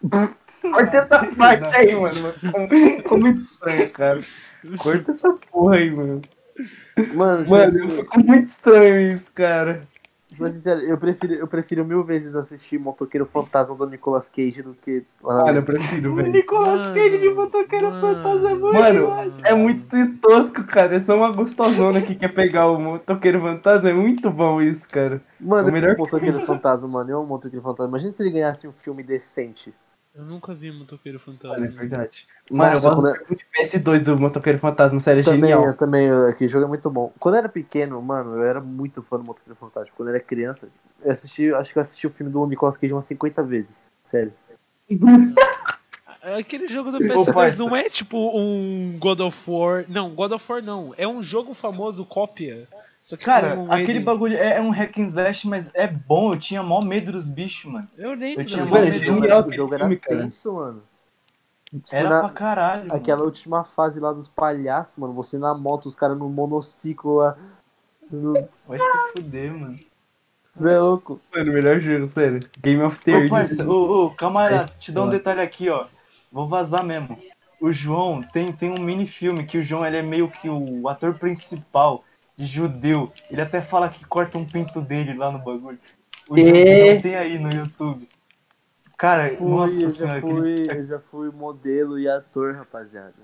Corta 0.62 0.96
essa 0.98 1.26
parte 1.36 1.76
aí, 1.76 1.94
mano. 1.94 2.32
Ficou- 2.96 3.18
muito 3.18 3.42
estranho, 3.42 3.90
cara. 3.90 4.20
Corta 4.78 5.12
essa 5.12 5.32
porra 5.50 5.76
aí, 5.76 5.90
mano. 5.90 6.20
mano, 7.14 7.48
Mano, 7.48 7.62
assim, 7.64 7.88
ficou 7.88 8.24
muito 8.24 8.48
estranho 8.48 9.12
isso, 9.12 9.32
cara. 9.32 9.86
tipo 10.28 10.44
assim, 10.44 10.58
sério, 10.60 10.82
eu 10.82 10.98
prefiro, 10.98 11.34
eu 11.34 11.46
prefiro 11.46 11.84
mil 11.84 12.02
vezes 12.04 12.34
assistir 12.34 12.78
Motoqueiro 12.78 13.24
Fantasma 13.24 13.74
do 13.76 13.86
Nicolas 13.88 14.28
Cage 14.28 14.62
do 14.62 14.74
que 14.74 15.04
Mano, 15.22 15.58
eu 15.58 15.62
prefiro, 15.62 16.12
O 16.12 16.14
velho. 16.16 16.32
Nicolas 16.32 16.82
Mano, 16.82 16.94
Cage 16.94 17.18
de 17.18 17.30
motoqueiro 17.30 17.90
mano. 17.90 18.00
fantasma 18.00 18.50
é 18.50 18.54
bom 18.56 18.72
Mano, 18.72 19.00
demais. 19.06 19.40
é 19.44 19.54
muito 19.54 20.16
tosco, 20.20 20.64
cara. 20.64 20.96
É 20.96 21.00
só 21.00 21.16
uma 21.16 21.30
gostosona 21.32 22.02
que 22.02 22.14
quer 22.16 22.28
pegar 22.34 22.66
o 22.70 22.78
motoqueiro 22.80 23.40
fantasma. 23.40 23.90
É 23.90 23.94
muito 23.94 24.28
bom 24.30 24.60
isso, 24.60 24.88
cara. 24.88 25.20
Mano, 25.40 25.68
o 25.68 25.72
melhor 25.72 25.96
Motoqueiro 25.96 26.40
Fantasma, 26.40 26.88
mano, 26.88 27.10
eu 27.10 27.18
amo 27.18 27.28
Motoqueiro 27.28 27.62
Fantasma. 27.64 27.88
Imagina 27.90 28.12
se 28.12 28.22
ele 28.22 28.30
ganhasse 28.30 28.66
um 28.68 28.72
filme 28.72 29.02
decente. 29.04 29.72
Eu 30.18 30.24
nunca 30.24 30.52
vi 30.52 30.72
Motoqueiro 30.72 31.20
Fantasma. 31.20 31.64
É 31.64 31.68
verdade. 31.68 32.26
Mano, 32.50 32.72
Nossa, 32.72 32.88
eu 32.88 32.90
quando 32.92 33.02
gosto 33.04 33.28
muito 33.28 33.38
de 33.38 33.46
PS2 33.62 34.00
do 34.00 34.18
Motoqueiro 34.18 34.58
Fantasma, 34.58 34.98
sério, 34.98 35.20
é 35.20 35.22
Também, 35.22 35.50
genial. 35.50 35.64
eu 35.66 35.76
também, 35.76 36.10
aquele 36.28 36.48
jogo 36.48 36.64
é 36.64 36.68
muito 36.68 36.90
bom. 36.90 37.12
Quando 37.20 37.36
eu 37.36 37.38
era 37.38 37.48
pequeno, 37.48 38.02
mano, 38.02 38.34
eu 38.34 38.42
era 38.42 38.60
muito 38.60 39.00
fã 39.00 39.16
do 39.16 39.22
Motoqueiro 39.22 39.54
Fantástico. 39.54 39.96
Quando 39.96 40.08
eu 40.08 40.16
era 40.16 40.24
criança, 40.24 40.68
eu 41.04 41.12
assisti, 41.12 41.54
acho 41.54 41.72
que 41.72 41.78
eu 41.78 41.82
assisti 41.82 42.08
o 42.08 42.10
filme 42.10 42.32
do 42.32 42.44
Nicolas 42.48 42.76
Cage 42.76 42.92
umas 42.92 43.04
50 43.04 43.44
vezes. 43.44 43.70
Sério. 44.02 44.32
Aquele 46.22 46.66
jogo 46.68 46.90
do 46.90 46.98
Ô, 46.98 47.00
PS2 47.24 47.32
parça. 47.32 47.58
não 47.64 47.74
é 47.76 47.88
tipo 47.88 48.16
um 48.36 48.96
God 48.98 49.20
of 49.20 49.38
War. 49.50 49.84
Não, 49.88 50.10
God 50.14 50.32
of 50.32 50.52
War 50.52 50.62
não. 50.62 50.92
É 50.96 51.06
um 51.06 51.22
jogo 51.22 51.54
famoso 51.54 52.04
cópia. 52.04 52.66
Só 53.00 53.16
que 53.16 53.24
Cara, 53.24 53.54
com 53.56 53.72
aquele 53.72 53.98
ele- 53.98 54.04
bagulho 54.04 54.36
é, 54.36 54.56
é 54.56 54.60
um 54.60 54.70
hack 54.70 54.98
and 54.98 55.04
slash, 55.06 55.46
mas 55.46 55.70
é 55.72 55.86
bom. 55.86 56.34
Eu 56.34 56.38
tinha 56.38 56.62
mó 56.62 56.80
medo 56.80 57.12
dos 57.12 57.28
bichos, 57.28 57.70
mano. 57.70 57.88
Eu 57.96 58.12
lembro. 58.14 58.42
eu 58.42 58.44
tinha 58.44 58.64
do 58.64 58.68
mó 58.68 58.74
Mano, 58.76 58.86
jogo. 58.92 58.98
medo. 58.98 59.14
genial 59.22 59.38
o 59.38 59.40
aquele 59.42 59.56
jogo 59.56 59.74
era 59.74 59.96
tenso, 59.96 60.52
mano. 60.52 60.82
Tipo, 61.70 61.80
Era 61.96 62.08
na- 62.10 62.20
pra 62.20 62.28
caralho. 62.30 62.88
mano. 62.88 62.94
Aquela 63.00 63.22
última 63.22 63.62
fase 63.62 64.00
lá 64.00 64.12
dos 64.12 64.26
palhaços, 64.26 64.96
mano. 64.96 65.12
Você 65.14 65.38
na 65.38 65.54
moto, 65.54 65.86
os 65.86 65.94
caras 65.94 66.18
no 66.18 66.28
monociclo 66.28 67.16
lá. 67.16 67.36
No... 68.10 68.32
Vai 68.66 68.78
se 68.78 69.12
fuder, 69.12 69.52
mano. 69.54 69.78
Zé 70.58 70.74
é 70.74 70.78
louco. 70.78 71.20
Mano, 71.32 71.52
melhor 71.52 71.78
jogo, 71.78 72.08
sério. 72.08 72.40
Game 72.60 72.82
of 72.82 72.98
the 73.04 73.16
Ô, 73.16 73.28
parça, 73.28 73.66
ô, 73.68 74.06
ô, 74.06 74.10
calma 74.10 74.42
aí, 74.44 74.54
É, 74.54 74.64
te 74.64 74.90
dá 74.90 75.02
um 75.04 75.08
detalhe 75.08 75.40
aqui, 75.40 75.68
ó. 75.68 75.86
Vou 76.30 76.46
vazar 76.46 76.84
mesmo. 76.84 77.18
O 77.60 77.72
João 77.72 78.22
tem, 78.22 78.52
tem 78.52 78.70
um 78.70 78.78
mini 78.78 79.06
filme 79.06 79.44
que 79.44 79.58
o 79.58 79.62
João 79.62 79.84
ele 79.84 79.96
é 79.96 80.02
meio 80.02 80.30
que 80.30 80.48
o 80.48 80.88
ator 80.88 81.14
principal 81.18 82.04
de 82.36 82.46
judeu. 82.46 83.12
Ele 83.30 83.42
até 83.42 83.60
fala 83.60 83.88
que 83.88 84.04
corta 84.04 84.38
um 84.38 84.44
pinto 84.44 84.80
dele 84.80 85.14
lá 85.14 85.30
no 85.30 85.38
bagulho. 85.38 85.78
O 86.28 86.36
João, 86.38 86.48
É. 86.48 86.74
o 86.74 86.86
João 86.90 87.00
tem 87.02 87.16
aí 87.16 87.38
no 87.38 87.50
YouTube. 87.52 88.08
Cara, 88.96 89.36
Fui, 89.36 89.48
nossa 89.48 89.74
eu, 89.74 89.90
já 89.90 89.96
senhora, 89.96 90.20
fui, 90.20 90.62
aquele... 90.62 90.78
eu 90.80 90.86
já 90.86 90.98
fui 91.00 91.30
modelo 91.30 91.98
e 91.98 92.08
ator, 92.08 92.54
rapaziada. 92.56 93.14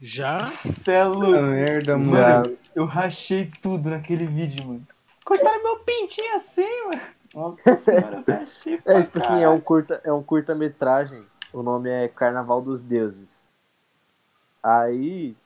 Já? 0.00 0.46
Cê 0.46 0.92
é 0.92 1.04
louco. 1.04 1.30
merda, 1.30 1.96
Mano, 1.96 2.10
mano. 2.12 2.58
eu 2.74 2.84
rachei 2.84 3.50
tudo 3.62 3.90
naquele 3.90 4.26
vídeo, 4.26 4.66
mano. 4.66 4.86
Cortaram 5.24 5.62
meu 5.62 5.78
pintinho 5.78 6.34
assim, 6.34 6.84
mano. 6.86 7.00
Nossa 7.34 7.76
senhora, 7.76 8.22
eu 8.26 8.34
rachei 8.34 8.76
pra 8.78 8.98
É, 8.98 9.02
tipo 9.02 9.18
assim, 9.18 9.42
é 9.42 9.48
um 9.48 9.60
curta, 9.60 10.00
é 10.04 10.12
um 10.12 10.22
curta-metragem. 10.22 11.24
O 11.54 11.62
nome 11.62 11.88
é 11.88 12.08
Carnaval 12.08 12.60
dos 12.60 12.82
Deuses. 12.82 13.46
Aí, 14.60 15.36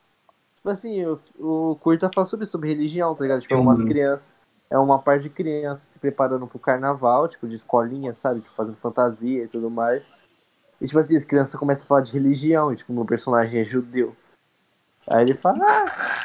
tipo 0.57 0.71
assim, 0.71 1.05
o, 1.05 1.21
o 1.39 1.77
curta 1.77 2.11
fala 2.11 2.25
sobre, 2.25 2.47
sobre 2.47 2.71
religião, 2.71 3.15
tá 3.15 3.23
ligado? 3.23 3.43
Tipo, 3.43 3.55
é 3.55 3.59
umas 3.59 3.81
Uhum. 3.81 3.89
crianças. 3.89 4.33
É 4.71 4.79
uma 4.79 4.99
parte 4.99 5.25
de 5.25 5.31
crianças 5.31 5.87
se 5.87 5.99
preparando 5.99 6.47
pro 6.47 6.59
carnaval, 6.59 7.29
tipo, 7.29 7.47
de 7.47 7.55
escolinha, 7.55 8.15
sabe? 8.15 8.41
Tipo, 8.41 8.55
fazendo 8.55 8.77
fantasia 8.77 9.45
e 9.45 9.49
tudo 9.49 9.71
mais. 9.71 10.03
E, 10.81 10.87
tipo 10.87 10.99
assim, 10.99 11.17
as 11.17 11.25
crianças 11.25 11.59
começam 11.61 11.85
a 11.85 11.87
falar 11.87 12.01
de 12.01 12.13
religião, 12.13 12.73
e, 12.73 12.77
tipo, 12.77 12.93
meu 12.93 13.05
personagem 13.05 13.61
é 13.61 13.65
judeu. 13.65 14.17
Aí 15.07 15.23
ele 15.23 15.35
fala, 15.35 15.59
ah, 15.63 16.19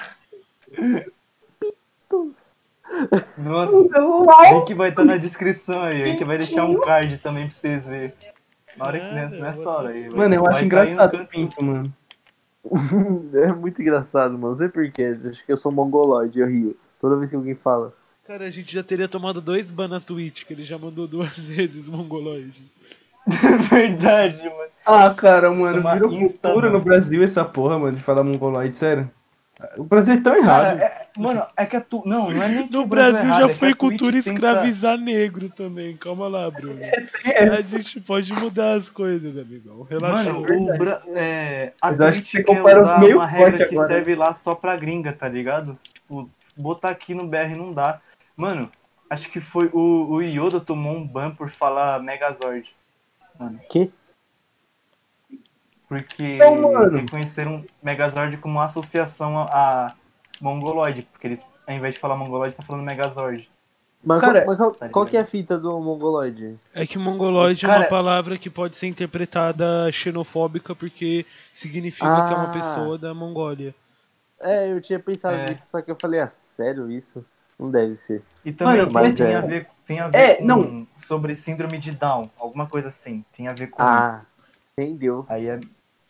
Nossa, 3.38 3.76
o 3.76 4.54
link 4.54 4.74
vai 4.74 4.90
estar 4.90 5.04
na 5.04 5.18
descrição 5.18 5.82
aí. 5.82 6.04
A 6.04 6.06
gente 6.08 6.24
vai 6.24 6.38
deixar 6.38 6.64
um 6.66 6.80
card 6.80 7.18
também 7.18 7.46
pra 7.46 7.54
vocês 7.54 7.88
verem. 7.88 8.14
Na 8.78 8.86
hora 8.86 9.00
que 9.00 9.40
nessa, 9.40 9.70
hora 9.70 9.90
aí. 9.90 10.10
Mano, 10.10 10.36
eu 10.36 10.48
acho 10.48 10.66
engraçado 10.66 11.22
o 11.22 11.26
pinto, 11.26 11.64
mano. 11.64 11.94
é 13.34 13.52
muito 13.52 13.82
engraçado, 13.82 14.34
mano. 14.34 14.50
Não 14.50 14.56
sei 14.56 14.70
porquê. 14.70 15.18
Acho 15.30 15.46
que 15.46 15.52
eu 15.52 15.58
sou 15.58 15.72
mongoloide, 15.72 16.40
eu 16.40 16.48
rio. 16.48 16.78
Toda 17.00 17.18
vez 17.18 17.30
que 17.30 17.36
alguém 17.36 17.56
fala. 17.56 17.94
Cara, 18.26 18.46
a 18.46 18.50
gente 18.50 18.74
já 18.74 18.82
teria 18.82 19.08
tomado 19.08 19.42
dois 19.42 19.70
ban 19.70 19.90
na 19.90 20.00
Twitch, 20.00 20.46
que 20.46 20.54
ele 20.54 20.64
já 20.64 20.78
mandou 20.78 21.08
duas 21.08 21.38
vezes 21.38 21.90
mongoloide. 21.90 22.64
Verdade, 23.70 24.44
mano. 24.44 24.72
Ah, 24.86 25.14
cara, 25.14 25.52
mano, 25.52 25.82
Toma 25.82 25.94
virou 25.94 26.10
cultura 26.10 26.70
no 26.70 26.82
Brasil 26.82 27.24
essa 27.24 27.44
porra, 27.46 27.80
mano, 27.80 27.98
de 27.98 28.04
falar 28.04 28.24
mongoloide, 28.24 28.76
sério. 28.76 29.10
O 29.78 29.84
Brasil 29.84 30.16
é 30.16 30.18
tão 30.18 30.34
Cara, 30.44 30.74
errado. 30.74 30.80
é- 30.82 31.08
mano, 31.16 31.46
é 31.56 31.66
que 31.66 31.76
a 31.78 31.82
tu. 31.82 32.02
Não, 32.06 32.30
não 32.30 32.44
é 32.44 32.50
nem 32.50 32.68
que 32.68 32.74
No 32.76 32.82
o 32.82 32.86
Brasil 32.88 33.14
Brasil 33.14 33.30
é 33.30 33.34
errado, 33.34 33.48
já 33.48 33.54
é 33.54 33.56
foi 33.56 33.68
Twitch 33.74 33.78
cultura 34.00 34.12
tenta- 34.12 34.30
escravizar 34.32 34.98
negro 34.98 35.48
também. 35.50 35.96
Calma 35.96 36.28
lá, 36.28 36.50
Bruno. 36.52 36.80
É, 36.82 37.50
A 37.50 37.62
gente 37.62 38.02
pode 38.02 38.34
mudar 38.34 38.74
as 38.74 38.90
coisas, 38.90 39.38
amigão. 39.38 39.84
Relaxa. 39.84 40.34
Mano, 40.34 40.42
o 40.74 40.78
Bra... 40.78 41.02
é, 41.16 41.72
a 41.82 41.88
Mas 41.88 42.00
acho 42.02 42.22
que 42.24 42.44
quer 42.44 42.62
usar 42.62 43.00
meio 43.00 43.18
uma 43.18 43.26
regra 43.28 43.66
que 43.68 43.76
agora. 43.76 43.88
serve 43.88 44.16
lá 44.16 44.34
só 44.34 44.56
pra 44.56 44.76
gringa, 44.76 45.14
tá 45.14 45.30
ligado? 45.30 45.78
Tipo, 45.94 46.30
botar 46.58 46.90
aqui 46.90 47.14
no 47.14 47.28
BR 47.28 47.56
não 47.56 47.72
dá. 47.72 48.02
Mano, 48.36 48.70
acho 49.10 49.30
que 49.30 49.40
foi 49.40 49.70
o, 49.72 50.14
o 50.16 50.22
Yoda 50.22 50.60
tomou 50.60 50.96
um 50.98 51.08
ban 51.08 51.30
por 51.32 51.48
falar 51.50 52.02
Megazord. 52.02 52.76
Que? 53.70 53.92
Porque 55.88 56.38
mano. 56.38 56.98
reconheceram 56.98 57.64
Megazord 57.82 58.38
como 58.38 58.56
uma 58.56 58.64
associação 58.66 59.38
a, 59.38 59.44
a 59.88 59.94
Mongoloid. 60.42 61.08
Porque 61.12 61.28
ele, 61.28 61.40
ao 61.68 61.76
invés 61.76 61.94
de 61.96 62.00
falar 62.00 62.16
Mongoloid, 62.16 62.56
tá 62.56 62.64
falando 62.64 62.84
Megazord. 62.84 63.50
Mas, 64.06 64.20
Cara, 64.20 64.42
qual, 64.42 64.48
mas 64.48 64.58
qual, 64.58 64.72
tá 64.76 64.90
qual 64.90 65.06
que 65.06 65.16
é 65.16 65.22
a 65.22 65.26
fita 65.26 65.58
do 65.58 65.80
mongoloide? 65.80 66.60
É 66.74 66.86
que 66.86 66.98
mongoloide 66.98 67.64
é 67.64 67.68
Cara- 67.70 67.80
uma 67.84 67.88
palavra 67.88 68.38
que 68.38 68.50
pode 68.50 68.76
ser 68.76 68.88
interpretada 68.88 69.90
xenofóbica 69.94 70.76
porque 70.76 71.26
significa 71.54 72.06
que 72.28 72.34
é 72.34 72.36
uma 72.36 72.50
Ah. 72.50 72.52
pessoa 72.52 72.98
da 72.98 73.14
Mongólia. 73.14 73.74
É, 74.42 74.70
eu 74.70 74.82
tinha 74.82 75.00
pensado 75.00 75.38
É. 75.38 75.50
nisso, 75.50 75.68
só 75.70 75.82
que 75.82 75.90
eu 75.90 75.96
falei, 75.96 76.20
ah, 76.20 76.28
sério 76.28 76.92
isso? 76.92 77.26
Não 77.58 77.72
deve 77.72 77.96
ser. 77.96 78.22
E 78.44 78.52
também 78.52 78.80
Mano, 78.80 78.92
mas 78.92 79.16
tem 79.16 79.26
é- 79.28 79.36
a 79.38 79.42
ver, 79.42 79.68
tem 79.86 80.00
a 80.02 80.10
ver 80.10 80.18
É, 80.18 80.36
com 80.36 80.44
não. 80.46 80.88
sobre 80.98 81.34
síndrome 81.38 81.78
de 81.78 81.92
Down, 81.92 82.30
alguma 82.38 82.68
coisa 82.68 82.90
assim. 82.90 83.24
Tem 83.32 83.48
a 83.48 83.54
ver 83.54 83.68
com 83.68 83.82
Ah. 83.82 84.18
isso. 84.18 84.28
Entendeu? 84.80 85.26
Aí 85.30 85.48
é. 85.48 85.60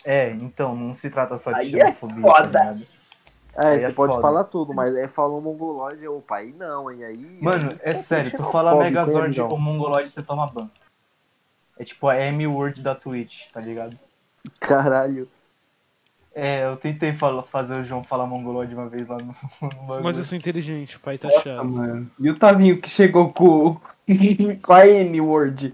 É, 0.05 0.31
então, 0.31 0.75
não 0.75 0.93
se 0.93 1.09
trata 1.09 1.37
só 1.37 1.51
de 1.51 1.59
Aí 1.59 1.75
é 1.79 1.85
xenofobia. 1.85 2.21
foda. 2.21 2.49
tá? 2.49 2.77
É, 3.55 3.67
Aí 3.69 3.79
você 3.79 3.85
é 3.85 3.91
pode 3.91 4.11
foda. 4.13 4.21
falar 4.21 4.43
tudo, 4.45 4.73
mas 4.73 4.95
é 4.95 5.07
falou 5.07 5.39
mongoloide, 5.41 6.07
opa, 6.07 6.37
aí 6.37 6.51
não, 6.53 6.91
hein? 6.91 7.03
Aí. 7.03 7.37
Mano, 7.41 7.71
aí 7.71 7.77
é 7.81 7.93
sério, 7.95 8.31
tu 8.35 8.43
fala 8.43 8.75
Megazord 8.75 9.39
ou 9.41 9.57
Mongoloid, 9.59 10.09
você 10.09 10.23
toma 10.23 10.47
ban. 10.47 10.69
É 11.77 11.83
tipo 11.83 12.07
a 12.07 12.17
M-word 12.17 12.81
da 12.81 12.95
Twitch, 12.95 13.47
tá 13.51 13.59
ligado? 13.61 13.97
Caralho. 14.59 15.27
É, 16.35 16.65
eu 16.65 16.75
tentei 16.77 17.13
fala- 17.13 17.43
fazer 17.43 17.79
o 17.79 17.83
João 17.83 18.03
falar 18.03 18.25
Mongoloid 18.25 18.73
uma 18.73 18.89
vez 18.89 19.07
lá 19.07 19.17
no, 19.17 19.25
no 19.61 19.69
bagulho. 19.83 20.03
Mas 20.03 20.17
eu 20.17 20.23
sou 20.23 20.37
inteligente, 20.37 20.97
o 20.97 20.99
pai 20.99 21.17
tá 21.19 21.27
Nossa, 21.27 21.43
chato. 21.43 21.65
mano. 21.65 22.09
E 22.19 22.29
o 22.29 22.37
Tavinho 22.39 22.81
que 22.81 22.89
chegou 22.89 23.31
com, 23.31 23.77
com 24.63 24.73
a 24.73 24.87
N-word. 24.87 25.73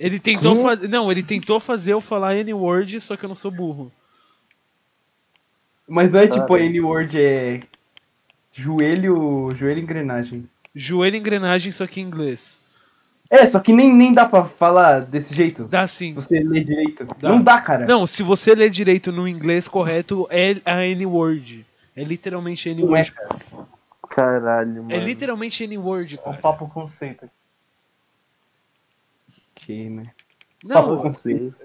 Ele 0.00 0.18
tentou 0.18 0.56
fazer. 0.62 0.88
Não, 0.88 1.12
ele 1.12 1.22
tentou 1.22 1.60
fazer 1.60 1.92
eu 1.92 2.00
falar 2.00 2.34
N-word, 2.36 2.98
só 3.02 3.16
que 3.18 3.24
eu 3.26 3.28
não 3.28 3.34
sou 3.34 3.50
burro. 3.50 3.92
Mas 5.86 6.10
não 6.10 6.20
é 6.20 6.26
tipo 6.26 6.46
Cara. 6.46 6.62
N-word, 6.64 7.20
é. 7.20 7.60
Joelho. 8.52 9.50
Joelho 9.54 9.80
engrenagem. 9.80 10.48
Joelho 10.74 11.16
engrenagem, 11.16 11.70
só 11.70 11.86
que 11.86 12.00
em 12.00 12.04
inglês. 12.04 12.58
É, 13.28 13.44
só 13.46 13.60
que 13.60 13.72
nem, 13.72 13.92
nem 13.94 14.12
dá 14.12 14.24
pra 14.26 14.44
falar 14.44 15.02
desse 15.02 15.34
jeito. 15.34 15.64
Dá 15.64 15.86
Se 15.86 15.96
sim. 15.96 16.12
você 16.14 16.40
ler 16.40 16.64
direito. 16.64 17.04
Dá. 17.20 17.28
Não 17.28 17.42
dá, 17.42 17.60
cara. 17.60 17.86
Não, 17.86 18.06
se 18.06 18.22
você 18.22 18.54
ler 18.54 18.70
direito 18.70 19.12
no 19.12 19.28
inglês 19.28 19.68
correto, 19.68 20.26
é 20.30 20.56
a 20.64 20.84
N-word. 20.86 21.64
É 21.94 22.02
literalmente 22.02 22.72
Não 22.74 22.96
é, 22.96 23.00
N-word. 23.02 23.12
cara. 23.12 23.38
Caralho, 24.08 24.82
mano. 24.82 24.92
É 24.92 24.98
literalmente 24.98 25.62
N-word, 25.64 26.16
É 26.16 26.20
um 26.20 26.24
cara. 26.24 26.36
papo 26.38 26.68
conceito. 26.68 27.28
Ok, 29.62 29.90
né? 29.90 30.12
Não, 30.62 31.02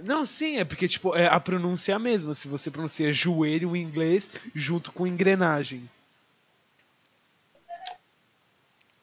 não, 0.04 0.26
sim, 0.26 0.58
é 0.58 0.64
porque 0.64 0.88
tipo, 0.88 1.14
é, 1.16 1.28
a 1.28 1.38
pronúncia 1.40 1.92
é 1.92 1.96
a 1.96 2.00
mesma. 2.00 2.34
Se 2.34 2.48
você 2.48 2.72
pronuncia 2.72 3.12
joelho 3.12 3.76
em 3.76 3.82
inglês 3.82 4.30
junto 4.54 4.92
com 4.92 5.06
engrenagem. 5.06 5.90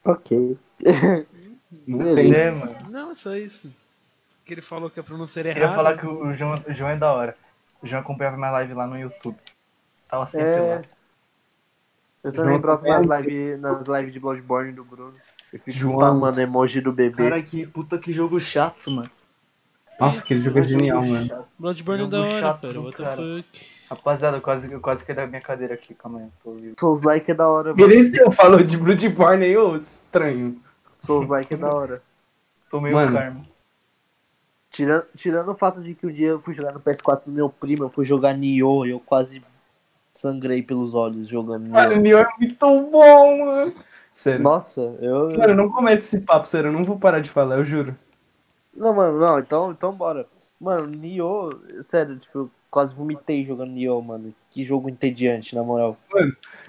Ok. 0.04 0.56
Não 1.86 2.14
tem. 2.14 2.34
É, 2.34 2.50
mano. 2.50 2.90
Não, 2.90 3.10
é 3.12 3.14
só 3.14 3.34
isso. 3.36 3.72
Que 4.44 4.54
ele 4.54 4.62
falou 4.62 4.90
que 4.90 4.98
a 5.00 5.02
pronúncia 5.02 5.40
era 5.40 5.50
Eu 5.50 5.52
queria 5.54 5.66
errada. 5.66 5.76
falar 5.82 5.98
que 5.98 6.06
o 6.06 6.32
João, 6.32 6.54
o 6.68 6.72
João 6.72 6.90
é 6.90 6.96
da 6.96 7.12
hora. 7.12 7.36
O 7.82 7.86
João 7.86 8.00
acompanhava 8.02 8.36
minha 8.36 8.50
live 8.50 8.74
lá 8.74 8.86
no 8.86 8.98
YouTube. 8.98 9.36
Tava 10.08 10.26
sempre 10.26 10.48
É. 10.48 10.60
lá. 10.76 10.82
Eu 12.22 12.32
também 12.32 12.58
broto 12.60 12.84
nas 12.84 13.04
lives 13.04 13.60
nas 13.60 13.84
live 13.86 14.10
de 14.12 14.20
Bloodborne 14.20 14.72
do 14.72 14.84
Bruno. 14.84 15.12
Eu 15.52 15.58
fico 15.58 15.70
João- 15.72 15.94
spamando 15.98 16.40
emoji 16.40 16.80
do 16.80 16.92
bebê. 16.92 17.16
Cara, 17.30 17.42
que 17.42 17.66
puta 17.66 17.98
que 17.98 18.12
jogo 18.12 18.38
chato, 18.38 18.90
mano. 18.90 19.10
Nossa, 19.98 20.22
aquele 20.22 20.40
jogo 20.40 20.58
é 20.58 20.62
genial, 20.62 21.00
jogo 21.00 21.12
mano. 21.12 21.26
chato. 21.26 21.48
Bloodborne 21.58 22.00
é 22.00 22.04
Jogo 22.04 22.10
da 22.12 22.20
hora, 22.20 22.40
chato 22.40 22.60
cara. 22.62 22.74
do 22.74 22.82
What 22.82 22.96
the 22.96 23.02
cara. 23.02 23.16
fuck. 23.16 23.66
Rapaziada, 23.90 24.36
eu 24.36 24.40
quase, 24.40 24.72
eu 24.72 24.80
quase 24.80 25.04
caí 25.04 25.14
da 25.16 25.26
minha 25.26 25.40
cadeira 25.40 25.74
aqui, 25.74 25.94
calma 25.94 26.20
aí, 26.20 26.28
tô 26.42 26.52
vivo. 26.54 26.74
Souls 26.78 27.02
like 27.02 27.30
é 27.30 27.34
da 27.34 27.46
hora, 27.48 27.74
mano. 27.74 27.86
Mereceu, 27.88 28.30
falou 28.32 28.62
de 28.62 28.76
Bloodborne 28.76 29.44
aí, 29.44 29.56
ô 29.56 29.76
estranho. 29.76 30.60
Souls 31.00 31.28
like 31.28 31.52
é 31.52 31.56
da 31.56 31.68
hora. 31.74 32.02
Tomei 32.70 32.92
Mano. 32.92 33.10
o 33.10 33.14
karma. 33.14 33.42
Tirando, 34.70 35.04
tirando 35.14 35.50
o 35.50 35.54
fato 35.54 35.82
de 35.82 35.94
que 35.94 36.06
o 36.06 36.12
dia 36.12 36.28
eu 36.28 36.40
fui 36.40 36.54
jogar 36.54 36.72
no 36.72 36.80
PS4 36.80 37.26
do 37.26 37.30
meu 37.32 37.50
primo, 37.50 37.84
eu 37.84 37.90
fui 37.90 38.04
jogar 38.06 38.32
Nioh 38.32 38.86
e 38.86 38.90
eu 38.90 39.00
quase 39.00 39.42
sangrei 40.12 40.62
pelos 40.62 40.94
olhos 40.94 41.26
jogando 41.28 41.68
Mano, 41.68 41.94
o 41.94 41.96
Nioh. 41.96 42.02
Nioh 42.02 42.20
é 42.20 42.28
muito 42.38 42.90
bom, 42.90 43.46
mano. 43.46 43.74
Sério. 44.12 44.42
Nossa, 44.42 44.80
eu. 45.00 45.36
Mano, 45.38 45.54
não 45.54 45.70
começa 45.70 46.04
esse 46.04 46.20
papo, 46.20 46.46
sério. 46.46 46.68
Eu 46.68 46.72
não 46.72 46.84
vou 46.84 46.98
parar 46.98 47.20
de 47.20 47.30
falar, 47.30 47.56
eu 47.56 47.64
juro. 47.64 47.96
Não, 48.76 48.94
mano, 48.94 49.18
não, 49.18 49.38
então, 49.38 49.70
então 49.72 49.92
bora. 49.92 50.26
Mano, 50.60 50.86
Nioh, 50.86 51.58
sério, 51.82 52.18
tipo, 52.18 52.38
eu 52.40 52.50
quase 52.70 52.94
vomitei 52.94 53.44
jogando 53.44 53.72
Nioh, 53.72 54.00
mano. 54.02 54.34
Que 54.50 54.64
jogo 54.64 54.88
entediante, 54.88 55.54
na 55.54 55.62
moral. 55.62 55.96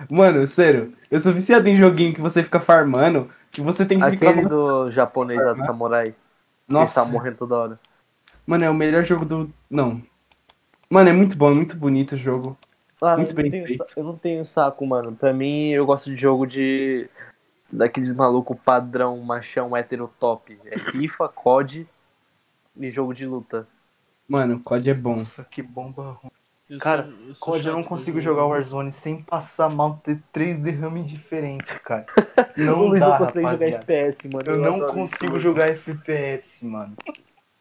Mano, 0.10 0.48
sério, 0.48 0.94
eu 1.12 1.20
sou 1.20 1.34
viciado 1.34 1.68
em 1.68 1.76
joguinho 1.76 2.14
que 2.14 2.22
você 2.22 2.41
fica 2.44 2.60
farmando, 2.60 3.30
que 3.52 3.62
você 3.62 3.86
tem 3.86 4.00
que 4.00 4.06
Aquele 4.06 4.36
ficar. 4.36 4.50
do 4.50 4.89
japonês 4.91 5.39
lá 5.39 5.54
do 5.54 5.62
samurai, 5.64 6.12
que 6.12 6.16
Nossa, 6.74 7.04
tá 7.04 7.12
morrendo 7.12 7.38
toda 7.38 7.56
hora. 7.56 7.80
mano, 8.48 8.64
é 8.64 8.70
o 8.70 8.74
melhor 8.74 9.04
jogo 9.04 9.26
do. 9.26 9.54
Não. 9.70 10.02
Mano, 10.89 11.10
é 11.10 11.14
muito 11.14 11.38
bom, 11.38 11.52
é 11.52 11.56
muito 11.56 11.76
bonito 11.76 12.14
o 12.14 12.18
jogo. 12.18 12.58
Ah, 13.04 13.18
Muito 13.18 13.32
eu, 13.32 13.36
bem 13.36 13.45
não 13.45 13.51
tenho, 13.51 13.68
feito. 13.68 13.86
sa- 13.89 13.99
eu 13.99 14.04
não 14.04 14.18
tenho 14.18 14.45
saco, 14.45 14.86
mano. 14.86 15.14
Pra 15.16 15.34
mim, 15.34 15.70
eu 15.70 15.86
gosto 15.86 16.10
de 16.10 16.16
jogo 16.20 16.45
de. 16.47 17.10
Daqueles 17.72 18.14
maluco 18.14 18.56
padrão, 18.56 19.18
machão, 19.20 19.76
hétero 19.76 20.10
top. 20.20 20.58
É 20.66 20.78
FIFA, 20.78 21.28
COD 21.30 21.88
e 22.78 22.91
jogo 22.91 23.14
de 23.14 23.26
luta. 23.26 23.68
Mano, 24.28 24.56
o 24.56 24.60
COD 24.60 24.89
é 24.91 24.93
bom. 24.93 25.12
Nossa, 25.12 25.43
que 25.43 25.62
bomba 25.62 26.12
ruim. 26.22 26.32
Eu 26.70 26.80
Cara, 26.80 27.04
sou- 27.04 27.12
eu 27.28 27.36
sou 27.36 27.45
COD 27.47 27.68
eu 27.68 27.74
não 27.74 27.84
consigo 27.84 28.22
jogar 28.22 28.45
Warzone 28.45 28.91
sem 28.91 29.22
passar 29.22 29.70
mal, 29.70 29.99
ter 30.04 30.20
três 30.32 30.58
derrames 30.60 31.06
diferentes, 31.08 31.78
cara. 31.80 32.06
Não 32.56 32.66
dá, 32.66 32.80
não 32.80 32.97
jogar 32.97 33.18
rapaziada. 33.18 33.66
FPS, 33.78 34.28
mano. 34.32 34.51
Eu 34.51 34.58
não 34.60 34.76
adoro 34.76 34.93
consigo 34.93 35.36
isso, 35.36 35.39
jogar 35.39 35.70
FPS, 35.70 36.64
mano. 36.66 36.95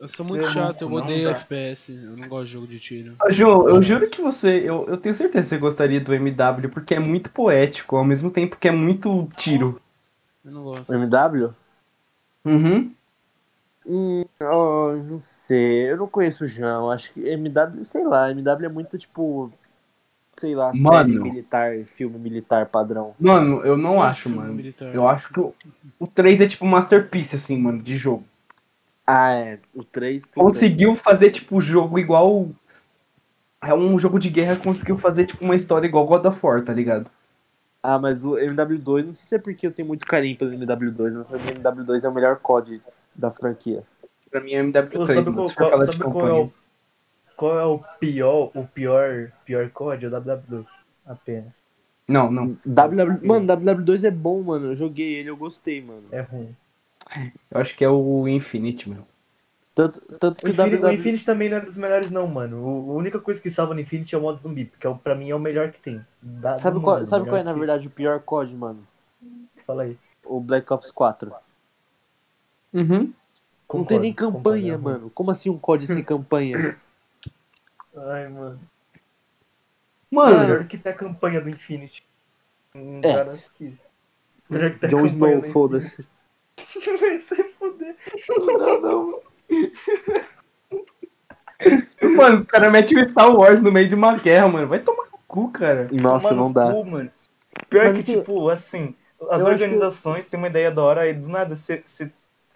Eu 0.02 0.08
sou 0.08 0.26
muito 0.26 0.44
é 0.44 0.50
chato, 0.50 0.82
eu 0.82 0.88
não 0.88 0.96
odeio 0.96 1.26
dá. 1.26 1.30
FPS. 1.30 1.92
Eu 1.92 2.16
não 2.16 2.28
gosto 2.28 2.46
de 2.46 2.52
jogo 2.52 2.66
de 2.66 2.80
tiro. 2.80 3.14
Ah, 3.22 3.30
João, 3.30 3.68
eu 3.68 3.80
juro 3.80 4.10
que 4.10 4.20
você. 4.20 4.58
Eu, 4.68 4.84
eu 4.88 4.96
tenho 4.96 5.14
certeza 5.14 5.44
que 5.44 5.48
você 5.50 5.58
gostaria 5.58 6.00
do 6.00 6.12
MW, 6.12 6.68
porque 6.70 6.96
é 6.96 6.98
muito 6.98 7.30
poético, 7.30 7.94
ao 7.94 8.04
mesmo 8.04 8.28
tempo 8.28 8.56
que 8.56 8.66
é 8.66 8.72
muito 8.72 9.28
tiro. 9.36 9.80
Eu 10.44 10.50
não 10.50 10.64
gosto. 10.64 10.90
mano. 10.90 11.04
MW? 11.04 11.54
Uhum. 12.44 12.92
Hum, 13.86 14.24
oh, 14.40 14.92
não 15.08 15.20
sei. 15.20 15.92
Eu 15.92 15.98
não 15.98 16.08
conheço 16.08 16.42
o 16.42 16.48
João. 16.48 16.90
Acho 16.90 17.12
que 17.12 17.20
MW, 17.20 17.84
sei 17.84 18.02
lá. 18.02 18.28
MW 18.32 18.66
é 18.66 18.68
muito 18.68 18.98
tipo. 18.98 19.52
Sei 20.34 20.56
lá, 20.56 20.72
série 20.72 20.82
Mano. 20.82 21.22
militar, 21.22 21.76
filme 21.84 22.18
militar 22.18 22.66
padrão. 22.66 23.14
Mano, 23.20 23.60
eu 23.64 23.76
não 23.76 23.94
Eu 23.94 24.02
acho, 24.02 24.22
filme 24.22 24.38
mano. 24.38 24.54
militar. 24.54 24.92
Eu 24.92 25.06
acho 25.06 25.32
que 25.32 25.38
o, 25.38 25.54
o 26.00 26.08
3 26.08 26.40
é 26.40 26.46
tipo 26.48 26.64
um 26.64 26.68
masterpiece, 26.68 27.36
assim, 27.36 27.56
mano, 27.56 27.80
de 27.80 27.94
jogo. 27.94 28.24
Ah, 29.06 29.32
é. 29.32 29.58
O 29.74 29.82
3. 29.84 30.24
puta, 30.24 30.40
Conseguiu 30.40 30.94
fazer, 30.94 31.30
tipo, 31.30 31.60
jogo 31.60 31.98
igual. 31.98 32.48
É 33.64 33.74
um 33.74 33.98
jogo 33.98 34.18
de 34.18 34.28
guerra 34.28 34.56
conseguiu 34.56 34.98
fazer, 34.98 35.24
tipo, 35.26 35.44
uma 35.44 35.54
história 35.54 35.86
igual 35.86 36.06
God 36.06 36.24
of 36.26 36.38
War, 36.44 36.62
tá 36.64 36.72
ligado? 36.72 37.08
Ah, 37.82 37.98
mas 37.98 38.24
o 38.24 38.32
MW2, 38.36 39.04
não 39.06 39.12
sei 39.12 39.26
se 39.26 39.34
é 39.34 39.38
porque 39.38 39.66
eu 39.66 39.72
tenho 39.72 39.86
muito 39.88 40.06
carinho 40.06 40.36
pelo 40.36 40.52
MW2, 40.52 41.14
mas 41.16 41.26
pra 41.26 41.38
mim 41.38 41.44
o 41.50 41.60
MW2 41.62 42.04
é 42.04 42.08
o 42.08 42.14
melhor 42.14 42.36
COD 42.36 42.80
da 43.14 43.30
franquia. 43.30 43.82
Pra 44.30 44.40
mim 44.40 44.52
é 44.52 44.62
Pô, 44.62 44.68
MW3, 44.68 45.06
sabe 45.06 45.30
mano, 45.30 45.34
qual, 45.34 45.48
se 45.48 45.54
for 45.54 45.68
qual- 45.68 45.86
sabe 45.86 45.98
qual 45.98 46.28
é 46.28 46.32
o, 46.32 46.52
qual 47.36 47.58
é 47.58 47.64
o 47.64 47.78
pior, 48.00 48.50
o 48.54 48.64
pior, 48.66 49.32
pior 49.44 49.68
COD? 49.70 50.04
É 50.04 50.08
o 50.08 50.10
WW2, 50.12 50.64
apenas. 51.06 51.64
Não, 52.08 52.30
não. 52.30 52.56
WW... 52.66 53.26
Mano, 53.26 53.46
WW2 53.46 54.04
é 54.04 54.10
bom, 54.10 54.42
mano. 54.42 54.66
Eu 54.66 54.74
joguei 54.74 55.14
ele, 55.14 55.30
eu 55.30 55.36
gostei, 55.36 55.80
mano. 55.80 56.04
É 56.10 56.20
ruim. 56.20 56.54
Eu 57.50 57.60
acho 57.60 57.76
que 57.76 57.84
é 57.84 57.88
o 57.88 58.26
Infinite, 58.28 58.88
meu. 58.88 59.06
Tanto, 59.74 60.00
tanto 60.18 60.38
O 60.38 60.40
que 60.42 60.46
o 60.48 60.50
Infinity, 60.50 60.76
o 60.76 60.80
WW... 60.80 60.92
Infinity 60.94 61.24
também 61.24 61.48
não 61.48 61.56
é 61.56 61.60
dos 61.60 61.76
melhores, 61.78 62.10
não, 62.10 62.26
mano. 62.26 62.58
O- 62.62 62.90
a 62.92 62.94
única 62.94 63.18
coisa 63.18 63.40
que 63.40 63.50
salva 63.50 63.72
no 63.74 63.80
Infinity 63.80 64.14
é 64.14 64.18
o 64.18 64.20
modo 64.20 64.38
zumbi, 64.40 64.66
porque 64.66 64.86
é, 64.86 64.94
pra 64.94 65.14
mim 65.14 65.30
é 65.30 65.34
o 65.34 65.38
melhor 65.40 65.70
que 65.72 65.80
tem. 65.80 66.04
Da- 66.20 66.58
Sabe 66.58 66.80
qual, 66.80 66.98
mundo, 66.98 67.06
sabe 67.06 67.26
qual 67.28 67.36
é, 67.40 67.42
na 67.42 67.52
verdade, 67.54 67.86
o 67.86 67.90
pior 67.90 68.20
COD, 68.20 68.54
mano? 68.54 68.86
Fala 69.66 69.84
aí. 69.84 69.96
O 70.24 70.40
Black 70.40 70.70
Ops 70.72 70.90
4. 70.90 71.32
Uhum. 72.72 72.84
não 72.88 72.96
tem 73.04 73.14
Concordo, 73.66 74.00
nem 74.02 74.12
concordo, 74.12 74.36
campanha, 74.38 74.72
é 74.72 74.76
ruim. 74.76 74.84
mano. 74.84 75.10
Como 75.10 75.30
assim 75.30 75.48
um 75.50 75.58
COD 75.58 75.86
sem 75.86 76.02
campanha? 76.04 76.76
Ai, 77.96 78.28
mano. 78.28 78.60
Mano, 80.10 80.38
Melhor 80.40 80.66
que 80.66 80.76
ter 80.76 80.90
a 80.90 80.94
campanha 80.94 81.40
do 81.40 81.48
Infinity. 81.48 82.02
Não 82.74 83.00
É. 83.02 83.14
garanto 83.14 83.44
que 83.56 83.64
isso. 83.64 83.90
Melhor 84.50 84.70
que 84.72 84.78
ter 84.78 84.86
a 84.86 84.88
Jon 84.90 85.02
campanha 85.08 85.38
Snow, 85.38 85.52
foda-se. 85.52 86.06
Vai 87.00 87.18
se 87.18 87.42
fuder. 87.58 87.96
Não, 88.46 88.80
não. 88.80 89.20
mano, 92.16 92.36
os 92.36 92.42
caras 92.42 92.72
metem 92.72 93.02
o 93.02 93.08
Star 93.08 93.34
Wars 93.34 93.60
no 93.60 93.70
meio 93.72 93.88
de 93.88 93.94
uma 93.94 94.16
guerra, 94.16 94.48
mano. 94.48 94.66
Vai 94.68 94.80
tomar 94.80 95.04
no 95.12 95.18
cu, 95.26 95.48
cara. 95.50 95.88
Nossa, 95.92 96.28
Tomar 96.30 96.40
no 96.40 96.44
não 96.46 96.52
dá. 96.52 96.72
cu, 96.72 96.84
mano. 96.84 97.10
Pior 97.68 97.84
Mas 97.86 97.96
que, 97.96 98.02
isso- 98.02 98.18
tipo, 98.20 98.48
assim, 98.48 98.94
Eu 99.20 99.32
as 99.32 99.42
que- 99.44 99.50
organizações 99.50 100.26
têm 100.26 100.38
uma 100.38 100.48
ideia 100.48 100.70
da 100.70 100.82
hora 100.82 101.08
e 101.08 101.12
do 101.14 101.28
nada 101.28 101.54
você. 101.54 101.82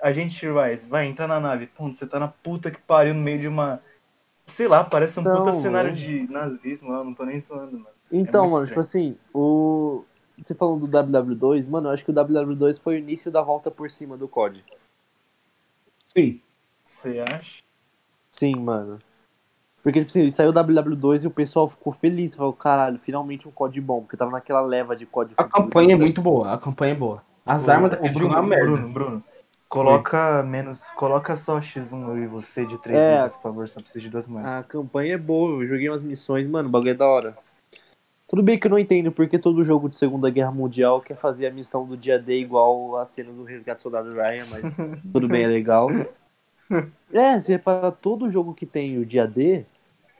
A 0.00 0.12
gente 0.12 0.46
vai, 0.48 0.76
vai 0.76 1.07
entrar 1.07 1.26
na 1.26 1.40
nave. 1.40 1.66
Pô, 1.68 1.86
você 1.86 2.07
tá 2.07 2.18
na 2.20 2.28
puta 2.28 2.70
que 2.70 2.78
pariu 2.80 3.14
no 3.14 3.20
meio 3.20 3.38
de 3.38 3.48
uma. 3.48 3.80
Sei 4.46 4.68
lá, 4.68 4.84
parece 4.84 5.18
um 5.18 5.22
Não, 5.22 5.36
puta 5.38 5.52
cenário 5.52 5.90
mano. 5.90 6.00
de 6.00 6.30
nazismo, 6.30 6.92
eu 6.92 7.02
não 7.02 7.14
tô 7.14 7.24
nem 7.24 7.40
zoando, 7.40 7.72
mano. 7.72 7.86
Então, 8.12 8.42
muito 8.42 8.54
mano, 8.54 8.66
tipo 8.68 8.78
assim, 8.80 9.16
o. 9.34 10.04
Você 10.39 10.55
falando 10.55 10.87
do 10.87 10.99
WW2, 10.99 11.68
mano, 11.68 11.89
eu 11.89 11.93
acho 11.93 12.05
que 12.05 12.11
o 12.11 12.14
WW2 12.14 12.80
foi 12.80 12.97
o 12.97 12.99
início 12.99 13.30
da 13.30 13.41
volta 13.41 13.70
por 13.70 13.91
cima 13.91 14.16
do 14.16 14.28
COD. 14.28 14.62
Sim. 16.05 16.41
Você 16.84 17.20
acha? 17.20 17.62
Sim, 18.30 18.55
mano. 18.57 18.99
Porque, 19.82 20.01
tipo 20.01 20.11
assim, 20.11 20.28
saiu 20.30 20.51
o 20.51 20.53
WW2 20.53 21.24
e 21.24 21.26
o 21.26 21.30
pessoal 21.30 21.68
ficou 21.68 21.93
feliz. 21.93 22.34
Falou, 22.34 22.53
caralho, 22.53 22.99
finalmente 22.99 23.49
um 23.49 23.51
COD 23.51 23.80
bom. 23.80 24.03
Porque 24.03 24.16
tava 24.16 24.30
naquela 24.30 24.61
leva 24.61 24.95
de 24.95 25.07
COD 25.07 25.34
A 25.39 25.45
campanha 25.45 25.95
é 25.95 25.97
muito 25.97 26.20
boa, 26.20 26.53
a 26.53 26.59
campanha 26.59 26.93
é 26.93 26.97
boa. 26.97 27.22
As 27.45 27.68
armas 27.68 27.91
daquele 27.91 28.12
jogo 28.12 28.34
é 28.34 28.39
uma 28.39 28.43
merda. 28.47 28.64
Bruno, 28.66 28.89
Bruno. 28.89 29.24
Coloca 29.68 30.43
menos. 30.43 30.84
Coloca 30.91 31.34
só 31.34 31.59
X1 31.59 32.09
eu 32.09 32.18
e 32.18 32.26
você 32.26 32.66
de 32.66 32.78
três 32.78 33.01
É. 33.01 33.16
vidas, 33.16 33.37
por 33.37 33.43
favor, 33.45 33.68
só 33.68 33.80
preciso 33.80 34.05
de 34.05 34.11
duas 34.11 34.26
moedas. 34.26 34.51
A 34.51 34.62
campanha 34.62 35.14
é 35.14 35.18
boa, 35.18 35.62
eu 35.62 35.68
joguei 35.68 35.89
umas 35.89 36.03
missões, 36.03 36.47
mano, 36.49 36.68
o 36.68 36.72
bagulho 36.72 36.91
é 36.91 36.95
da 36.95 37.07
hora. 37.07 37.37
Tudo 38.29 38.43
bem 38.43 38.59
que 38.59 38.66
eu 38.66 38.70
não 38.70 38.79
entendo 38.79 39.12
porque 39.12 39.39
todo 39.39 39.62
jogo 39.62 39.89
de 39.89 39.95
Segunda 39.95 40.29
Guerra 40.31 40.51
Mundial 40.51 41.01
quer 41.01 41.16
fazer 41.16 41.47
a 41.47 41.53
missão 41.53 41.87
do 41.87 41.97
dia 41.97 42.18
D 42.18 42.41
igual 42.41 42.97
a 42.97 43.05
cena 43.05 43.33
do 43.33 43.45
Resgate 43.45 43.81
Soldado 43.81 44.14
Ryan, 44.14 44.47
mas 44.51 44.77
tudo 45.12 45.29
bem, 45.29 45.45
é 45.45 45.49
legal. 45.49 45.89
É, 47.12 47.39
se 47.39 47.53
reparar, 47.53 47.93
todo 47.93 48.29
jogo 48.29 48.53
que 48.53 48.66
tem 48.66 48.99
o 48.99 49.07
dia 49.07 49.24
D, 49.24 49.64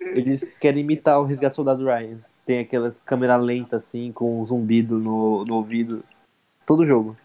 eles 0.01 0.45
querem 0.61 0.83
imitar 0.83 1.21
o 1.21 1.25
Resgate 1.25 1.57
Soldado 1.57 1.85
Ryan. 1.85 2.19
Tem 2.45 2.61
aquelas 2.61 3.01
câmera 3.01 3.37
lenta 3.37 3.75
assim, 3.75 4.13
com 4.13 4.41
um 4.41 4.45
zumbido 4.47 4.97
no, 5.01 5.45
no 5.45 5.57
ouvido. 5.57 6.05
Todo 6.65 6.87
jogo. 6.87 7.17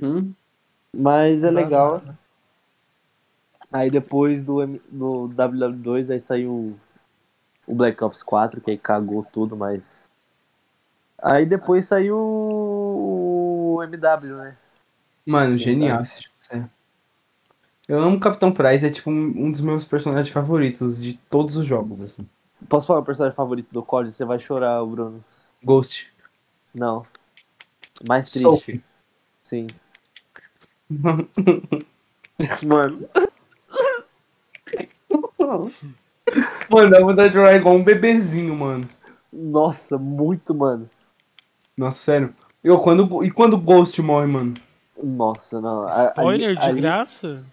Uhum. 0.00 0.32
Mas 0.96 1.42
é 1.42 1.50
legal. 1.50 2.00
Aí 3.72 3.90
depois 3.90 4.44
do, 4.44 4.64
do 4.88 5.28
WW2 5.28 6.10
aí 6.10 6.20
saiu 6.20 6.76
o 7.70 7.74
Black 7.74 8.02
Ops 8.02 8.22
4, 8.24 8.60
que 8.60 8.72
aí 8.72 8.78
cagou 8.78 9.24
tudo, 9.32 9.56
mas. 9.56 10.10
Aí 11.22 11.46
depois 11.46 11.84
saiu 11.84 12.16
o 12.18 13.80
MW, 13.84 14.36
né? 14.36 14.56
Mano, 15.24 15.56
genial 15.56 16.02
esse. 16.02 16.28
Eu 17.86 18.00
amo 18.00 18.16
o 18.16 18.20
Capitão 18.20 18.52
Price, 18.52 18.86
é 18.86 18.90
tipo 18.90 19.10
um, 19.10 19.46
um 19.46 19.52
dos 19.52 19.60
meus 19.60 19.84
personagens 19.84 20.28
favoritos 20.28 21.00
de 21.00 21.14
todos 21.28 21.56
os 21.56 21.66
jogos, 21.66 22.00
assim. 22.00 22.28
Posso 22.68 22.86
falar 22.86 23.00
o 23.00 23.04
personagem 23.04 23.36
favorito 23.36 23.68
do 23.72 23.82
COD? 23.82 24.10
Você 24.12 24.24
vai 24.24 24.38
chorar, 24.38 24.84
Bruno. 24.84 25.24
Ghost. 25.62 26.12
Não. 26.74 27.04
Mais 28.06 28.30
triste. 28.30 28.42
Sophie. 28.42 28.84
Sim. 29.42 29.66
Mano. 30.90 31.28
Mano, 35.38 35.72
dá 36.70 37.00
vontade 37.00 37.28
de 37.28 37.34
jogar 37.34 37.56
igual 37.56 37.74
um 37.76 37.82
bebezinho, 37.82 38.54
mano. 38.54 38.88
Nossa, 39.32 39.98
muito, 39.98 40.54
mano. 40.54 40.88
Nossa, 41.76 41.98
sério. 41.98 42.34
Eu, 42.62 42.78
quando, 42.78 43.24
e 43.24 43.30
quando 43.30 43.54
o 43.54 43.60
Ghost 43.60 44.00
morre, 44.02 44.26
mano? 44.26 44.54
Nossa, 45.02 45.60
não. 45.60 45.88
Spoiler 46.08 46.48
ali- 46.50 46.58
de 46.58 46.62
ali- 46.62 46.80
graça? 46.80 47.44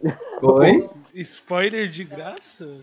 Oi? 0.42 0.88
Spoiler 1.14 1.88
de 1.88 2.04
graça? 2.04 2.80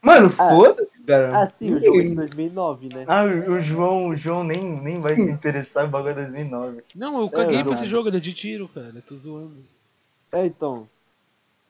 Mano, 0.00 0.30
foda-se, 0.30 0.98
cara. 1.02 1.40
Ah, 1.40 1.46
sim, 1.46 1.74
o 1.74 1.80
jogo 1.80 2.00
é 2.00 2.04
de 2.04 2.14
2009, 2.14 2.88
né? 2.94 3.04
Ah, 3.06 3.24
o 3.24 3.58
João, 3.58 4.08
o 4.08 4.16
João 4.16 4.44
nem, 4.44 4.80
nem 4.80 5.00
vai 5.00 5.16
se 5.16 5.28
interessar 5.28 5.86
em 5.86 5.90
bagulho 5.90 6.14
2009. 6.14 6.82
Não, 6.94 7.20
eu 7.20 7.28
caguei 7.28 7.62
pra 7.62 7.72
exato. 7.72 7.74
esse 7.74 7.86
jogo, 7.86 8.08
ele 8.08 8.18
é 8.18 8.20
de 8.20 8.32
tiro, 8.32 8.68
cara. 8.68 8.92
Eu 8.94 9.02
tô 9.02 9.16
zoando. 9.16 9.56
É, 10.30 10.46
então. 10.46 10.88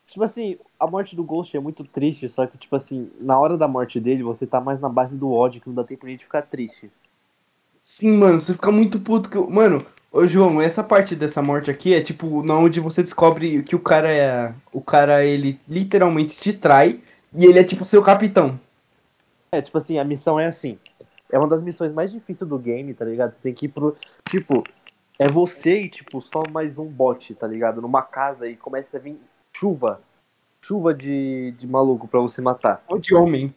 Tipo 0.09 0.25
assim, 0.25 0.59
a 0.81 0.87
morte 0.87 1.15
do 1.15 1.23
Ghost 1.23 1.55
é 1.55 1.61
muito 1.61 1.85
triste, 1.85 2.31
só 2.31 2.47
que, 2.47 2.57
tipo 2.57 2.75
assim, 2.75 3.11
na 3.21 3.39
hora 3.39 3.59
da 3.59 3.69
morte 3.69 4.01
dele, 4.01 4.23
você 4.23 4.47
tá 4.47 4.59
mais 4.59 4.81
na 4.81 4.89
base 4.89 5.19
do 5.19 5.31
ódio, 5.31 5.61
que 5.61 5.69
não 5.69 5.75
dá 5.75 5.85
tempo 5.85 6.07
nem 6.07 6.17
de 6.17 6.25
ficar 6.25 6.41
triste. 6.43 6.91
Sim, 7.79 8.13
mano, 8.17 8.39
você 8.39 8.55
fica 8.55 8.73
muito 8.73 8.99
puto 8.99 9.29
que. 9.29 9.37
eu- 9.37 9.49
Mano, 9.49 9.85
ô 10.11 10.27
João, 10.27 10.63
essa 10.63 10.83
parte 10.83 11.15
dessa 11.15 11.43
morte 11.43 11.71
aqui 11.71 11.95
é 11.95 12.01
tipo 12.01 12.43
na 12.43 12.57
onde 12.59 12.81
você 12.81 13.03
descobre 13.03 13.63
que 13.63 13.77
o 13.77 13.81
cara 13.81 14.11
é. 14.11 14.55
O 14.73 14.81
cara, 14.81 15.25
ele 15.25 15.61
literalmente 15.69 16.39
te 16.39 16.55
trai 16.55 17.01
e 17.33 17.45
ele 17.45 17.59
é 17.59 17.65
tipo 17.65 17.85
seu 17.85 18.03
capitão. 18.03 18.59
É, 19.53 19.61
tipo 19.61 19.77
assim, 19.77 19.99
a 19.99 20.05
missão 20.05 20.41
é 20.41 20.47
assim. 20.47 20.79
É 21.31 21.39
uma 21.39 21.47
das 21.49 21.63
missões 21.63 21.93
mais 21.93 22.11
difíceis 22.11 22.49
do 22.49 22.59
game, 22.59 22.95
tá 22.95 23.05
ligado? 23.05 23.33
Você 23.33 23.43
tem 23.43 23.53
que 23.53 23.67
ir 23.67 23.69
pro. 23.69 23.95
Tipo, 24.29 24.65
é 25.19 25.29
você 25.29 25.83
e, 25.83 25.89
tipo, 25.91 26.21
só 26.23 26.43
mais 26.51 26.79
um 26.79 26.87
bot, 26.87 27.35
tá 27.35 27.47
ligado? 27.47 27.83
Numa 27.83 28.03
casa 28.03 28.49
e 28.49 28.57
começa 28.57 28.97
a 28.97 29.01
vir 29.01 29.19
chuva. 29.53 30.01
chuva 30.61 30.95
de, 30.95 31.53
de 31.59 31.67
maluco 31.67 32.07
pra 32.09 32.21
você 32.21 32.41
matar. 32.41 32.83
Ou 32.89 32.99
de 32.99 33.15
homem. 33.15 33.55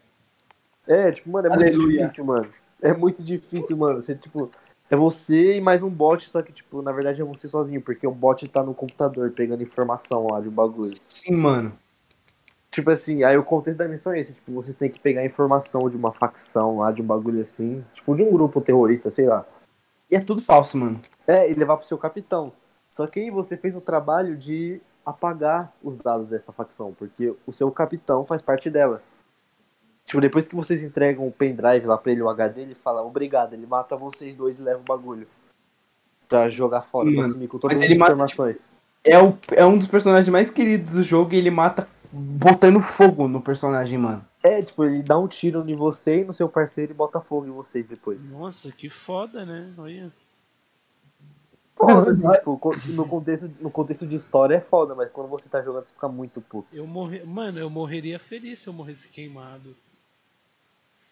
É, 0.87 1.11
tipo, 1.11 1.29
mano, 1.29 1.47
é 1.47 1.49
muito 1.49 1.67
Aleluia. 1.67 1.97
difícil, 1.99 2.25
mano. 2.25 2.49
É 2.81 2.93
muito 2.93 3.23
difícil, 3.23 3.77
mano. 3.77 4.01
Você, 4.01 4.15
tipo, 4.15 4.49
é 4.89 4.95
você 4.95 5.55
e 5.55 5.61
mais 5.61 5.83
um 5.83 5.89
bot, 5.89 6.29
só 6.29 6.41
que, 6.41 6.51
tipo, 6.51 6.81
na 6.81 6.91
verdade 6.91 7.21
é 7.21 7.25
você 7.25 7.47
sozinho, 7.47 7.81
porque 7.81 8.05
o 8.05 8.11
bot 8.11 8.45
tá 8.49 8.63
no 8.63 8.73
computador 8.73 9.31
pegando 9.31 9.63
informação 9.63 10.27
lá 10.29 10.41
de 10.41 10.49
um 10.49 10.51
bagulho. 10.51 10.91
Sim, 10.93 11.35
mano. 11.35 11.71
Tipo 12.69 12.89
assim, 12.89 13.23
aí 13.23 13.37
o 13.37 13.43
contexto 13.43 13.77
da 13.77 13.87
missão 13.87 14.13
é 14.13 14.19
esse, 14.21 14.33
tipo, 14.33 14.51
vocês 14.53 14.77
têm 14.77 14.89
que 14.89 14.99
pegar 14.99 15.25
informação 15.25 15.89
de 15.89 15.97
uma 15.97 16.11
facção 16.13 16.79
lá, 16.79 16.91
de 16.91 17.01
um 17.01 17.05
bagulho 17.05 17.41
assim, 17.41 17.83
tipo, 17.93 18.15
de 18.15 18.23
um 18.23 18.31
grupo 18.31 18.61
terrorista, 18.61 19.09
sei 19.09 19.27
lá. 19.27 19.45
E 20.09 20.15
é 20.15 20.19
tudo 20.19 20.41
falso, 20.41 20.77
mano. 20.77 20.99
É, 21.27 21.49
e 21.49 21.53
levar 21.53 21.77
pro 21.77 21.85
seu 21.85 21.97
capitão. 21.97 22.51
Só 22.91 23.07
que 23.07 23.19
aí 23.19 23.29
você 23.29 23.55
fez 23.55 23.75
o 23.75 23.81
trabalho 23.81 24.35
de 24.35 24.81
apagar 25.05 25.71
os 25.83 25.95
dados 25.95 26.27
dessa 26.27 26.51
facção, 26.51 26.93
porque 26.97 27.33
o 27.45 27.51
seu 27.51 27.71
capitão 27.71 28.25
faz 28.25 28.41
parte 28.41 28.69
dela. 28.69 29.01
Tipo, 30.05 30.21
depois 30.21 30.47
que 30.47 30.55
vocês 30.55 30.83
entregam 30.83 31.27
o 31.27 31.31
pendrive 31.31 31.85
lá 31.85 31.97
pra 31.97 32.11
ele, 32.11 32.21
o 32.21 32.29
HD, 32.29 32.61
ele 32.61 32.75
fala, 32.75 33.03
obrigado, 33.03 33.53
ele 33.53 33.65
mata 33.65 33.95
vocês 33.95 34.35
dois 34.35 34.59
e 34.59 34.61
leva 34.61 34.79
o 34.79 34.83
bagulho. 34.83 35.27
Pra 36.27 36.49
jogar 36.49 36.81
fora, 36.81 37.09
pra 37.09 37.21
Mano, 37.21 37.33
sumir 37.33 37.47
com 37.47 37.59
todas 37.59 37.79
mas 37.79 37.91
as 37.91 37.97
mata, 37.97 38.11
informações. 38.11 38.57
É, 39.03 39.21
o, 39.21 39.37
é 39.51 39.65
um 39.65 39.77
dos 39.77 39.87
personagens 39.87 40.29
mais 40.29 40.49
queridos 40.49 40.91
do 40.91 41.03
jogo 41.03 41.33
e 41.33 41.37
ele 41.37 41.51
mata 41.51 41.87
botando 42.11 42.79
fogo 42.79 43.27
no 43.27 43.41
personagem, 43.41 43.97
mano. 43.97 44.25
É, 44.43 44.61
tipo, 44.61 44.83
ele 44.83 45.03
dá 45.03 45.19
um 45.19 45.27
tiro 45.27 45.63
em 45.69 45.75
você 45.75 46.21
e 46.21 46.25
no 46.25 46.33
seu 46.33 46.49
parceiro 46.49 46.91
e 46.91 46.95
bota 46.95 47.21
fogo 47.21 47.47
em 47.47 47.51
vocês 47.51 47.87
depois. 47.87 48.29
Nossa, 48.31 48.71
que 48.71 48.89
foda, 48.89 49.45
né? 49.45 49.71
Olha. 49.77 50.11
Foda, 51.81 52.11
assim, 52.11 52.31
tipo, 52.31 52.59
no 52.87 53.07
contexto, 53.07 53.51
no 53.59 53.71
contexto 53.71 54.05
de 54.07 54.15
história 54.15 54.55
é 54.55 54.61
foda, 54.61 54.93
mas 54.95 55.09
quando 55.11 55.27
você 55.27 55.49
tá 55.49 55.61
jogando 55.61 55.85
você 55.85 55.93
fica 55.93 56.07
muito 56.07 56.39
puto. 56.41 56.67
Eu 56.75 56.85
morrer. 56.85 57.25
Mano, 57.25 57.57
eu 57.59 57.69
morreria 57.69 58.19
feliz 58.19 58.59
se 58.59 58.67
eu 58.67 58.73
morresse 58.73 59.07
queimado. 59.07 59.75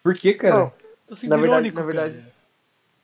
Por 0.03 0.13
que, 0.15 0.33
cara? 0.33 0.55
Não. 0.57 0.73
Tô 1.07 1.15
sendo 1.15 1.29
Na 1.31 1.37
verdade- 1.37 1.67
irônico, 1.67 1.79
na 1.79 1.85
verdade- 1.85 2.17
cara. 2.19 2.33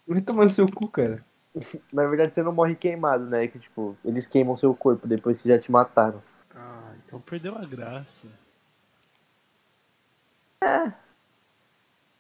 Vai 0.08 0.22
tomar 0.22 0.44
no 0.44 0.50
seu 0.50 0.68
cu, 0.72 0.88
cara. 0.88 1.26
Na 1.92 2.06
verdade 2.06 2.34
você 2.34 2.44
não 2.44 2.52
morre 2.54 2.76
queimado, 2.76 3.26
né? 3.26 3.48
Que 3.48 3.58
tipo, 3.58 3.98
eles 4.06 4.28
queimam 4.28 4.56
seu 4.56 4.74
corpo 4.76 5.08
depois 5.08 5.42
que 5.42 5.48
já 5.50 5.58
te 5.58 5.72
mataram. 5.72 6.22
Ah, 6.54 6.94
então 7.06 7.20
perdeu 7.20 7.58
a 7.58 7.66
graça. 7.66 8.28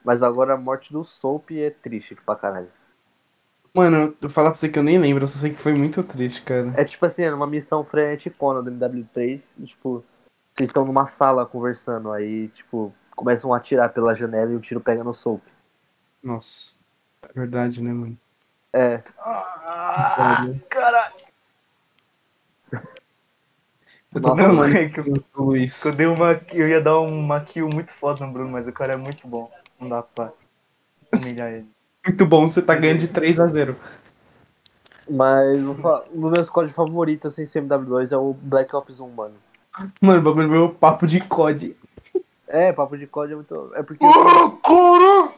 Mas 0.03 0.21
agora 0.21 0.53
a 0.53 0.57
morte 0.57 0.93
do 0.93 1.03
Soap 1.03 1.51
é 1.51 1.69
triste 1.69 2.15
pra 2.15 2.35
caralho. 2.35 2.69
Mano, 3.75 4.15
eu 4.21 4.29
falar 4.29 4.51
pra 4.51 4.57
você 4.57 4.69
que 4.69 4.79
eu 4.79 4.83
nem 4.83 4.97
lembro, 4.97 5.25
eu 5.25 5.27
só 5.27 5.37
sei 5.37 5.51
que 5.51 5.59
foi 5.59 5.73
muito 5.73 6.01
triste, 6.01 6.41
cara. 6.43 6.73
É 6.77 6.85
tipo 6.85 7.05
assim, 7.05 7.23
era 7.23 7.35
uma 7.35 7.45
missão 7.45 7.83
freneticona 7.83 8.61
do 8.63 8.71
MW3 8.71 9.53
e 9.59 9.65
tipo, 9.65 10.01
vocês 10.53 10.69
estão 10.69 10.85
numa 10.85 11.05
sala 11.05 11.45
conversando, 11.45 12.09
aí 12.13 12.47
tipo, 12.47 12.93
começam 13.13 13.53
a 13.53 13.57
atirar 13.57 13.89
pela 13.89 14.15
janela 14.15 14.49
e 14.53 14.55
o 14.55 14.61
tiro 14.61 14.79
pega 14.79 15.03
no 15.03 15.13
Soap. 15.13 15.41
Nossa. 16.23 16.75
É 17.21 17.33
verdade, 17.33 17.83
né, 17.83 17.91
mano? 17.91 18.17
É, 18.71 18.99
Caralho. 20.69 21.13
Eu 24.13 24.21
tô 24.21 24.29
Nossa, 24.29 24.53
mano. 24.53 24.77
é 24.77 24.87
que 24.87 25.01
eu, 25.01 25.25
Luiz. 25.35 25.83
eu 25.83 25.91
dei 25.93 26.05
uma. 26.05 26.41
Eu 26.53 26.69
ia 26.69 26.79
dar 26.79 26.99
uma 27.01 27.41
kill 27.41 27.67
muito 27.67 27.91
foda 27.93 28.25
no 28.25 28.31
Bruno, 28.31 28.49
mas 28.49 28.65
o 28.65 28.71
cara 28.71 28.93
é 28.93 28.95
muito 28.95 29.27
bom. 29.27 29.51
Não 29.77 29.89
dá 29.89 30.01
pra 30.01 30.31
humilhar 31.13 31.51
ele. 31.51 31.74
Muito 32.05 32.25
bom, 32.25 32.47
você 32.47 32.61
tá 32.61 32.75
ganhando 32.75 32.99
de 32.99 33.07
3 33.07 33.39
a 33.39 33.47
0 33.47 33.75
mas 35.09 35.61
vou 35.61 35.75
falar, 35.75 36.05
no 36.11 36.29
meu 36.29 36.45
código 36.47 36.73
favorito 36.73 37.29
sem 37.29 37.45
ser 37.45 37.63
MW2 37.63 38.11
é 38.11 38.17
o 38.17 38.33
Black 38.33 38.75
Ops 38.75 38.99
1, 38.99 39.09
mano. 39.09 39.35
Mano, 40.01 40.19
o 40.19 40.23
bagulho 40.23 40.49
meu 40.49 40.69
papo 40.69 41.05
de 41.05 41.19
COD. 41.21 41.75
É, 42.47 42.71
papo 42.71 42.97
de 42.97 43.05
código 43.05 43.33
é 43.33 43.35
muito. 43.35 43.75
É 43.75 43.83
porque 43.83 44.05
sou, 44.11 45.35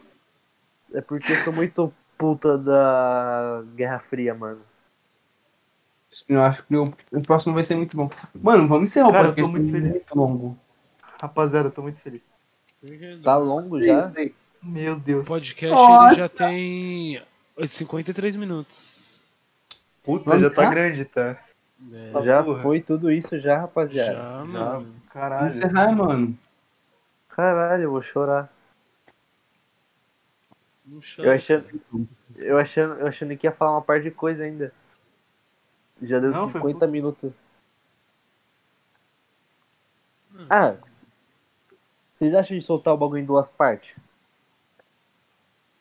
é 0.94 1.00
porque 1.00 1.32
eu 1.32 1.36
sou 1.36 1.52
muito 1.52 1.92
puta 2.16 2.56
da 2.56 3.62
Guerra 3.74 3.98
Fria, 3.98 4.34
mano. 4.34 4.60
Eu 6.28 6.42
acho 6.42 6.64
que 6.64 6.74
o, 6.74 6.92
próximo 7.22 7.54
vai 7.54 7.64
ser 7.64 7.76
muito 7.76 7.96
bom. 7.96 8.08
Mano, 8.34 8.66
vamos 8.66 8.90
encerrar 8.90 9.08
o 9.08 9.12
Cara, 9.12 9.28
eu 9.28 9.34
tô 9.34 9.42
podcast, 9.42 9.56
muito 9.56 9.70
feliz. 9.70 9.96
muito 9.96 10.18
longo. 10.18 10.58
Rapaziada, 11.20 11.68
eu 11.68 11.72
tô 11.72 11.82
muito 11.82 12.00
feliz. 12.00 12.32
Tá 13.22 13.36
longo 13.36 13.78
já? 13.80 14.10
Meu 14.62 14.94
O 14.94 15.00
Deus. 15.00 15.26
podcast 15.28 15.74
Nossa. 15.74 16.06
ele 16.14 16.16
já 16.16 16.28
tem 16.28 17.22
53 17.66 18.36
minutos. 18.36 19.22
Puta, 20.02 20.24
Vamos 20.24 20.42
já 20.42 20.50
tá 20.50 20.62
lá? 20.62 20.70
grande, 20.70 21.04
tá? 21.04 21.38
É, 21.92 22.20
Já 22.22 22.42
porra. 22.42 22.62
foi 22.62 22.80
tudo 22.80 23.10
isso 23.10 23.38
já, 23.38 23.58
rapaziada. 23.58 24.12
já, 24.12 24.44
Já, 24.44 24.44
mano. 24.44 24.94
Caralho. 25.10 25.48
encerrar, 25.48 25.92
mano. 25.94 26.38
Caralho, 27.28 27.84
eu 27.84 27.90
vou 27.92 28.02
chorar. 28.02 28.52
Não 30.84 30.96
Eu 30.98 31.02
chora. 31.16 31.34
achando, 31.34 31.80
eu 32.36 32.58
achando, 32.58 32.94
eu 32.94 33.06
achando 33.06 33.36
que 33.36 33.46
ia 33.46 33.52
falar 33.52 33.72
uma 33.72 33.82
parte 33.82 34.04
de 34.04 34.10
coisa 34.10 34.42
ainda. 34.42 34.72
Já 36.02 36.18
deu 36.18 36.30
Não, 36.30 36.48
foi 36.48 36.60
50 36.60 36.86
minutos. 36.86 37.32
Ah, 40.48 40.76
vocês 42.12 42.34
acham 42.34 42.56
de 42.56 42.64
soltar 42.64 42.94
o 42.94 42.96
bagulho 42.96 43.20
em 43.20 43.24
duas 43.26 43.48
partes? 43.48 43.94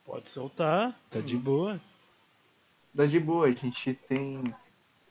Pode 0.08 0.30
soltar, 0.30 0.95
tá 1.10 1.20
de 1.20 1.36
boa. 1.36 1.80
Dá 2.93 3.05
de 3.05 3.20
boa, 3.20 3.47
a 3.47 3.51
gente 3.51 3.93
tem. 4.08 4.41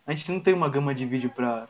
A 0.07 0.13
gente 0.15 0.33
não 0.33 0.41
tem 0.41 0.55
uma 0.55 0.71
gama 0.71 0.95
de 0.95 1.05
vídeo 1.05 1.31
pra, 1.31 1.69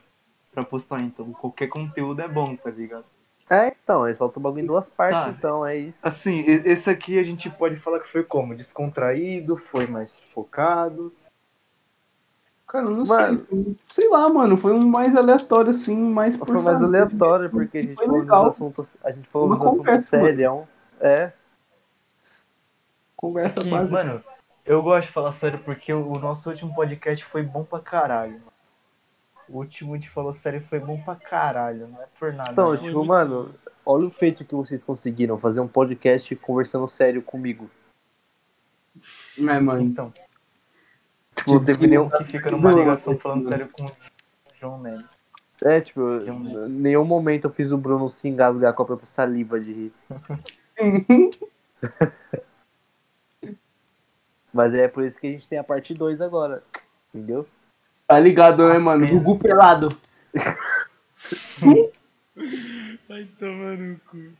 pra 0.53 0.62
postar, 0.64 1.01
então 1.01 1.33
qualquer 1.33 1.66
conteúdo 1.66 2.22
é 2.22 2.29
bom, 2.29 2.55
tá 2.57 2.70
ligado? 2.70 3.05
É, 3.51 3.74
então, 3.83 4.05
aí 4.05 4.14
solta 4.14 4.39
o 4.39 4.43
bagulho 4.43 4.62
em 4.62 4.66
duas 4.66 4.89
partes, 4.89 5.22
Tá. 5.22 5.31
então, 5.31 5.66
é 5.66 5.77
isso. 5.77 5.99
Assim, 6.03 6.41
esse 6.47 6.89
aqui 6.89 7.18
a 7.18 7.22
gente 7.24 7.51
pode 7.51 7.77
falar 7.77 7.99
que 8.01 8.07
foi 8.07 8.22
como? 8.22 8.55
Descontraído, 8.55 9.57
foi 9.57 9.87
mais 9.89 10.24
focado. 10.24 11.12
Cara, 12.66 12.87
eu 12.87 12.91
não 12.91 13.05
Mano. 13.05 13.47
sei. 13.49 13.77
Sei 13.89 14.09
lá, 14.09 14.29
mano. 14.29 14.57
Foi 14.57 14.72
um 14.72 14.89
mais 14.89 15.14
aleatório, 15.14 15.70
assim, 15.70 15.97
mais 15.97 16.37
Foi 16.37 16.61
mais 16.61 16.83
aleatório, 16.83 17.51
porque 17.51 17.79
a 17.79 17.83
gente 17.83 17.95
Foi 17.97 18.07
falou 18.07 18.20
legal. 18.20 18.45
dos 18.45 18.55
assuntos. 18.55 18.97
A 19.05 19.11
gente 19.12 19.29
falou 19.29 19.47
Uma 19.49 19.57
dos 19.57 19.64
assuntos 19.66 19.85
conversa, 19.87 20.16
mano. 20.16 20.29
sérios. 20.37 20.64
É. 21.01 21.33
Conversa 23.27 23.61
Que, 23.61 23.70
básica. 23.70 23.93
mano, 23.93 24.24
eu 24.64 24.83
gosto 24.83 25.09
de 25.09 25.12
falar 25.12 25.33
sério 25.33 25.59
porque 25.64 25.93
o, 25.93 26.12
nosso 26.12 26.49
último 26.49 26.72
podcast 26.74 27.24
foi 27.24 27.43
bom 27.43 27.64
pra 27.64 27.81
caralho. 27.81 28.33
mano. 28.35 28.53
O 29.49 29.59
último 29.59 29.95
gente 29.95 30.09
falou 30.11 30.33
sério 30.33 30.61
foi 30.61 30.79
bom 30.79 31.01
pra 31.03 31.16
caralho, 31.16 31.89
não 31.89 32.01
é 32.03 32.07
por 32.18 32.33
nada. 32.33 32.53
Então, 32.53 32.68
Foi 32.68 32.79
tipo, 32.79 33.05
mano, 33.05 33.53
olha 33.85 34.07
o 34.07 34.11
feito 34.11 34.45
que 34.45 34.55
vocês 34.55 34.85
conseguiram, 34.85 35.37
fazer 35.37 35.61
um 35.61 35.66
podcast 35.68 36.35
conversando 36.37 36.87
sério 36.87 37.20
comigo. 37.22 37.68
É, 39.39 39.61
mano. 39.61 39.81
Então, 39.81 40.12
Tipo, 41.37 41.55
não 41.55 41.64
teve 41.64 41.87
nenhum. 41.87 42.09
que 42.09 42.24
fica 42.24 42.51
numa 42.51 42.72
ligação 42.72 43.18
falando 43.18 43.43
sério 43.47 43.68
com 43.70 43.85
o 43.85 43.91
João 44.55 44.81
Neves. 44.81 45.05
É, 45.62 45.81
tipo, 45.81 46.01
em 46.20 46.68
nenhum 46.68 47.05
momento 47.05 47.47
eu 47.47 47.51
fiz 47.51 47.72
o 47.72 47.79
Bruno 47.79 48.09
se 48.09 48.29
engasgar 48.29 48.72
com 48.72 48.83
a 48.83 48.87
própria 48.87 49.07
saliva 49.07 49.59
de 49.61 49.72
rir. 49.72 49.93
Mas 54.57 54.73
é 54.73 54.89
por 54.89 55.05
isso 55.05 55.21
que 55.21 55.27
a 55.27 55.31
gente 55.31 55.47
tem 55.47 55.59
a 55.59 55.65
parte 55.65 55.93
2 55.93 56.23
agora. 56.23 56.63
Entendeu? 57.15 57.47
Tá 58.07 58.19
ligado, 58.19 58.67
né, 58.67 58.79
mano? 58.79 59.07
Gugu 59.07 59.39
pelado. 59.39 59.95
Vai 63.07 63.25
tomar 63.39 63.77
no 63.77 64.01
cu. 64.11 64.33